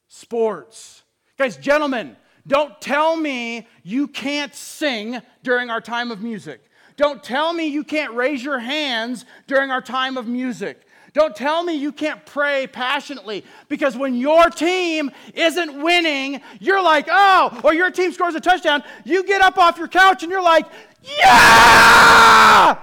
Sports. 0.08 0.78
Sports. 0.78 1.02
Guys, 1.36 1.56
gentlemen, 1.56 2.16
don't 2.46 2.78
tell 2.80 3.16
me 3.16 3.66
you 3.82 4.08
can't 4.08 4.54
sing 4.54 5.20
during 5.42 5.70
our 5.70 5.80
time 5.80 6.10
of 6.10 6.20
music. 6.20 6.62
Don't 6.96 7.22
tell 7.22 7.52
me 7.52 7.66
you 7.66 7.84
can't 7.84 8.12
raise 8.12 8.44
your 8.44 8.58
hands 8.58 9.24
during 9.46 9.70
our 9.70 9.80
time 9.80 10.18
of 10.18 10.26
music. 10.26 10.82
Don't 11.12 11.34
tell 11.34 11.62
me 11.62 11.74
you 11.74 11.92
can't 11.92 12.24
pray 12.24 12.66
passionately 12.66 13.44
because 13.68 13.96
when 13.96 14.14
your 14.14 14.48
team 14.50 15.10
isn't 15.34 15.82
winning, 15.82 16.40
you're 16.60 16.82
like, 16.82 17.06
oh, 17.10 17.60
or 17.64 17.74
your 17.74 17.90
team 17.90 18.12
scores 18.12 18.34
a 18.34 18.40
touchdown, 18.40 18.82
you 19.04 19.24
get 19.24 19.40
up 19.40 19.58
off 19.58 19.78
your 19.78 19.88
couch 19.88 20.22
and 20.22 20.30
you're 20.30 20.42
like, 20.42 20.66
yeah! 21.02 22.78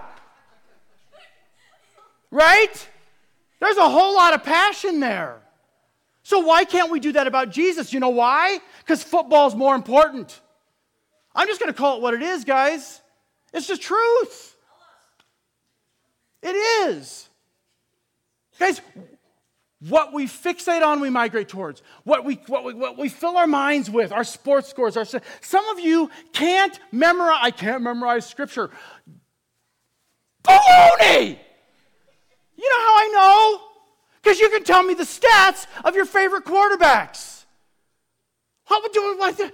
Right? 2.32 2.89
There's 3.60 3.77
a 3.77 3.89
whole 3.89 4.15
lot 4.15 4.34
of 4.34 4.43
passion 4.43 4.99
there. 4.99 5.41
So, 6.23 6.39
why 6.39 6.65
can't 6.65 6.91
we 6.91 6.99
do 6.99 7.13
that 7.13 7.25
about 7.25 7.51
Jesus? 7.51 7.93
You 7.93 7.99
know 7.99 8.10
why? 8.10 8.60
Because 8.80 9.01
football's 9.01 9.56
more 9.56 9.75
important. 9.75 10.41
I'm 11.34 11.47
just 11.47 11.60
going 11.60 11.71
to 11.71 11.77
call 11.77 11.97
it 11.97 12.01
what 12.01 12.13
it 12.13 12.21
is, 12.21 12.43
guys. 12.43 13.01
It's 13.53 13.67
the 13.67 13.77
truth. 13.77 14.56
It 16.41 16.56
is. 16.56 17.30
Guys, 18.60 18.82
what 19.79 20.11
we 20.11 20.25
fixate 20.25 20.81
on, 20.81 21.01
we 21.01 21.09
migrate 21.09 21.49
towards. 21.49 21.83
What 22.03 22.25
we, 22.25 22.35
what 22.47 22.63
we, 22.63 22.73
what 22.73 22.97
we 22.97 23.09
fill 23.09 23.37
our 23.37 23.45
minds 23.45 23.89
with, 23.89 24.11
our 24.11 24.23
sports 24.23 24.69
scores, 24.69 24.97
our, 24.97 25.05
some 25.05 25.67
of 25.69 25.79
you 25.79 26.09
can't 26.33 26.79
memorize, 26.91 27.39
I 27.41 27.51
can't 27.51 27.83
memorize 27.83 28.25
scripture. 28.25 28.71
Baloney! 30.43 31.37
You 32.55 32.69
know 32.69 32.79
how 32.79 32.97
I 32.97 33.11
know? 33.13 33.61
Because 34.21 34.39
you 34.39 34.49
can 34.49 34.63
tell 34.63 34.81
me 34.81 34.95
the 34.95 35.03
stats 35.03 35.67
of 35.83 35.95
your 35.95 36.05
favorite 36.05 36.43
quarterbacks. 36.43 37.45
What 38.67 38.81
would 38.81 38.95
you 38.95 39.19
like? 39.19 39.37
What 39.37 39.53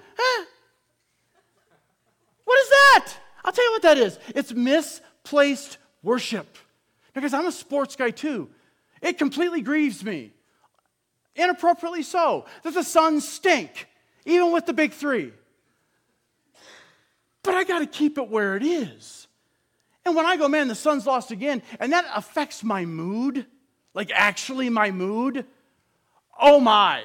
is 2.60 2.70
that? 2.70 3.14
I'll 3.44 3.52
tell 3.52 3.66
you 3.66 3.72
what 3.72 3.82
that 3.82 3.98
is. 3.98 4.18
It's 4.30 4.54
misplaced 4.54 5.80
worship. 6.02 6.58
Because 7.14 7.34
I'm 7.34 7.46
a 7.46 7.52
sports 7.52 7.96
guy 7.96 8.12
too. 8.12 8.50
It 9.04 9.18
completely 9.18 9.62
grieves 9.62 10.04
me, 10.04 10.32
inappropriately 11.36 12.04
so, 12.04 12.46
that 12.64 12.74
the 12.74 12.84
Suns 12.84 13.28
stink, 13.28 13.90
even 14.26 14.54
with 14.54 14.66
the 14.66 14.74
big 14.74 14.94
three. 14.94 15.34
But 17.44 17.56
I 17.56 17.66
got 17.66 17.80
to 17.80 17.86
keep 17.86 18.18
it 18.18 18.30
where 18.30 18.56
it 18.56 18.64
is. 18.64 19.28
And 20.06 20.16
when 20.16 20.26
I 20.26 20.38
go, 20.38 20.48
man, 20.48 20.70
the 20.70 20.76
Suns 20.76 21.06
lost 21.06 21.32
again, 21.32 21.62
and 21.82 21.92
that 21.92 22.06
affects 22.16 22.64
my 22.64 22.86
mood, 22.86 23.46
like 23.94 24.10
actually 24.14 24.70
my 24.70 24.90
mood, 24.90 25.46
oh 26.40 26.62
my. 26.62 27.04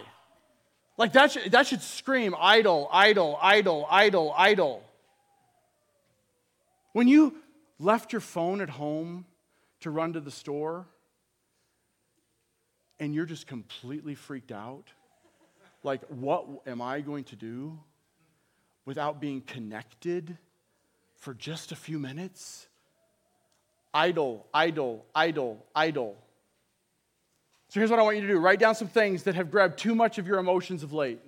Like 0.96 1.12
that 1.14 1.32
should, 1.32 1.50
that 1.50 1.66
should 1.66 1.82
scream 1.82 2.32
idol, 2.38 2.88
idol, 2.92 3.36
idol, 3.42 3.88
idol, 3.90 4.32
idol. 4.36 4.84
When 6.92 7.08
you 7.08 7.34
left 7.80 8.12
your 8.12 8.20
phone 8.20 8.60
at 8.60 8.70
home 8.70 9.26
to 9.80 9.90
run 9.90 10.12
to 10.12 10.20
the 10.20 10.30
store, 10.30 10.86
and 13.00 13.14
you're 13.14 13.26
just 13.26 13.46
completely 13.46 14.14
freaked 14.14 14.52
out? 14.52 14.84
Like, 15.82 16.02
what 16.08 16.46
am 16.66 16.82
I 16.82 17.00
going 17.00 17.24
to 17.24 17.36
do 17.36 17.78
without 18.84 19.20
being 19.20 19.40
connected 19.40 20.36
for 21.16 21.34
just 21.34 21.72
a 21.72 21.76
few 21.76 21.98
minutes? 21.98 22.66
Idol, 23.94 24.46
idol, 24.52 25.06
idol, 25.14 25.64
idol. 25.74 26.16
So 27.68 27.80
here's 27.80 27.90
what 27.90 28.00
I 28.00 28.02
want 28.02 28.16
you 28.16 28.22
to 28.22 28.28
do 28.28 28.38
write 28.38 28.58
down 28.58 28.74
some 28.74 28.88
things 28.88 29.24
that 29.24 29.34
have 29.34 29.50
grabbed 29.50 29.78
too 29.78 29.94
much 29.94 30.18
of 30.18 30.26
your 30.26 30.38
emotions 30.38 30.82
of 30.82 30.92
late. 30.92 31.20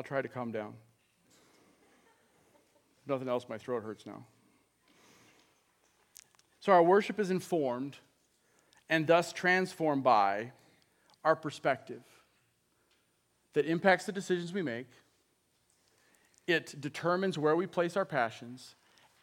I'll 0.00 0.04
try 0.04 0.22
to 0.22 0.28
calm 0.28 0.50
down. 0.50 0.72
Nothing 3.06 3.28
else, 3.28 3.44
my 3.50 3.58
throat 3.58 3.82
hurts 3.82 4.06
now. 4.06 4.24
So, 6.58 6.72
our 6.72 6.82
worship 6.82 7.20
is 7.20 7.30
informed 7.30 7.98
and 8.88 9.06
thus 9.06 9.30
transformed 9.34 10.02
by 10.02 10.52
our 11.22 11.36
perspective 11.36 12.00
that 13.52 13.66
impacts 13.66 14.06
the 14.06 14.12
decisions 14.12 14.54
we 14.54 14.62
make. 14.62 14.86
It 16.46 16.80
determines 16.80 17.36
where 17.36 17.54
we 17.54 17.66
place 17.66 17.94
our 17.94 18.06
passions. 18.06 18.76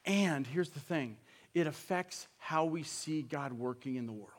And 0.06 0.46
here's 0.46 0.70
the 0.70 0.80
thing 0.80 1.18
it 1.56 1.66
affects 1.66 2.28
how 2.38 2.66
we 2.66 2.84
see 2.84 3.24
God 3.24 3.52
working 3.52 3.96
in 3.96 4.06
the 4.06 4.14
world. 4.14 4.30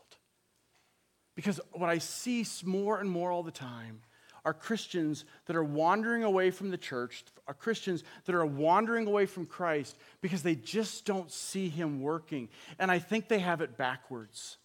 Because 1.35 1.59
what 1.73 1.91
I 1.91 1.99
see 1.99 2.47
more 2.65 3.01
and 3.01 3.11
more 3.11 3.33
all 3.33 3.43
the 3.43 3.51
time 3.51 4.03
are 4.49 4.55
Christians 4.55 5.27
that 5.45 5.57
are 5.57 5.63
wandering 5.63 6.25
away 6.25 6.51
from 6.51 6.71
the 6.71 6.79
church, 6.79 7.23
are 7.47 7.53
Christians 7.53 8.03
that 8.25 8.35
are 8.35 8.47
wandering 8.47 9.07
away 9.07 9.27
from 9.27 9.45
Christ 9.45 9.99
because 10.23 10.43
they 10.43 10.55
just 10.55 11.05
don't 11.05 11.31
see 11.31 11.69
Him 11.69 12.01
working. 12.01 12.49
And 12.79 12.91
I 12.91 12.99
think 12.99 13.29
they 13.29 13.41
have 13.41 13.61
it 13.61 13.77
backwards. 13.77 14.57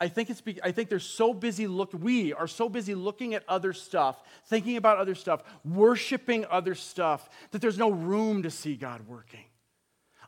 I 0.00 0.06
think, 0.06 0.30
it's, 0.30 0.40
I 0.62 0.70
think 0.70 0.88
they're 0.88 1.00
so 1.00 1.34
busy 1.34 1.66
look, 1.66 1.90
we 1.94 2.32
are 2.32 2.46
so 2.46 2.68
busy 2.68 2.94
looking 2.94 3.34
at 3.34 3.42
other 3.48 3.72
stuff, 3.72 4.22
thinking 4.44 4.76
about 4.76 4.98
other 4.98 5.16
stuff, 5.16 5.42
worshiping 5.64 6.46
other 6.48 6.76
stuff, 6.76 7.28
that 7.50 7.60
there's 7.60 7.78
no 7.78 7.90
room 7.90 8.44
to 8.44 8.50
see 8.52 8.76
God 8.76 9.08
working. 9.08 9.46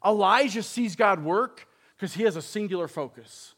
Elijah 0.04 0.64
sees 0.64 0.96
God 0.96 1.22
work 1.22 1.68
because 1.96 2.12
he 2.12 2.24
has 2.24 2.34
a 2.34 2.42
singular 2.42 2.88
focus. 2.88 3.54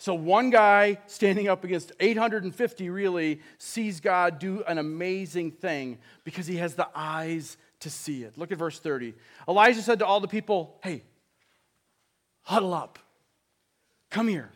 So 0.00 0.14
one 0.14 0.48
guy 0.48 0.96
standing 1.08 1.48
up 1.48 1.62
against 1.62 1.92
850 2.00 2.88
really 2.88 3.42
sees 3.58 4.00
God 4.00 4.38
do 4.38 4.64
an 4.66 4.78
amazing 4.78 5.50
thing 5.50 5.98
because 6.24 6.46
he 6.46 6.56
has 6.56 6.74
the 6.74 6.88
eyes 6.94 7.58
to 7.80 7.90
see 7.90 8.22
it. 8.22 8.38
Look 8.38 8.50
at 8.50 8.56
verse 8.56 8.78
30. 8.78 9.12
Elijah 9.46 9.82
said 9.82 9.98
to 9.98 10.06
all 10.06 10.20
the 10.20 10.26
people, 10.26 10.78
Hey, 10.82 11.02
huddle 12.40 12.72
up. 12.72 12.98
Come 14.08 14.26
here. 14.26 14.48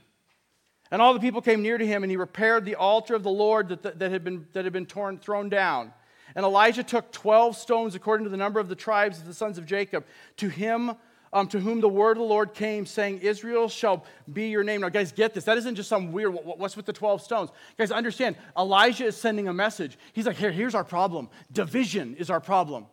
And 0.91 1.03
all 1.03 1.13
the 1.13 1.21
people 1.21 1.43
came 1.43 1.61
near 1.61 1.77
to 1.77 1.87
him, 1.87 2.03
and 2.03 2.11
he 2.11 2.17
repaired 2.17 2.65
the 2.65 2.77
altar 2.77 3.15
of 3.15 3.23
the 3.23 3.31
Lord 3.31 3.69
that, 3.69 3.99
that, 3.99 4.11
had 4.11 4.25
been, 4.25 4.47
that 4.55 4.65
had 4.65 4.73
been 4.73 4.87
torn, 4.87 5.19
thrown 5.19 5.51
down. 5.51 5.93
And 6.35 6.47
Elijah 6.47 6.83
took 6.83 7.13
12 7.13 7.55
stones 7.55 7.95
according 7.95 8.25
to 8.25 8.31
the 8.31 8.39
number 8.39 8.61
of 8.61 8.71
the 8.71 8.75
tribes 8.75 9.19
of 9.19 9.27
the 9.27 9.35
sons 9.35 9.59
of 9.59 9.67
Jacob. 9.67 10.07
To 10.39 10.49
him, 10.49 10.93
um, 11.35 11.49
to 11.49 11.59
whom 11.59 11.81
the 11.81 11.89
word 11.89 12.13
of 12.13 12.19
the 12.19 12.29
Lord 12.29 12.55
came, 12.55 12.87
saying, 12.87 13.19
Israel 13.19 13.69
shall 13.69 14.07
be 14.33 14.49
your 14.49 14.63
name. 14.63 14.81
Now, 14.81 14.89
guys, 14.89 15.11
get 15.11 15.35
this. 15.35 15.45
That 15.45 15.59
isn't 15.59 15.75
just 15.75 15.89
some 15.89 16.13
weird, 16.13 16.33
what's 16.33 16.77
with 16.77 16.87
the 16.87 16.93
12 16.93 17.21
stones? 17.21 17.51
Guys, 17.77 17.91
understand, 17.91 18.37
Elijah 18.57 19.07
is 19.07 19.17
sending 19.17 19.49
a 19.49 19.53
message. 19.53 19.99
He's 20.13 20.27
like, 20.27 20.37
Here, 20.37 20.53
here's 20.53 20.77
our 20.77 20.85
problem. 20.85 21.29
Division 21.53 22.15
is 22.15 22.31
our 22.31 22.41
problem. 22.41 22.87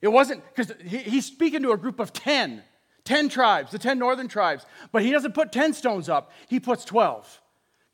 It 0.00 0.08
wasn't, 0.08 0.44
because 0.54 0.72
he, 0.84 0.98
he's 0.98 1.26
speaking 1.26 1.62
to 1.62 1.72
a 1.72 1.76
group 1.76 1.98
of 1.98 2.12
10. 2.12 2.62
10 3.04 3.28
tribes, 3.28 3.72
the 3.72 3.78
10 3.78 3.98
northern 3.98 4.28
tribes. 4.28 4.64
But 4.92 5.02
he 5.02 5.10
doesn't 5.10 5.34
put 5.34 5.50
10 5.50 5.74
stones 5.74 6.08
up, 6.08 6.30
he 6.46 6.60
puts 6.60 6.84
12. 6.84 7.40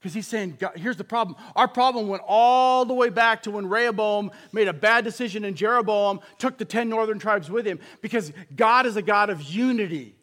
Because 0.04 0.12
he's 0.12 0.26
saying, 0.26 0.58
here's 0.76 0.98
the 0.98 1.02
problem. 1.02 1.34
Our 1.56 1.66
problem 1.66 2.08
went 2.08 2.22
all 2.26 2.84
the 2.84 2.92
way 2.92 3.08
back 3.08 3.44
to 3.44 3.50
when 3.50 3.66
Rehoboam 3.66 4.32
made 4.52 4.68
a 4.68 4.72
bad 4.74 5.02
decision 5.02 5.46
and 5.46 5.56
Jeroboam 5.56 6.20
took 6.36 6.58
the 6.58 6.66
10 6.66 6.90
northern 6.90 7.18
tribes 7.18 7.48
with 7.50 7.66
him. 7.66 7.80
Because 8.02 8.30
God 8.54 8.84
is 8.84 8.98
a 8.98 9.02
God 9.02 9.30
of 9.30 9.40
unity, 9.40 10.14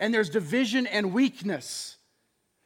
and 0.00 0.14
there's 0.14 0.30
division 0.30 0.86
and 0.86 1.12
weakness. 1.12 1.98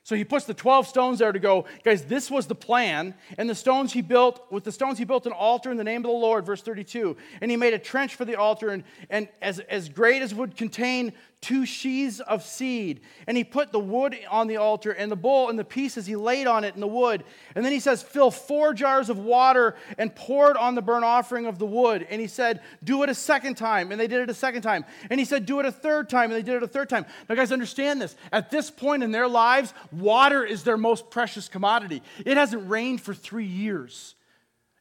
So 0.05 0.15
he 0.15 0.23
puts 0.23 0.45
the 0.45 0.55
12 0.55 0.87
stones 0.87 1.19
there 1.19 1.33
to 1.33 1.41
go, 1.41 1.65
guys, 1.83 2.05
this 2.05 2.31
was 2.31 2.47
the 2.47 2.55
plan. 2.55 3.15
And 3.39 3.51
the 3.51 3.57
stones 3.57 3.93
he 3.93 4.01
built, 4.01 4.47
with 4.53 4.63
the 4.63 4.71
stones 4.71 4.99
he 4.99 5.05
built 5.05 5.27
an 5.27 5.33
altar 5.33 5.73
in 5.73 5.77
the 5.77 5.83
name 5.83 6.03
of 6.03 6.11
the 6.13 6.17
Lord, 6.17 6.47
verse 6.47 6.63
32. 6.63 7.17
And 7.41 7.51
he 7.51 7.57
made 7.57 7.75
a 7.75 7.79
trench 7.81 8.15
for 8.15 8.25
the 8.25 8.37
altar, 8.37 8.69
and, 8.69 8.85
and 9.11 9.27
as, 9.41 9.59
as 9.59 9.89
great 9.89 10.23
as 10.23 10.33
would 10.33 10.57
contain 10.57 11.13
two 11.43 11.67
sheaves 11.67 12.21
of 12.21 12.45
seed. 12.45 13.01
And 13.27 13.37
he 13.37 13.45
put 13.45 13.73
the 13.73 13.81
wood 13.81 14.17
on 14.31 14.47
the 14.47 14.57
altar 14.57 14.93
and 14.93 15.11
the 15.13 15.17
bowl 15.17 15.51
and 15.51 15.59
the 15.59 15.65
pieces 15.65 16.07
he 16.07 16.17
laid 16.17 16.47
on 16.47 16.65
it 16.65 16.75
in 16.75 16.81
the 16.81 16.87
wood. 16.87 17.25
And 17.55 17.65
then 17.65 17.73
he 17.73 17.81
says, 17.81 18.03
Fill 18.03 18.31
four 18.31 18.73
jars 18.73 19.11
of 19.11 19.19
water 19.19 19.75
and 19.99 20.15
pour 20.15 20.51
it 20.51 20.57
on 20.57 20.77
the 20.77 20.81
burnt 20.81 21.05
offering 21.05 21.47
of 21.47 21.59
the 21.59 21.67
wood. 21.67 22.07
And 22.09 22.21
he 22.21 22.29
said, 22.29 22.63
Do 22.83 23.03
it 23.03 23.11
a 23.11 23.15
second 23.15 23.57
time. 23.57 23.91
And 23.91 24.01
they 24.01 24.07
did 24.07 24.21
it 24.21 24.31
a 24.31 24.35
second 24.35 24.63
time. 24.63 24.85
And 25.11 25.21
he 25.21 25.27
said, 25.27 25.45
Do 25.45 25.59
it 25.59 25.67
a 25.67 25.73
third 25.73 26.09
time. 26.09 26.31
And 26.31 26.35
they 26.35 26.43
did 26.43 26.55
it 26.55 26.63
a 26.63 26.69
third 26.69 26.89
time. 26.89 27.05
Now, 27.29 27.35
guys, 27.35 27.53
understand 27.53 28.01
this. 28.01 28.17
At 28.31 28.51
this 28.51 28.71
point 28.71 29.03
in 29.03 29.11
their 29.11 29.29
lives, 29.29 29.75
water 29.91 30.45
is 30.45 30.63
their 30.63 30.79
most 30.79 31.11
precious 31.11 31.49
commodity. 31.49 32.03
It 32.25 32.37
hasn't 32.37 32.71
rained 32.71 33.01
for 33.01 33.13
three 33.13 33.47
years. 33.47 34.15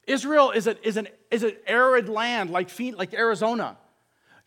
Israel 0.06 0.52
is, 0.52 0.68
a, 0.68 0.86
is, 0.86 0.96
an, 0.96 1.08
is 1.30 1.42
an 1.42 1.56
arid 1.66 2.08
land 2.08 2.50
like, 2.50 2.70
like 2.96 3.14
Arizona 3.14 3.76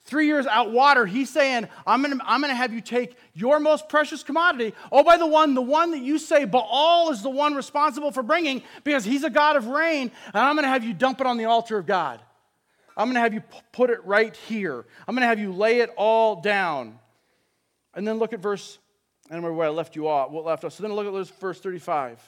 three 0.05 0.27
years 0.27 0.45
out 0.45 0.71
water, 0.71 1.05
he's 1.05 1.29
saying, 1.29 1.67
I'm 1.85 2.01
gonna, 2.01 2.17
I'm 2.23 2.41
gonna 2.41 2.55
have 2.55 2.71
you 2.71 2.81
take 2.81 3.17
your 3.33 3.59
most 3.59 3.89
precious 3.89 4.23
commodity. 4.23 4.73
Oh, 4.91 5.03
by 5.03 5.17
the 5.17 5.25
one, 5.25 5.53
the 5.53 5.61
one 5.61 5.91
that 5.91 6.01
you 6.01 6.17
say 6.19 6.45
Baal 6.45 7.11
is 7.11 7.21
the 7.21 7.29
one 7.29 7.55
responsible 7.55 8.11
for 8.11 8.23
bringing 8.23 8.63
because 8.83 9.03
he's 9.03 9.23
a 9.23 9.29
God 9.29 9.55
of 9.55 9.67
rain, 9.67 10.11
and 10.33 10.35
I'm 10.35 10.55
gonna 10.55 10.67
have 10.67 10.83
you 10.83 10.93
dump 10.93 11.19
it 11.21 11.27
on 11.27 11.37
the 11.37 11.45
altar 11.45 11.77
of 11.77 11.85
God. 11.85 12.21
I'm 12.95 13.09
gonna 13.09 13.19
have 13.19 13.33
you 13.33 13.43
put 13.73 13.89
it 13.89 14.05
right 14.05 14.35
here. 14.35 14.85
I'm 15.07 15.15
gonna 15.15 15.25
have 15.25 15.39
you 15.39 15.51
lay 15.51 15.79
it 15.79 15.91
all 15.97 16.41
down. 16.41 16.99
And 17.93 18.07
then 18.07 18.17
look 18.19 18.33
at 18.33 18.39
verse, 18.39 18.77
I 19.27 19.33
don't 19.33 19.37
remember 19.37 19.57
where 19.57 19.67
I 19.67 19.71
left 19.71 19.95
you 19.95 20.07
off, 20.07 20.29
what 20.29 20.45
left 20.45 20.63
off. 20.63 20.73
So 20.73 20.83
then 20.83 20.93
look 20.93 21.07
at 21.07 21.39
verse 21.39 21.59
35. 21.59 22.21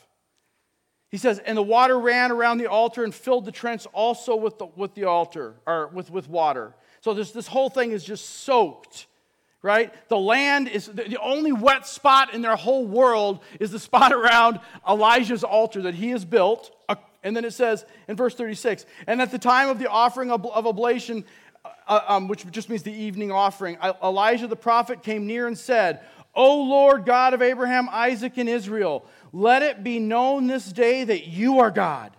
He 1.10 1.18
says, 1.18 1.40
and 1.40 1.58
the 1.58 1.64
water 1.64 1.98
ran 1.98 2.32
around 2.32 2.58
the 2.58 2.68
altar 2.68 3.04
and 3.04 3.16
filled 3.16 3.46
the 3.46 3.52
trench 3.52 3.86
also 3.94 4.36
with 4.36 4.58
the, 4.58 4.66
with 4.76 4.94
the 4.94 5.06
altar, 5.06 5.56
or 5.66 5.88
with, 5.88 6.10
with 6.10 6.28
water. 6.28 6.74
So 7.08 7.14
this, 7.14 7.32
this 7.32 7.48
whole 7.48 7.70
thing 7.70 7.94
is 7.94 8.04
just 8.04 8.42
soaked, 8.44 9.06
right? 9.62 9.94
The 10.10 10.18
land 10.18 10.68
is 10.68 10.88
the 10.88 11.18
only 11.22 11.54
wet 11.54 11.88
spot 11.88 12.34
in 12.34 12.42
their 12.42 12.58
whole 12.58 12.86
world 12.86 13.40
is 13.62 13.72
the 13.72 13.80
spot 13.80 14.12
around 14.22 14.60
Elijah's 14.86 15.46
altar 15.46 15.84
that 15.84 15.96
he 15.96 16.10
has 16.10 16.26
built. 16.26 16.70
And 17.24 17.34
then 17.34 17.46
it 17.46 17.54
says 17.54 17.86
in 18.10 18.18
verse 18.18 18.36
36 18.36 18.86
and 19.08 19.22
at 19.22 19.32
the 19.32 19.40
time 19.40 19.70
of 19.70 19.80
the 19.80 19.90
offering 19.90 20.32
of, 20.32 20.46
of 20.48 20.68
oblation, 20.68 21.24
uh, 21.64 21.70
uh 21.88 22.02
um, 22.10 22.28
which 22.28 22.46
just 22.52 22.68
means 22.68 22.84
the 22.84 22.92
evening 22.92 23.32
offering, 23.32 23.78
Elijah 24.04 24.48
the 24.48 24.58
prophet 24.58 25.02
came 25.02 25.26
near 25.26 25.48
and 25.48 25.58
said, 25.58 26.02
O 26.36 26.62
Lord 26.64 27.06
God 27.06 27.34
of 27.34 27.42
Abraham, 27.42 27.88
Isaac, 27.90 28.34
and 28.36 28.50
Israel, 28.50 29.06
let 29.32 29.64
it 29.64 29.82
be 29.82 30.00
known 30.00 30.48
this 30.48 30.70
day 30.74 31.06
that 31.06 31.26
you 31.26 31.60
are 31.60 31.72
God, 31.72 32.12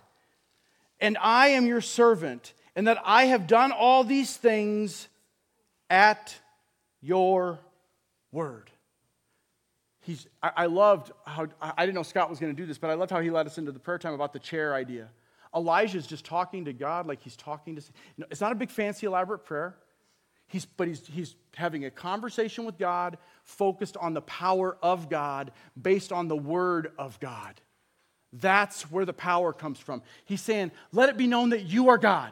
and 0.99 1.15
I 1.21 1.49
am 1.49 1.67
your 1.67 1.81
servant 1.81 2.53
and 2.79 2.87
that 2.87 3.01
I 3.03 3.25
have 3.25 3.45
done 3.45 3.73
all 3.73 4.05
these 4.05 4.37
things 4.37 5.09
at 5.89 6.33
your 7.01 7.59
word. 8.31 8.71
He's, 9.99 10.27
I, 10.41 10.67
loved 10.67 11.11
how, 11.25 11.47
I 11.61 11.85
didn't 11.85 11.95
know 11.95 12.03
Scott 12.03 12.29
was 12.29 12.39
going 12.39 12.55
to 12.55 12.57
do 12.57 12.65
this, 12.65 12.77
but 12.77 12.89
I 12.89 12.93
loved 12.93 13.11
how 13.11 13.19
he 13.19 13.31
led 13.31 13.47
us 13.47 13.57
into 13.57 13.73
the 13.73 13.79
prayer 13.79 13.97
time 13.97 14.13
about 14.13 14.31
the 14.31 14.39
chair 14.39 14.73
idea. 14.73 15.09
Elijah's 15.53 16.07
just 16.07 16.23
talking 16.23 16.63
to 16.63 16.71
God 16.71 17.05
like 17.05 17.21
he's 17.21 17.35
talking 17.35 17.75
to, 17.75 17.81
it's 18.31 18.39
not 18.39 18.53
a 18.53 18.55
big 18.55 18.69
fancy 18.69 19.07
elaborate 19.07 19.43
prayer. 19.43 19.75
He's, 20.47 20.63
but 20.63 20.87
he's, 20.87 21.05
he's 21.05 21.35
having 21.55 21.83
a 21.83 21.91
conversation 21.91 22.63
with 22.63 22.77
God 22.77 23.17
focused 23.43 23.97
on 23.97 24.13
the 24.13 24.21
power 24.21 24.77
of 24.81 25.09
God 25.09 25.51
based 25.81 26.13
on 26.13 26.29
the 26.29 26.37
word 26.37 26.93
of 26.97 27.19
God. 27.19 27.59
That's 28.31 28.89
where 28.89 29.03
the 29.03 29.11
power 29.11 29.51
comes 29.51 29.79
from. 29.79 30.01
He's 30.23 30.39
saying, 30.39 30.71
Let 30.93 31.09
it 31.09 31.17
be 31.17 31.27
known 31.27 31.49
that 31.49 31.63
you 31.63 31.89
are 31.89 31.97
God 31.97 32.31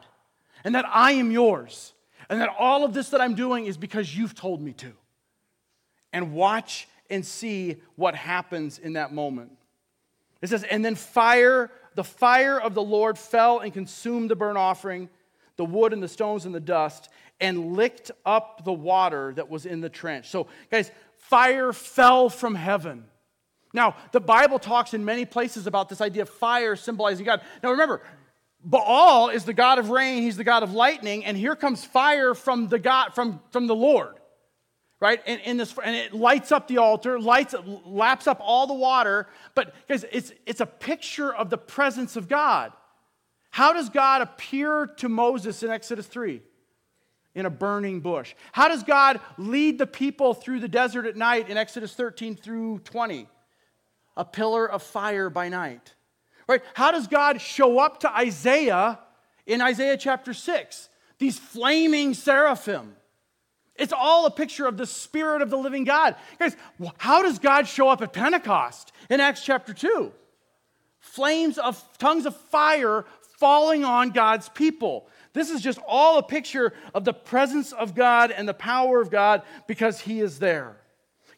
and 0.64 0.76
that 0.76 0.86
I 0.88 1.14
am 1.14 1.32
yours, 1.32 1.93
and 2.30 2.41
that 2.41 2.49
all 2.58 2.84
of 2.84 2.93
this 2.93 3.10
that 3.10 3.22
I'm 3.22 3.36
doing 3.36 3.66
is 3.66 3.78
because 3.78 4.16
you've 4.16 4.36
told 4.36 4.62
me 4.62 4.74
to. 4.74 4.91
And 6.14 6.34
watch 6.34 6.88
and 7.10 7.26
see 7.26 7.78
what 7.95 8.16
happens 8.16 8.80
in 8.80 8.93
that 8.93 9.14
moment. 9.14 9.51
It 10.41 10.49
says, 10.49 10.64
and 10.64 10.84
then 10.84 10.95
fire, 10.95 11.72
the 11.95 12.03
fire 12.03 12.60
of 12.60 12.74
the 12.74 12.82
Lord 12.82 13.18
fell 13.18 13.60
and 13.60 13.74
consumed 13.74 14.30
the 14.30 14.36
burnt 14.36 14.58
offering, 14.58 15.10
the 15.55 15.66
wood 15.66 15.93
and 15.93 16.01
the 16.01 16.08
stones 16.08 16.45
and 16.45 16.53
the 16.53 16.60
dust, 16.60 17.10
and 17.39 17.74
licked 17.76 18.12
up 18.26 18.64
the 18.66 18.74
water 18.74 19.34
that 19.36 19.49
was 19.49 19.66
in 19.66 19.82
the 19.82 19.89
trench. 19.89 20.30
So, 20.30 20.47
guys, 20.72 20.91
fire 21.18 21.74
fell 21.74 22.30
from 22.30 22.55
heaven. 22.55 23.05
Now, 23.74 23.95
the 24.12 24.20
Bible 24.20 24.60
talks 24.60 24.93
in 24.93 25.03
many 25.05 25.26
places 25.26 25.68
about 25.68 25.89
this 25.89 26.01
idea 26.01 26.24
of 26.24 26.30
fire 26.30 26.76
symbolizing 26.76 27.26
God. 27.26 27.41
Now, 27.62 27.72
remember, 27.72 28.01
Baal 28.64 29.30
is 29.30 29.45
the 29.45 29.53
god 29.53 29.80
of 29.80 29.89
rain, 29.89 30.24
he's 30.24 30.38
the 30.38 30.43
god 30.43 30.64
of 30.64 30.74
lightning, 30.74 31.26
and 31.26 31.38
here 31.38 31.55
comes 31.55 31.84
fire 31.84 32.34
from 32.34 32.68
the 32.68 32.80
God 32.80 33.14
from, 33.14 33.39
from 33.51 33.68
the 33.68 33.76
Lord. 33.76 34.16
Right? 34.99 35.22
And, 35.28 35.39
in 35.41 35.58
this, 35.58 35.76
and 35.84 35.95
it 35.95 36.14
lights 36.14 36.51
up 36.51 36.68
the 36.68 36.80
altar, 36.80 37.20
lights, 37.20 37.53
laps 37.86 38.26
up 38.26 38.39
all 38.41 38.66
the 38.66 38.74
water. 38.74 39.28
But 39.53 39.76
guys, 39.88 40.03
it's, 40.12 40.34
it's 40.47 40.60
a 40.60 40.66
picture 40.66 41.32
of 41.32 41.51
the 41.51 41.58
presence 41.58 42.16
of 42.16 42.28
God. 42.28 42.74
How 43.51 43.74
does 43.74 43.89
God 43.89 44.22
appear 44.22 44.88
to 44.97 45.08
Moses 45.08 45.62
in 45.62 45.70
Exodus 45.70 46.08
3? 46.08 46.41
In 47.36 47.45
a 47.45 47.51
burning 47.51 47.99
bush. 47.99 48.34
How 48.51 48.68
does 48.68 48.82
God 48.82 49.20
lead 49.38 49.78
the 49.78 49.86
people 49.86 50.34
through 50.34 50.62
the 50.62 50.68
desert 50.68 51.05
at 51.05 51.16
night 51.16 51.47
in 51.47 51.58
Exodus 51.58 51.93
13 51.93 52.36
through 52.36 52.80
20? 52.80 53.28
A 54.16 54.26
pillar 54.26 54.66
of 54.68 54.82
fire 54.82 55.30
by 55.30 55.47
night. 55.47 55.93
Right? 56.48 56.62
How 56.74 56.91
does 56.91 57.08
God 57.08 57.41
show 57.41 57.80
up 57.80 58.02
to 58.02 58.16
Isaiah 58.16 59.00
in 59.45 59.62
Isaiah 59.62 59.98
chapter 59.98 60.34
6? 60.34 60.89
These 61.20 61.39
flaming 61.39 62.14
seraphim. 62.14 62.95
It's 63.76 63.93
all 63.93 64.26
a 64.26 64.32
picture 64.32 64.66
of 64.66 64.78
the 64.78 64.86
Spirit 64.86 65.41
of 65.41 65.50
the 65.50 65.58
living 65.58 65.84
God. 65.84 66.16
Guys, 66.39 66.56
how 66.98 67.22
does 67.22 67.38
God 67.38 67.68
show 67.68 67.89
up 67.89 68.02
at 68.02 68.14
Pentecost 68.14 68.91
in 69.10 69.20
Acts 69.20 69.43
chapter 69.43 69.74
2? 69.74 70.12
Flames 71.00 71.58
of 71.58 71.84
tongues 72.00 72.26
of 72.26 72.36
fire 72.36 73.06
falling 73.38 73.86
on 73.86 74.10
God's 74.10 74.50
people. 74.50 75.08
This 75.34 75.52
is 75.52 75.62
just 75.62 75.80
all 75.88 76.18
a 76.18 76.24
picture 76.24 76.74
of 76.95 77.06
the 77.06 77.14
presence 77.14 77.72
of 77.72 77.93
God 77.93 78.32
and 78.32 78.48
the 78.48 78.54
power 78.54 79.00
of 79.00 79.12
God 79.12 79.43
because 79.68 80.02
He 80.02 80.22
is 80.22 80.39
there. 80.39 80.78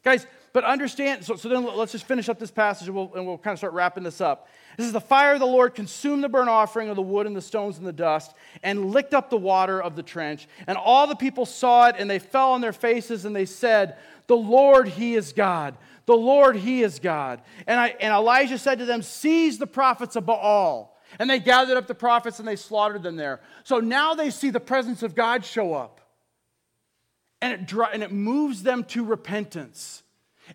Guys, 0.03 0.25
but 0.53 0.63
understand, 0.63 1.25
so, 1.25 1.35
so 1.35 1.49
then 1.49 1.65
let's 1.65 1.91
just 1.91 2.05
finish 2.05 2.29
up 2.29 2.39
this 2.39 2.51
passage 2.51 2.87
and 2.87 2.95
we'll, 2.95 3.13
and 3.13 3.27
we'll 3.27 3.37
kind 3.37 3.53
of 3.53 3.59
start 3.59 3.73
wrapping 3.73 4.03
this 4.03 4.21
up. 4.21 4.47
This 4.79 4.87
is 4.87 4.93
the 4.93 5.01
fire 5.01 5.33
of 5.33 5.41
the 5.41 5.45
Lord 5.45 5.75
consumed 5.75 6.23
the 6.23 6.29
burnt 6.29 6.47
offering 6.47 6.87
of 6.87 6.95
the 6.95 7.01
wood 7.01 7.27
and 7.27 7.35
the 7.35 7.41
stones 7.41 7.77
and 7.77 7.85
the 7.85 7.91
dust 7.91 8.33
and 8.63 8.91
licked 8.91 9.13
up 9.13 9.29
the 9.29 9.35
water 9.35 9.83
of 9.83 9.97
the 9.97 10.03
trench. 10.03 10.47
And 10.67 10.77
all 10.77 11.05
the 11.05 11.17
people 11.17 11.45
saw 11.45 11.89
it 11.89 11.97
and 11.99 12.09
they 12.09 12.17
fell 12.17 12.53
on 12.53 12.61
their 12.61 12.71
faces 12.71 13.25
and 13.25 13.35
they 13.35 13.45
said, 13.45 13.97
The 14.27 14.37
Lord, 14.37 14.87
He 14.87 15.15
is 15.15 15.33
God. 15.33 15.75
The 16.05 16.15
Lord, 16.15 16.55
He 16.55 16.81
is 16.81 16.99
God. 16.99 17.41
And, 17.67 17.77
I, 17.77 17.87
and 17.99 18.13
Elijah 18.13 18.57
said 18.57 18.79
to 18.79 18.85
them, 18.85 19.01
Seize 19.01 19.57
the 19.57 19.67
prophets 19.67 20.15
of 20.15 20.25
Baal. 20.25 20.97
And 21.19 21.29
they 21.29 21.39
gathered 21.39 21.75
up 21.75 21.87
the 21.87 21.93
prophets 21.93 22.39
and 22.39 22.47
they 22.47 22.55
slaughtered 22.55 23.03
them 23.03 23.17
there. 23.17 23.41
So 23.65 23.81
now 23.81 24.13
they 24.13 24.29
see 24.29 24.49
the 24.49 24.61
presence 24.61 25.03
of 25.03 25.13
God 25.13 25.43
show 25.43 25.73
up. 25.73 25.99
And 27.41 27.51
it, 27.51 27.73
and 27.91 28.01
it 28.01 28.13
moves 28.13 28.63
them 28.63 28.85
to 28.85 29.03
repentance. 29.03 30.03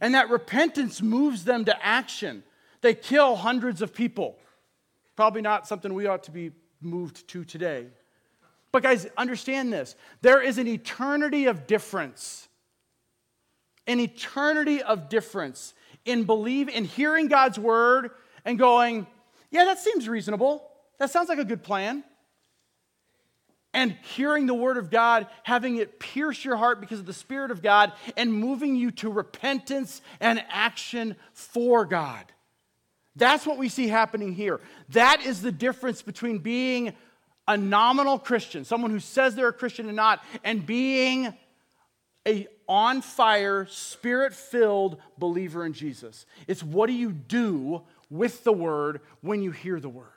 And 0.00 0.14
that 0.14 0.30
repentance 0.30 1.02
moves 1.02 1.44
them 1.44 1.66
to 1.66 1.84
action. 1.86 2.42
They 2.84 2.92
kill 2.92 3.34
hundreds 3.34 3.80
of 3.80 3.94
people. 3.94 4.36
Probably 5.16 5.40
not 5.40 5.66
something 5.66 5.94
we 5.94 6.06
ought 6.06 6.24
to 6.24 6.30
be 6.30 6.52
moved 6.82 7.26
to 7.28 7.42
today. 7.42 7.86
But, 8.72 8.82
guys, 8.82 9.06
understand 9.16 9.72
this 9.72 9.96
there 10.20 10.42
is 10.42 10.58
an 10.58 10.68
eternity 10.68 11.46
of 11.46 11.66
difference. 11.66 12.46
An 13.86 14.00
eternity 14.00 14.82
of 14.82 15.08
difference 15.08 15.72
in 16.04 16.24
believe 16.24 16.68
in 16.68 16.84
hearing 16.84 17.28
God's 17.28 17.58
word 17.58 18.10
and 18.44 18.58
going, 18.58 19.06
yeah, 19.50 19.64
that 19.64 19.78
seems 19.78 20.06
reasonable. 20.06 20.70
That 20.98 21.10
sounds 21.10 21.30
like 21.30 21.38
a 21.38 21.44
good 21.44 21.62
plan. 21.62 22.04
And 23.72 23.92
hearing 24.14 24.44
the 24.44 24.52
word 24.52 24.76
of 24.76 24.90
God, 24.90 25.26
having 25.42 25.76
it 25.76 25.98
pierce 25.98 26.44
your 26.44 26.56
heart 26.56 26.82
because 26.82 27.00
of 27.00 27.06
the 27.06 27.14
Spirit 27.14 27.50
of 27.50 27.62
God, 27.62 27.94
and 28.14 28.30
moving 28.30 28.76
you 28.76 28.90
to 28.90 29.08
repentance 29.08 30.02
and 30.20 30.44
action 30.50 31.16
for 31.32 31.86
God. 31.86 32.26
That's 33.16 33.46
what 33.46 33.58
we 33.58 33.68
see 33.68 33.88
happening 33.88 34.34
here. 34.34 34.60
That 34.90 35.24
is 35.24 35.40
the 35.40 35.52
difference 35.52 36.02
between 36.02 36.38
being 36.38 36.94
a 37.46 37.56
nominal 37.56 38.18
Christian, 38.18 38.64
someone 38.64 38.90
who 38.90 39.00
says 39.00 39.34
they're 39.34 39.48
a 39.48 39.52
Christian 39.52 39.86
and 39.86 39.96
not, 39.96 40.24
and 40.42 40.64
being 40.64 41.34
a 42.26 42.48
on 42.66 43.02
fire, 43.02 43.66
spirit 43.68 44.32
filled 44.32 44.96
believer 45.18 45.66
in 45.66 45.74
Jesus. 45.74 46.24
It's 46.46 46.62
what 46.62 46.86
do 46.86 46.94
you 46.94 47.12
do 47.12 47.82
with 48.08 48.42
the 48.42 48.52
word 48.52 49.02
when 49.20 49.42
you 49.42 49.50
hear 49.50 49.78
the 49.80 49.88
word? 49.90 50.08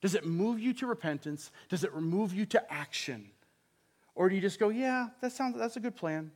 Does 0.00 0.16
it 0.16 0.26
move 0.26 0.58
you 0.58 0.74
to 0.74 0.86
repentance? 0.86 1.52
Does 1.68 1.84
it 1.84 1.94
move 1.94 2.34
you 2.34 2.44
to 2.46 2.72
action? 2.72 3.30
Or 4.16 4.28
do 4.28 4.34
you 4.34 4.40
just 4.40 4.58
go, 4.58 4.68
yeah, 4.68 5.08
that 5.20 5.30
sounds 5.30 5.56
that's 5.56 5.76
a 5.76 5.80
good 5.80 5.94
plan? 5.94 6.32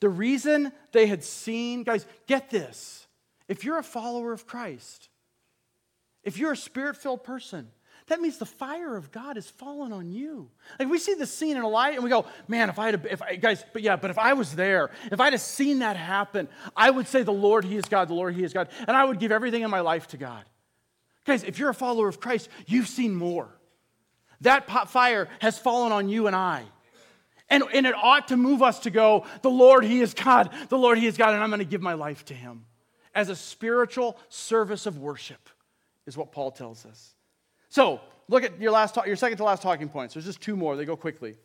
The 0.00 0.08
reason 0.08 0.70
they 0.92 1.08
had 1.08 1.24
seen, 1.24 1.82
guys, 1.82 2.06
get 2.28 2.50
this. 2.50 3.07
If 3.48 3.64
you're 3.64 3.78
a 3.78 3.82
follower 3.82 4.32
of 4.32 4.46
Christ, 4.46 5.08
if 6.22 6.38
you're 6.38 6.52
a 6.52 6.56
spirit 6.56 6.96
filled 6.96 7.24
person, 7.24 7.68
that 8.08 8.20
means 8.20 8.38
the 8.38 8.46
fire 8.46 8.96
of 8.96 9.10
God 9.10 9.36
has 9.36 9.48
fallen 9.48 9.92
on 9.92 10.10
you. 10.10 10.50
Like 10.78 10.88
we 10.88 10.98
see 10.98 11.14
the 11.14 11.26
scene 11.26 11.56
in 11.56 11.62
a 11.62 11.68
light 11.68 11.94
and 11.94 12.04
we 12.04 12.10
go, 12.10 12.26
man, 12.46 12.70
if 12.70 12.78
I 12.78 12.86
had, 12.86 13.06
if 13.10 13.22
I, 13.22 13.36
guys, 13.36 13.64
but 13.72 13.82
yeah, 13.82 13.96
but 13.96 14.10
if 14.10 14.18
I 14.18 14.32
was 14.32 14.54
there, 14.54 14.90
if 15.10 15.20
I'd 15.20 15.32
have 15.32 15.42
seen 15.42 15.80
that 15.80 15.96
happen, 15.96 16.48
I 16.76 16.90
would 16.90 17.06
say, 17.06 17.22
the 17.22 17.32
Lord, 17.32 17.64
He 17.64 17.76
is 17.76 17.84
God, 17.86 18.08
the 18.08 18.14
Lord, 18.14 18.34
He 18.34 18.44
is 18.44 18.52
God, 18.52 18.68
and 18.86 18.96
I 18.96 19.04
would 19.04 19.18
give 19.18 19.32
everything 19.32 19.62
in 19.62 19.70
my 19.70 19.80
life 19.80 20.08
to 20.08 20.16
God. 20.16 20.44
Guys, 21.26 21.44
if 21.44 21.58
you're 21.58 21.68
a 21.68 21.74
follower 21.74 22.08
of 22.08 22.20
Christ, 22.20 22.48
you've 22.66 22.88
seen 22.88 23.14
more. 23.14 23.48
That 24.40 24.70
fire 24.88 25.28
has 25.40 25.58
fallen 25.58 25.92
on 25.92 26.08
you 26.08 26.26
and 26.26 26.36
I. 26.36 26.64
And, 27.50 27.64
and 27.72 27.86
it 27.86 27.94
ought 27.94 28.28
to 28.28 28.36
move 28.36 28.62
us 28.62 28.80
to 28.80 28.90
go, 28.90 29.26
the 29.42 29.50
Lord, 29.50 29.84
He 29.84 30.00
is 30.00 30.14
God, 30.14 30.50
the 30.68 30.78
Lord, 30.78 30.98
He 30.98 31.06
is 31.06 31.16
God, 31.16 31.34
and 31.34 31.42
I'm 31.42 31.50
going 31.50 31.58
to 31.60 31.66
give 31.66 31.82
my 31.82 31.94
life 31.94 32.24
to 32.26 32.34
Him 32.34 32.64
as 33.14 33.28
a 33.28 33.36
spiritual 33.36 34.18
service 34.28 34.86
of 34.86 34.98
worship, 34.98 35.48
is 36.06 36.16
what 36.16 36.32
Paul 36.32 36.50
tells 36.50 36.86
us. 36.86 37.14
So, 37.68 38.00
look 38.28 38.44
at 38.44 38.60
your, 38.60 38.72
last, 38.72 38.96
your 39.06 39.16
second 39.16 39.38
to 39.38 39.44
last 39.44 39.62
talking 39.62 39.88
points. 39.88 40.14
There's 40.14 40.26
just 40.26 40.40
two 40.40 40.56
more, 40.56 40.76
they 40.76 40.84
go 40.84 40.96
quickly. 40.96 41.36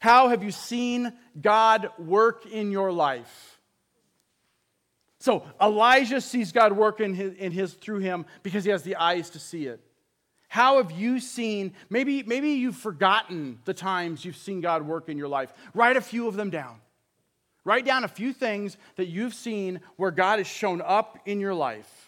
How 0.00 0.28
have 0.28 0.42
you 0.42 0.50
seen 0.50 1.12
God 1.40 1.90
work 1.98 2.46
in 2.46 2.72
your 2.72 2.90
life? 2.90 3.60
So, 5.20 5.44
Elijah 5.60 6.20
sees 6.20 6.50
God 6.50 6.72
work 6.72 7.00
in 7.00 7.14
his, 7.14 7.34
in 7.34 7.52
his, 7.52 7.74
through 7.74 8.00
him 8.00 8.26
because 8.42 8.64
he 8.64 8.70
has 8.70 8.82
the 8.82 8.96
eyes 8.96 9.30
to 9.30 9.38
see 9.38 9.66
it. 9.66 9.80
How 10.48 10.78
have 10.78 10.90
you 10.90 11.20
seen, 11.20 11.72
maybe, 11.88 12.24
maybe 12.24 12.50
you've 12.50 12.76
forgotten 12.76 13.60
the 13.64 13.72
times 13.72 14.24
you've 14.24 14.36
seen 14.36 14.60
God 14.60 14.82
work 14.82 15.08
in 15.08 15.16
your 15.16 15.28
life. 15.28 15.52
Write 15.72 15.96
a 15.96 16.00
few 16.00 16.26
of 16.28 16.34
them 16.34 16.50
down. 16.50 16.80
Write 17.64 17.84
down 17.84 18.04
a 18.04 18.08
few 18.08 18.32
things 18.32 18.76
that 18.96 19.06
you've 19.06 19.34
seen 19.34 19.80
where 19.96 20.10
God 20.10 20.38
has 20.38 20.46
shown 20.46 20.82
up 20.84 21.18
in 21.26 21.38
your 21.38 21.54
life. 21.54 22.01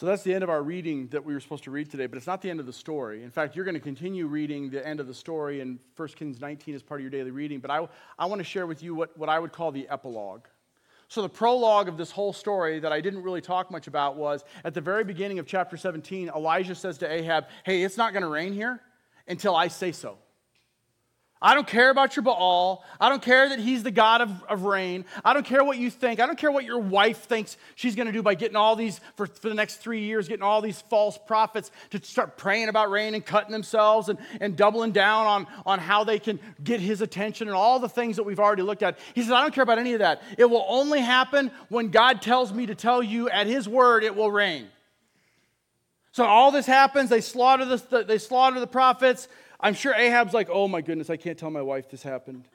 So 0.00 0.06
that's 0.06 0.22
the 0.22 0.32
end 0.32 0.42
of 0.42 0.48
our 0.48 0.62
reading 0.62 1.08
that 1.08 1.22
we 1.22 1.34
were 1.34 1.40
supposed 1.40 1.64
to 1.64 1.70
read 1.70 1.90
today, 1.90 2.06
but 2.06 2.16
it's 2.16 2.26
not 2.26 2.40
the 2.40 2.48
end 2.48 2.58
of 2.58 2.64
the 2.64 2.72
story. 2.72 3.22
In 3.22 3.30
fact, 3.30 3.54
you're 3.54 3.66
going 3.66 3.74
to 3.74 3.80
continue 3.80 4.28
reading 4.28 4.70
the 4.70 4.88
end 4.88 4.98
of 4.98 5.06
the 5.06 5.12
story 5.12 5.60
in 5.60 5.78
1 5.94 6.08
Kings 6.16 6.40
19 6.40 6.74
as 6.74 6.82
part 6.82 7.00
of 7.00 7.02
your 7.02 7.10
daily 7.10 7.30
reading, 7.30 7.60
but 7.60 7.70
I, 7.70 7.86
I 8.18 8.24
want 8.24 8.38
to 8.38 8.44
share 8.44 8.66
with 8.66 8.82
you 8.82 8.94
what, 8.94 9.14
what 9.18 9.28
I 9.28 9.38
would 9.38 9.52
call 9.52 9.70
the 9.72 9.86
epilogue. 9.90 10.46
So, 11.08 11.20
the 11.20 11.28
prologue 11.28 11.86
of 11.86 11.98
this 11.98 12.10
whole 12.10 12.32
story 12.32 12.80
that 12.80 12.92
I 12.92 13.02
didn't 13.02 13.22
really 13.22 13.42
talk 13.42 13.70
much 13.70 13.88
about 13.88 14.16
was 14.16 14.42
at 14.64 14.72
the 14.72 14.80
very 14.80 15.04
beginning 15.04 15.38
of 15.38 15.46
chapter 15.46 15.76
17, 15.76 16.30
Elijah 16.34 16.74
says 16.74 16.96
to 16.96 17.12
Ahab, 17.12 17.48
Hey, 17.66 17.82
it's 17.82 17.98
not 17.98 18.14
going 18.14 18.22
to 18.22 18.28
rain 18.30 18.54
here 18.54 18.80
until 19.28 19.54
I 19.54 19.68
say 19.68 19.92
so. 19.92 20.16
I 21.42 21.54
don't 21.54 21.66
care 21.66 21.88
about 21.88 22.16
your 22.16 22.22
Baal. 22.22 22.84
I 23.00 23.08
don't 23.08 23.22
care 23.22 23.48
that 23.48 23.58
he's 23.58 23.82
the 23.82 23.90
God 23.90 24.20
of, 24.20 24.42
of 24.44 24.64
rain. 24.64 25.06
I 25.24 25.32
don't 25.32 25.46
care 25.46 25.64
what 25.64 25.78
you 25.78 25.90
think. 25.90 26.20
I 26.20 26.26
don't 26.26 26.36
care 26.36 26.52
what 26.52 26.64
your 26.64 26.78
wife 26.78 27.22
thinks 27.22 27.56
she's 27.76 27.96
going 27.96 28.08
to 28.08 28.12
do 28.12 28.22
by 28.22 28.34
getting 28.34 28.56
all 28.56 28.76
these, 28.76 29.00
for, 29.16 29.26
for 29.26 29.48
the 29.48 29.54
next 29.54 29.76
three 29.76 30.00
years, 30.00 30.28
getting 30.28 30.42
all 30.42 30.60
these 30.60 30.82
false 30.90 31.16
prophets 31.16 31.70
to 31.90 32.04
start 32.04 32.36
praying 32.36 32.68
about 32.68 32.90
rain 32.90 33.14
and 33.14 33.24
cutting 33.24 33.52
themselves 33.52 34.10
and, 34.10 34.18
and 34.38 34.54
doubling 34.54 34.92
down 34.92 35.26
on, 35.26 35.46
on 35.64 35.78
how 35.78 36.04
they 36.04 36.18
can 36.18 36.38
get 36.62 36.78
his 36.78 37.00
attention 37.00 37.48
and 37.48 37.56
all 37.56 37.78
the 37.78 37.88
things 37.88 38.16
that 38.16 38.24
we've 38.24 38.40
already 38.40 38.62
looked 38.62 38.82
at. 38.82 38.98
He 39.14 39.22
says, 39.22 39.32
I 39.32 39.40
don't 39.40 39.54
care 39.54 39.64
about 39.64 39.78
any 39.78 39.94
of 39.94 40.00
that. 40.00 40.22
It 40.36 40.44
will 40.44 40.66
only 40.68 41.00
happen 41.00 41.50
when 41.70 41.88
God 41.88 42.20
tells 42.20 42.52
me 42.52 42.66
to 42.66 42.74
tell 42.74 43.02
you 43.02 43.30
at 43.30 43.46
his 43.46 43.66
word 43.66 44.04
it 44.04 44.14
will 44.14 44.30
rain. 44.30 44.68
So 46.12 46.24
all 46.24 46.50
this 46.50 46.66
happens. 46.66 47.08
They 47.08 47.22
slaughter 47.22 47.64
the, 47.64 48.04
they 48.06 48.18
slaughter 48.18 48.60
the 48.60 48.66
prophets. 48.66 49.26
I'm 49.62 49.74
sure 49.74 49.94
Ahab's 49.94 50.32
like, 50.32 50.48
oh 50.50 50.68
my 50.68 50.80
goodness, 50.80 51.10
I 51.10 51.16
can't 51.16 51.38
tell 51.38 51.50
my 51.50 51.62
wife 51.62 51.90
this 51.90 52.02
happened 52.02 52.48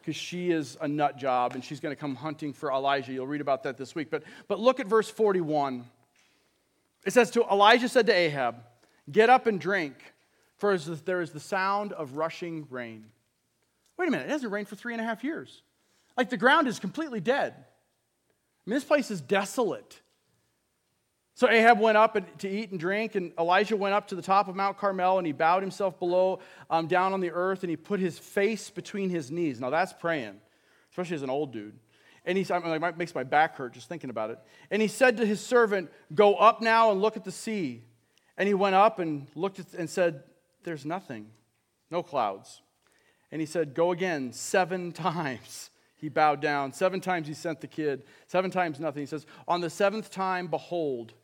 because 0.00 0.16
she 0.16 0.50
is 0.50 0.76
a 0.80 0.88
nut 0.88 1.16
job 1.16 1.54
and 1.54 1.64
she's 1.64 1.80
going 1.80 1.94
to 1.94 2.00
come 2.00 2.14
hunting 2.14 2.52
for 2.52 2.70
Elijah. 2.70 3.12
You'll 3.12 3.26
read 3.26 3.40
about 3.40 3.62
that 3.64 3.76
this 3.76 3.94
week. 3.94 4.10
But, 4.10 4.24
but 4.48 4.58
look 4.58 4.80
at 4.80 4.86
verse 4.86 5.08
41. 5.10 5.84
It 7.04 7.12
says, 7.12 7.30
to 7.32 7.44
Elijah 7.44 7.88
said 7.88 8.06
to 8.06 8.12
Ahab, 8.12 8.56
Get 9.10 9.30
up 9.30 9.46
and 9.46 9.60
drink, 9.60 9.94
for 10.56 10.76
there 10.76 11.22
is 11.22 11.30
the 11.30 11.40
sound 11.40 11.92
of 11.92 12.16
rushing 12.16 12.66
rain. 12.68 13.06
Wait 13.96 14.08
a 14.08 14.10
minute, 14.10 14.26
it 14.26 14.30
hasn't 14.30 14.52
rained 14.52 14.68
for 14.68 14.76
three 14.76 14.92
and 14.92 15.00
a 15.00 15.04
half 15.04 15.24
years. 15.24 15.62
Like 16.16 16.30
the 16.30 16.36
ground 16.36 16.68
is 16.68 16.78
completely 16.78 17.20
dead. 17.20 17.54
I 17.56 18.70
mean, 18.70 18.74
this 18.74 18.84
place 18.84 19.10
is 19.10 19.20
desolate. 19.20 20.00
So 21.38 21.48
Ahab 21.48 21.78
went 21.78 21.96
up 21.96 22.18
to 22.38 22.48
eat 22.48 22.72
and 22.72 22.80
drink, 22.80 23.14
and 23.14 23.30
Elijah 23.38 23.76
went 23.76 23.94
up 23.94 24.08
to 24.08 24.16
the 24.16 24.22
top 24.22 24.48
of 24.48 24.56
Mount 24.56 24.76
Carmel, 24.76 25.18
and 25.18 25.24
he 25.26 25.32
bowed 25.32 25.62
himself 25.62 25.96
below, 25.96 26.40
um, 26.68 26.88
down 26.88 27.12
on 27.12 27.20
the 27.20 27.30
earth, 27.30 27.62
and 27.62 27.70
he 27.70 27.76
put 27.76 28.00
his 28.00 28.18
face 28.18 28.70
between 28.70 29.08
his 29.08 29.30
knees. 29.30 29.60
Now 29.60 29.70
that's 29.70 29.92
praying, 29.92 30.40
especially 30.90 31.14
as 31.14 31.22
an 31.22 31.30
old 31.30 31.52
dude. 31.52 31.78
And 32.24 32.36
he 32.36 32.44
I 32.52 32.58
mean, 32.58 32.82
it 32.82 32.98
makes 32.98 33.14
my 33.14 33.22
back 33.22 33.54
hurt 33.54 33.74
just 33.74 33.88
thinking 33.88 34.10
about 34.10 34.30
it. 34.30 34.40
And 34.72 34.82
he 34.82 34.88
said 34.88 35.16
to 35.18 35.24
his 35.24 35.40
servant, 35.40 35.92
"Go 36.12 36.34
up 36.34 36.60
now 36.60 36.90
and 36.90 37.00
look 37.00 37.16
at 37.16 37.22
the 37.22 37.30
sea." 37.30 37.84
And 38.36 38.48
he 38.48 38.54
went 38.54 38.74
up 38.74 38.98
and 38.98 39.28
looked 39.36 39.60
at, 39.60 39.74
and 39.74 39.88
said, 39.88 40.24
"There's 40.64 40.84
nothing, 40.84 41.30
no 41.88 42.02
clouds." 42.02 42.62
And 43.30 43.40
he 43.40 43.46
said, 43.46 43.74
Go 43.74 43.92
again 43.92 44.32
seven 44.32 44.90
times. 44.92 45.70
He 45.94 46.08
bowed 46.08 46.40
down. 46.40 46.72
Seven 46.72 47.00
times 47.00 47.28
he 47.28 47.34
sent 47.34 47.60
the 47.60 47.66
kid. 47.66 48.02
Seven 48.26 48.50
times 48.50 48.78
nothing. 48.78 49.02
He 49.02 49.06
says, 49.06 49.26
On 49.46 49.60
the 49.60 49.70
seventh 49.70 50.10
time, 50.10 50.46
behold, 50.46 51.14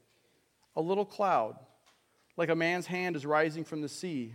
a 0.76 0.80
little 0.80 1.04
cloud, 1.04 1.56
like 2.36 2.48
a 2.48 2.54
man's 2.54 2.86
hand 2.86 3.16
is 3.16 3.24
rising 3.24 3.64
from 3.64 3.80
the 3.80 3.88
sea. 3.88 4.34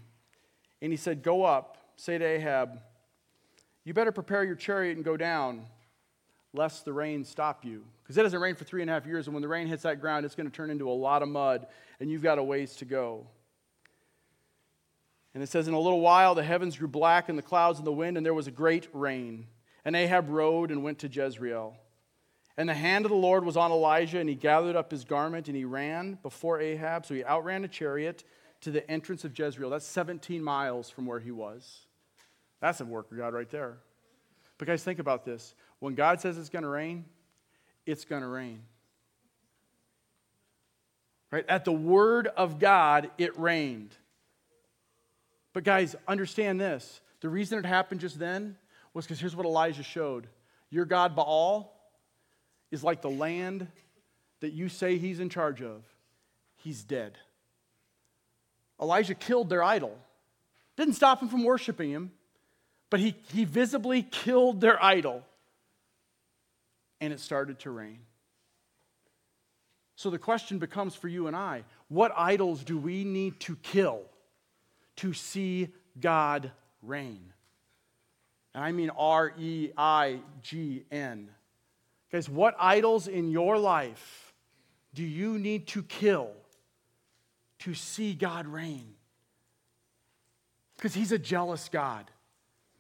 And 0.82 0.92
he 0.92 0.98
said, 0.98 1.22
Go 1.24 1.44
up, 1.44 1.78
say 1.96 2.18
to 2.18 2.26
Ahab, 2.26 2.80
You 3.84 3.94
better 3.94 4.12
prepare 4.12 4.44
your 4.44 4.56
chariot 4.56 4.96
and 4.96 5.04
go 5.04 5.18
down, 5.18 5.66
lest 6.54 6.86
the 6.86 6.94
rain 6.94 7.24
stop 7.24 7.66
you. 7.66 7.84
Because 8.04 8.18
it 8.18 8.24
doesn't 8.24 8.40
rain 8.40 8.56
for 8.56 8.64
three 8.64 8.82
and 8.82 8.90
a 8.90 8.94
half 8.94 9.06
years, 9.06 9.28
and 9.28 9.34
when 9.34 9.42
the 9.42 9.48
rain 9.48 9.68
hits 9.68 9.84
that 9.84 10.02
ground, 10.02 10.26
it's 10.26 10.36
going 10.36 10.50
to 10.50 10.56
turn 10.56 10.70
into 10.70 10.90
a 10.90 10.92
lot 10.92 11.22
of 11.22 11.30
mud, 11.30 11.68
and 12.00 12.10
you've 12.10 12.24
got 12.24 12.40
a 12.40 12.44
ways 12.44 12.76
to 12.78 12.86
go. 12.86 13.28
And 15.34 15.44
it 15.44 15.48
says, 15.48 15.68
In 15.68 15.74
a 15.74 15.80
little 15.80 16.02
while, 16.02 16.34
the 16.36 16.44
heavens 16.44 16.78
grew 16.78 16.88
black, 16.88 17.30
and 17.30 17.38
the 17.38 17.44
clouds 17.44 17.78
and 17.78 17.86
the 17.86 17.92
wind, 17.92 18.18
and 18.18 18.26
there 18.26 18.34
was 18.34 18.48
a 18.48 18.52
great 18.52 18.88
rain. 18.94 19.46
And 19.86 19.96
Ahab 19.96 20.30
rode 20.30 20.72
and 20.72 20.84
went 20.84 21.00
to 21.00 21.08
Jezreel. 21.08 21.78
And 22.60 22.68
the 22.68 22.74
hand 22.74 23.06
of 23.06 23.10
the 23.10 23.18
Lord 23.18 23.46
was 23.46 23.56
on 23.56 23.72
Elijah, 23.72 24.20
and 24.20 24.28
he 24.28 24.36
gathered 24.36 24.76
up 24.76 24.92
his 24.92 25.06
garment 25.06 25.48
and 25.48 25.56
he 25.56 25.64
ran 25.64 26.20
before 26.22 26.60
Ahab. 26.60 27.06
So 27.06 27.14
he 27.14 27.24
outran 27.24 27.64
a 27.64 27.70
chariot 27.70 28.26
to 28.60 28.70
the 28.70 28.88
entrance 28.92 29.24
of 29.24 29.40
Jezreel. 29.40 29.70
That's 29.70 29.86
17 29.86 30.44
miles 30.44 30.90
from 30.90 31.06
where 31.06 31.22
he 31.22 31.32
was. 31.32 31.86
That's 32.60 32.82
a 32.82 32.86
work 32.86 33.10
of 33.14 33.18
God 33.18 33.34
right 33.34 33.50
there. 33.50 33.78
But 34.58 34.68
guys, 34.68 34.84
think 34.84 35.00
about 35.00 35.24
this. 35.24 35.56
When 35.80 35.96
God 35.96 36.20
says 36.20 36.38
it's 36.38 36.50
going 36.50 36.64
to 36.64 36.70
rain, 36.70 37.06
it's 37.86 38.04
going 38.04 38.24
to 38.24 38.28
rain. 38.28 38.64
Right? 41.32 41.46
At 41.48 41.64
the 41.64 41.72
word 41.72 42.28
of 42.28 42.60
God, 42.60 43.10
it 43.18 43.40
rained. 43.40 43.96
But 45.54 45.64
guys, 45.64 45.96
understand 46.10 46.60
this. 46.60 47.00
The 47.22 47.30
reason 47.30 47.58
it 47.58 47.66
happened 47.66 48.02
just 48.02 48.20
then 48.20 48.58
was 48.94 49.06
because 49.06 49.22
here's 49.22 49.34
what 49.38 49.46
Elijah 49.46 49.82
showed 49.82 50.28
Your 50.70 50.84
God, 50.84 51.16
Baal, 51.16 51.79
is 52.72 52.84
like 52.84 53.02
the 53.02 53.10
land 53.10 53.68
that 54.42 54.54
you 54.54 54.70
say 54.70 54.98
he's 54.98 55.20
in 55.20 55.30
charge 55.30 55.62
of. 55.62 55.84
He's 56.58 56.84
dead. 56.84 57.18
Elijah 58.82 59.16
killed 59.16 59.50
their 59.50 59.64
idol. 59.64 59.98
Didn't 60.78 60.94
stop 60.94 61.22
him 61.22 61.28
from 61.28 61.44
worshiping 61.44 61.92
him, 61.92 62.12
but 62.90 63.00
he, 63.00 63.16
he 63.34 63.44
visibly 63.46 64.04
killed 64.04 64.62
their 64.62 64.82
idol. 64.84 65.24
And 67.02 67.12
it 67.12 67.20
started 67.20 67.60
to 67.60 67.72
rain. 67.72 68.00
So 69.96 70.10
the 70.10 70.18
question 70.18 70.60
becomes 70.60 70.96
for 70.96 71.10
you 71.10 71.28
and 71.28 71.36
I 71.36 71.66
what 71.90 72.14
idols 72.16 72.64
do 72.64 72.78
we 72.78 73.04
need 73.04 73.40
to 73.42 73.58
kill 73.58 74.04
to 74.98 75.12
see 75.12 75.74
God 76.00 76.52
reign? 76.82 77.34
And 78.54 78.64
I 78.64 78.72
mean 78.72 78.92
R 78.92 79.34
E 79.38 79.72
I 79.76 80.20
G 80.42 80.86
N. 80.90 81.30
Guys, 82.12 82.28
what 82.30 82.56
idols 82.60 83.08
in 83.08 83.30
your 83.30 83.58
life 83.58 84.34
do 84.94 85.04
you 85.04 85.38
need 85.38 85.68
to 85.68 85.84
kill 85.84 86.32
to 87.60 87.74
see 87.74 88.14
God 88.14 88.48
reign? 88.48 88.96
Because 90.76 90.94
He's 90.94 91.12
a 91.12 91.20
jealous 91.20 91.70
God. 91.70 92.06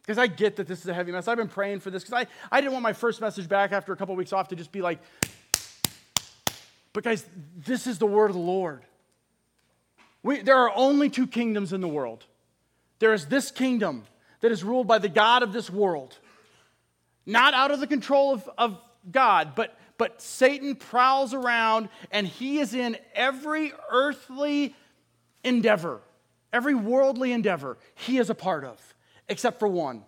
Because 0.01 0.17
I 0.17 0.27
get 0.27 0.55
that 0.55 0.67
this 0.67 0.81
is 0.81 0.87
a 0.87 0.93
heavy 0.93 1.11
mess. 1.11 1.27
I've 1.27 1.37
been 1.37 1.47
praying 1.47 1.81
for 1.81 1.91
this 1.91 2.03
because 2.03 2.25
I, 2.25 2.55
I 2.55 2.61
didn't 2.61 2.73
want 2.73 2.81
my 2.81 2.93
first 2.93 3.21
message 3.21 3.47
back 3.47 3.71
after 3.71 3.93
a 3.93 3.95
couple 3.95 4.15
weeks 4.15 4.33
off 4.33 4.47
to 4.47 4.55
just 4.55 4.71
be 4.71 4.81
like, 4.81 4.99
but 6.93 7.03
guys, 7.03 7.23
this 7.55 7.85
is 7.85 7.99
the 7.99 8.07
word 8.07 8.31
of 8.31 8.35
the 8.35 8.41
Lord. 8.41 8.81
We, 10.23 10.41
there 10.41 10.57
are 10.57 10.71
only 10.75 11.09
two 11.09 11.27
kingdoms 11.27 11.73
in 11.73 11.81
the 11.81 11.87
world 11.87 12.25
there 12.99 13.13
is 13.13 13.25
this 13.27 13.49
kingdom 13.49 14.03
that 14.41 14.51
is 14.51 14.63
ruled 14.63 14.87
by 14.87 14.99
the 14.99 15.09
God 15.09 15.41
of 15.41 15.53
this 15.53 15.69
world, 15.69 16.17
not 17.25 17.53
out 17.53 17.71
of 17.71 17.79
the 17.79 17.87
control 17.87 18.33
of, 18.33 18.49
of 18.57 18.77
God, 19.11 19.53
but, 19.55 19.77
but 19.97 20.21
Satan 20.21 20.75
prowls 20.75 21.33
around 21.33 21.89
and 22.11 22.27
he 22.27 22.59
is 22.59 22.73
in 22.73 22.97
every 23.15 23.73
earthly 23.91 24.75
endeavor, 25.43 26.01
every 26.51 26.75
worldly 26.75 27.31
endeavor 27.31 27.77
he 27.95 28.17
is 28.17 28.29
a 28.29 28.35
part 28.35 28.63
of, 28.63 28.79
except 29.27 29.59
for 29.59 29.67
one, 29.67 30.03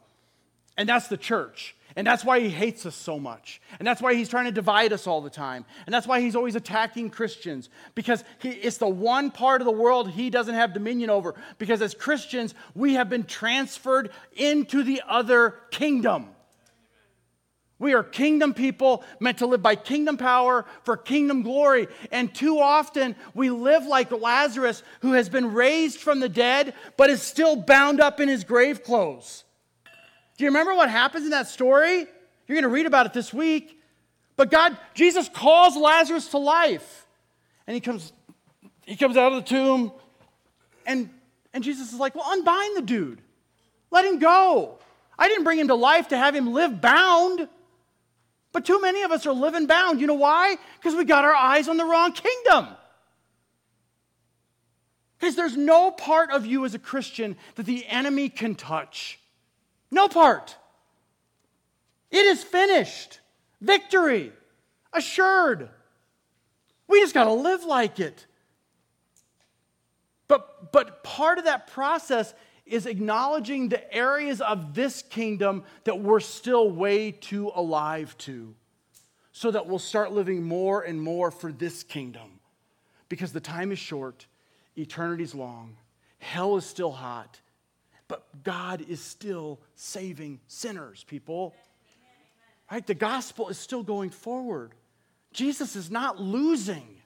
and 0.77 0.87
that's 0.87 1.07
the 1.07 1.17
church. 1.17 1.75
And 1.95 2.07
that's 2.07 2.23
why 2.23 2.39
he 2.39 2.49
hates 2.49 2.85
us 2.85 2.95
so 2.95 3.19
much. 3.19 3.61
And 3.77 3.85
that's 3.85 4.01
why 4.01 4.13
he's 4.13 4.29
trying 4.29 4.45
to 4.45 4.51
divide 4.51 4.93
us 4.93 5.07
all 5.07 5.19
the 5.19 5.29
time. 5.29 5.65
And 5.85 5.93
that's 5.93 6.07
why 6.07 6.21
he's 6.21 6.37
always 6.37 6.55
attacking 6.55 7.09
Christians, 7.09 7.69
because 7.95 8.23
he, 8.39 8.49
it's 8.49 8.77
the 8.77 8.87
one 8.87 9.29
part 9.29 9.61
of 9.61 9.65
the 9.65 9.73
world 9.73 10.09
he 10.09 10.29
doesn't 10.29 10.55
have 10.55 10.73
dominion 10.73 11.09
over. 11.09 11.35
Because 11.57 11.81
as 11.81 11.93
Christians, 11.93 12.53
we 12.75 12.93
have 12.93 13.09
been 13.09 13.25
transferred 13.25 14.11
into 14.37 14.83
the 14.83 15.01
other 15.05 15.59
kingdom. 15.69 16.29
We 17.81 17.95
are 17.95 18.03
kingdom 18.03 18.53
people 18.53 19.03
meant 19.19 19.39
to 19.39 19.47
live 19.47 19.63
by 19.63 19.75
kingdom 19.75 20.15
power 20.15 20.65
for 20.83 20.95
kingdom 20.95 21.41
glory. 21.41 21.87
And 22.11 22.33
too 22.33 22.59
often 22.59 23.15
we 23.33 23.49
live 23.49 23.87
like 23.87 24.11
Lazarus, 24.11 24.83
who 24.99 25.13
has 25.13 25.29
been 25.29 25.51
raised 25.51 25.99
from 25.99 26.19
the 26.19 26.29
dead, 26.29 26.75
but 26.95 27.09
is 27.09 27.23
still 27.23 27.55
bound 27.55 27.99
up 27.99 28.19
in 28.19 28.29
his 28.29 28.43
grave 28.43 28.83
clothes. 28.83 29.45
Do 30.37 30.43
you 30.43 30.51
remember 30.51 30.75
what 30.75 30.91
happens 30.91 31.25
in 31.25 31.31
that 31.31 31.47
story? 31.47 32.05
You're 32.47 32.55
going 32.55 32.61
to 32.61 32.69
read 32.69 32.85
about 32.85 33.07
it 33.07 33.13
this 33.13 33.33
week. 33.33 33.81
But 34.35 34.51
God, 34.51 34.77
Jesus 34.93 35.27
calls 35.27 35.75
Lazarus 35.75 36.27
to 36.27 36.37
life. 36.37 37.07
And 37.65 37.73
he 37.73 37.81
comes, 37.81 38.13
he 38.85 38.95
comes 38.95 39.17
out 39.17 39.33
of 39.33 39.43
the 39.43 39.49
tomb, 39.49 39.91
and, 40.85 41.09
and 41.51 41.63
Jesus 41.63 41.91
is 41.91 41.99
like, 41.99 42.13
Well, 42.13 42.25
unbind 42.27 42.77
the 42.77 42.83
dude. 42.83 43.23
Let 43.89 44.05
him 44.05 44.19
go. 44.19 44.77
I 45.17 45.27
didn't 45.27 45.45
bring 45.45 45.57
him 45.57 45.69
to 45.69 45.75
life 45.75 46.09
to 46.09 46.17
have 46.17 46.35
him 46.35 46.53
live 46.53 46.79
bound. 46.79 47.47
But 48.51 48.65
too 48.65 48.81
many 48.81 49.03
of 49.03 49.11
us 49.11 49.25
are 49.25 49.33
living 49.33 49.65
bound. 49.65 50.01
You 50.01 50.07
know 50.07 50.13
why? 50.13 50.57
Because 50.77 50.95
we 50.95 51.05
got 51.05 51.23
our 51.23 51.35
eyes 51.35 51.67
on 51.67 51.77
the 51.77 51.85
wrong 51.85 52.11
kingdom. 52.11 52.67
Because 55.17 55.35
there's 55.35 55.55
no 55.55 55.91
part 55.91 56.31
of 56.31 56.45
you 56.45 56.65
as 56.65 56.73
a 56.73 56.79
Christian 56.79 57.37
that 57.55 57.65
the 57.65 57.85
enemy 57.87 58.27
can 58.27 58.55
touch. 58.55 59.19
No 59.89 60.07
part. 60.07 60.57
It 62.09 62.25
is 62.25 62.43
finished. 62.43 63.19
Victory. 63.61 64.33
Assured. 64.91 65.69
We 66.87 66.99
just 66.99 67.13
got 67.13 67.25
to 67.25 67.33
live 67.33 67.63
like 67.63 67.99
it. 67.99 68.25
But, 70.27 70.71
but 70.71 71.03
part 71.03 71.37
of 71.37 71.45
that 71.45 71.67
process 71.67 72.33
is 72.65 72.85
acknowledging 72.85 73.69
the 73.69 73.93
areas 73.93 74.41
of 74.41 74.73
this 74.73 75.01
kingdom 75.01 75.63
that 75.83 75.99
we're 75.99 76.19
still 76.19 76.69
way 76.69 77.11
too 77.11 77.51
alive 77.55 78.17
to, 78.19 78.55
so 79.31 79.51
that 79.51 79.67
we'll 79.67 79.79
start 79.79 80.11
living 80.11 80.43
more 80.43 80.81
and 80.81 81.01
more 81.01 81.31
for 81.31 81.51
this 81.51 81.83
kingdom. 81.83 82.39
Because 83.09 83.33
the 83.33 83.41
time 83.41 83.71
is 83.71 83.79
short, 83.79 84.25
eternity's 84.77 85.35
long, 85.35 85.75
hell 86.19 86.55
is 86.57 86.65
still 86.65 86.91
hot, 86.91 87.39
but 88.07 88.43
God 88.43 88.85
is 88.87 89.01
still 89.01 89.59
saving 89.75 90.39
sinners, 90.47 91.03
people. 91.05 91.53
Right? 92.71 92.85
The 92.85 92.93
gospel 92.93 93.49
is 93.49 93.57
still 93.57 93.83
going 93.83 94.11
forward. 94.11 94.71
Jesus 95.33 95.75
is 95.75 95.91
not 95.91 96.21
losing. 96.21 97.01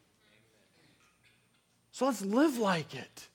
So 1.91 2.05
let's 2.05 2.23
live 2.23 2.57
like 2.57 2.93
it. 2.93 3.27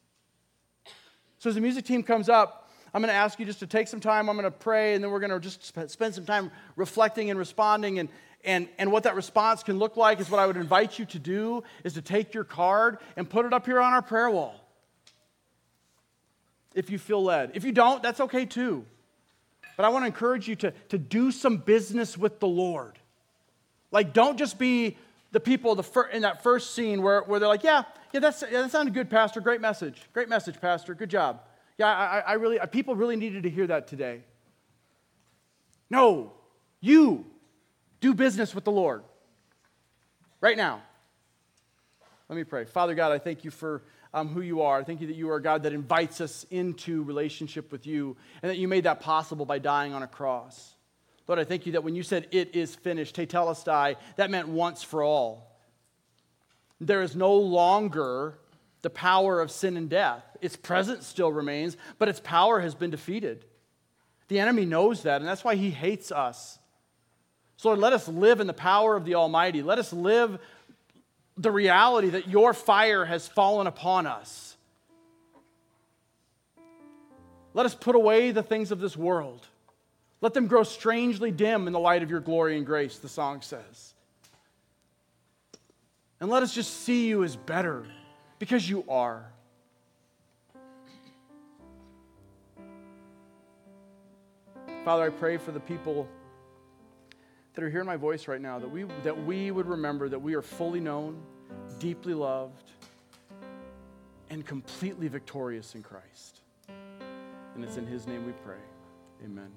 So 1.41 1.49
as 1.49 1.55
the 1.55 1.63
music 1.63 1.87
team 1.87 2.03
comes 2.03 2.29
up, 2.29 2.69
I'm 2.93 3.01
going 3.01 3.09
to 3.09 3.15
ask 3.15 3.41
you 3.41 3.47
just 3.47 3.61
to 3.61 3.67
take 3.67 3.89
some 3.89 3.99
time. 3.99 4.29
I'm 4.29 4.37
going 4.37 4.45
to 4.45 4.51
pray, 4.51 4.95
and 4.95 5.03
then 5.03 5.11
we're 5.11 5.21
going 5.21 5.31
to 5.31 5.41
just 5.41 5.65
spend 5.65 6.15
some 6.15 6.27
time 6.27 6.51
reflecting 6.77 7.31
and 7.31 7.39
responding. 7.39 7.99
And, 7.99 8.11
and, 8.45 8.69
and 8.79 8.93
what 8.93 9.05
that 9.05 9.15
response 9.15 9.63
can 9.63 9.79
look 9.79 9.97
like 9.97 10.21
is 10.21 10.29
what 10.29 10.39
I 10.39 10.47
would 10.47 10.59
invite 10.59 10.99
you 10.99 11.07
to 11.07 11.19
do 11.19 11.65
is 11.83 11.95
to 11.95 12.03
take 12.03 12.35
your 12.35 12.45
card 12.45 12.99
and 13.17 13.29
put 13.29 13.47
it 13.47 13.55
up 13.55 13.65
here 13.65 13.81
on 13.81 13.95
our 13.95 14.03
prayer 14.03 14.29
wall. 14.29 14.55
If 16.75 16.91
you 16.91 16.99
feel 16.99 17.23
led. 17.25 17.53
If 17.55 17.65
you 17.65 17.73
don't, 17.73 18.03
that's 18.03 18.21
okay 18.21 18.45
too. 18.45 18.85
But 19.79 19.87
I 19.87 19.89
want 19.89 20.03
to 20.03 20.09
encourage 20.09 20.47
you 20.47 20.57
to, 20.57 20.75
to 20.91 20.99
do 20.99 21.33
some 21.33 21.57
business 21.57 22.19
with 22.19 22.39
the 22.39 22.49
Lord. 22.49 22.99
Like, 23.91 24.13
don't 24.13 24.37
just 24.37 24.59
be 24.59 24.99
the 25.33 25.41
people 25.41 25.83
in 26.13 26.23
that 26.23 26.43
first 26.43 26.75
scene 26.75 27.01
where, 27.01 27.23
where 27.23 27.41
they're 27.41 27.49
like, 27.49 27.65
yeah, 27.65 27.85
yeah, 28.13 28.21
that's, 28.21 28.43
yeah, 28.43 28.63
that 28.63 28.71
sounded 28.71 28.95
good, 28.95 29.11
Pastor. 29.11 29.41
Great 29.41 29.61
message. 29.61 30.03
Great 30.13 30.29
message, 30.29 30.61
Pastor. 30.61 30.95
Good 30.95 31.11
job. 31.11 31.43
Yeah, 31.79 31.89
I, 31.89 32.21
I 32.21 32.33
really, 32.35 32.59
people 32.71 32.95
really 32.95 33.17
needed 33.17 33.45
to 33.45 33.51
hear 33.51 33.67
that 33.69 33.87
today. 33.87 34.23
No, 35.89 36.33
you 36.81 37.27
do 38.01 38.15
business 38.15 38.55
with 38.55 38.65
the 38.65 38.73
Lord 38.73 39.03
right 40.41 40.57
now. 40.57 40.83
Let 42.29 42.37
me 42.37 42.45
pray. 42.45 42.65
Father 42.65 42.95
God, 42.95 43.13
I 43.13 43.19
thank 43.19 43.45
you 43.45 43.51
for 43.51 43.83
um, 44.15 44.29
who 44.29 44.41
you 44.41 44.63
are. 44.63 44.79
I 44.79 44.85
thank 44.85 45.01
you 45.01 45.09
that 45.09 45.17
you 45.17 45.31
are 45.31 45.37
a 45.37 45.43
God 45.43 45.65
that 45.65 45.73
invites 45.73 46.21
us 46.21 46.45
into 46.51 47.03
relationship 47.03 47.73
with 47.73 47.87
you 47.87 48.17
and 48.43 48.51
that 48.51 48.57
you 48.57 48.69
made 48.69 48.85
that 48.85 49.01
possible 49.01 49.45
by 49.45 49.59
dying 49.59 49.95
on 49.95 50.03
a 50.03 50.07
cross. 50.07 50.75
Lord, 51.27 51.39
I 51.39 51.45
thank 51.45 51.67
you 51.67 51.73
that 51.73 51.85
when 51.85 51.95
you 51.95 52.03
said 52.03 52.29
it 52.31 52.55
is 52.55 52.75
finished, 52.75 53.17
tetelestai, 53.17 53.97
that 54.17 54.31
meant 54.31 54.49
once 54.49 54.83
for 54.83 55.03
all. 55.03 55.50
There 56.81 57.03
is 57.03 57.15
no 57.15 57.35
longer 57.35 58.39
the 58.83 58.91
power 58.91 59.41
of 59.41 59.51
sin 59.51 59.77
and 59.77 59.91
death. 59.91 60.25
Its 60.41 60.57
presence 60.57 61.07
still 61.07 61.31
remains, 61.31 61.77
but 61.99 62.09
its 62.09 62.21
power 62.21 62.61
has 62.61 62.75
been 62.75 62.91
defeated. 62.91 63.45
The 64.29 64.41
enemy 64.41 64.65
knows 64.65 65.03
that, 65.03 65.21
and 65.21 65.29
that's 65.29 65.45
why 65.45 65.57
he 65.57 65.71
hates 65.71 66.11
us. 66.11 66.59
So, 67.57 67.69
Lord, 67.69 67.81
let 67.81 67.93
us 67.93 68.09
live 68.09 68.41
in 68.41 68.47
the 68.47 68.55
power 68.55 68.97
of 68.97 69.05
the 69.05 69.17
Almighty. 69.17 69.63
Let 69.63 69.79
us 69.79 69.93
live 69.93 70.39
the 71.37 71.51
reality 71.51 72.11
that 72.11 72.29
your 72.29 72.55
fire 72.55 73.05
has 73.05 73.29
fallen 73.29 73.67
upon 73.67 74.07
us. 74.07 74.57
Let 77.53 77.67
us 77.67 77.75
put 77.75 77.97
away 77.97 78.31
the 78.31 78.43
things 78.43 78.71
of 78.71 78.79
this 78.79 78.97
world. 78.97 79.47
Let 80.21 80.35
them 80.35 80.47
grow 80.47 80.63
strangely 80.63 81.31
dim 81.31 81.67
in 81.67 81.73
the 81.73 81.81
light 81.81 82.03
of 82.03 82.11
your 82.11 82.21
glory 82.21 82.57
and 82.57 82.65
grace, 82.65 82.99
the 82.99 83.09
song 83.09 83.43
says. 83.43 83.95
And 86.21 86.29
let 86.29 86.43
us 86.43 86.55
just 86.55 86.83
see 86.83 87.07
you 87.07 87.25
as 87.25 87.35
better 87.35 87.85
because 88.39 88.69
you 88.69 88.85
are. 88.89 89.25
Father, 94.85 95.05
I 95.05 95.11
pray 95.11 95.39
for 95.39 95.53
the 95.53 95.61
people 95.61 96.09
that 97.55 97.65
are 97.65 97.71
hearing 97.71 97.87
my 97.87 97.97
voice 97.97 98.29
right 98.29 98.41
now 98.41 98.59
that 98.59 98.71
we, 98.71 98.85
that 99.03 99.25
we 99.25 99.51
would 99.51 99.67
remember 99.67 100.09
that 100.09 100.21
we 100.21 100.35
are 100.35 100.43
fully 100.43 100.81
known, 100.81 101.21
deeply 101.79 102.15
loved, 102.15 102.71
and 104.31 104.47
completely 104.47 105.09
victorious 105.09 105.75
in 105.75 105.83
Christ. 105.83 106.41
And 107.55 107.65
it's 107.65 107.77
in 107.77 107.87
His 107.87 108.07
name 108.07 108.25
we 108.25 108.33
pray. 108.45 108.61
Amen. 109.25 109.51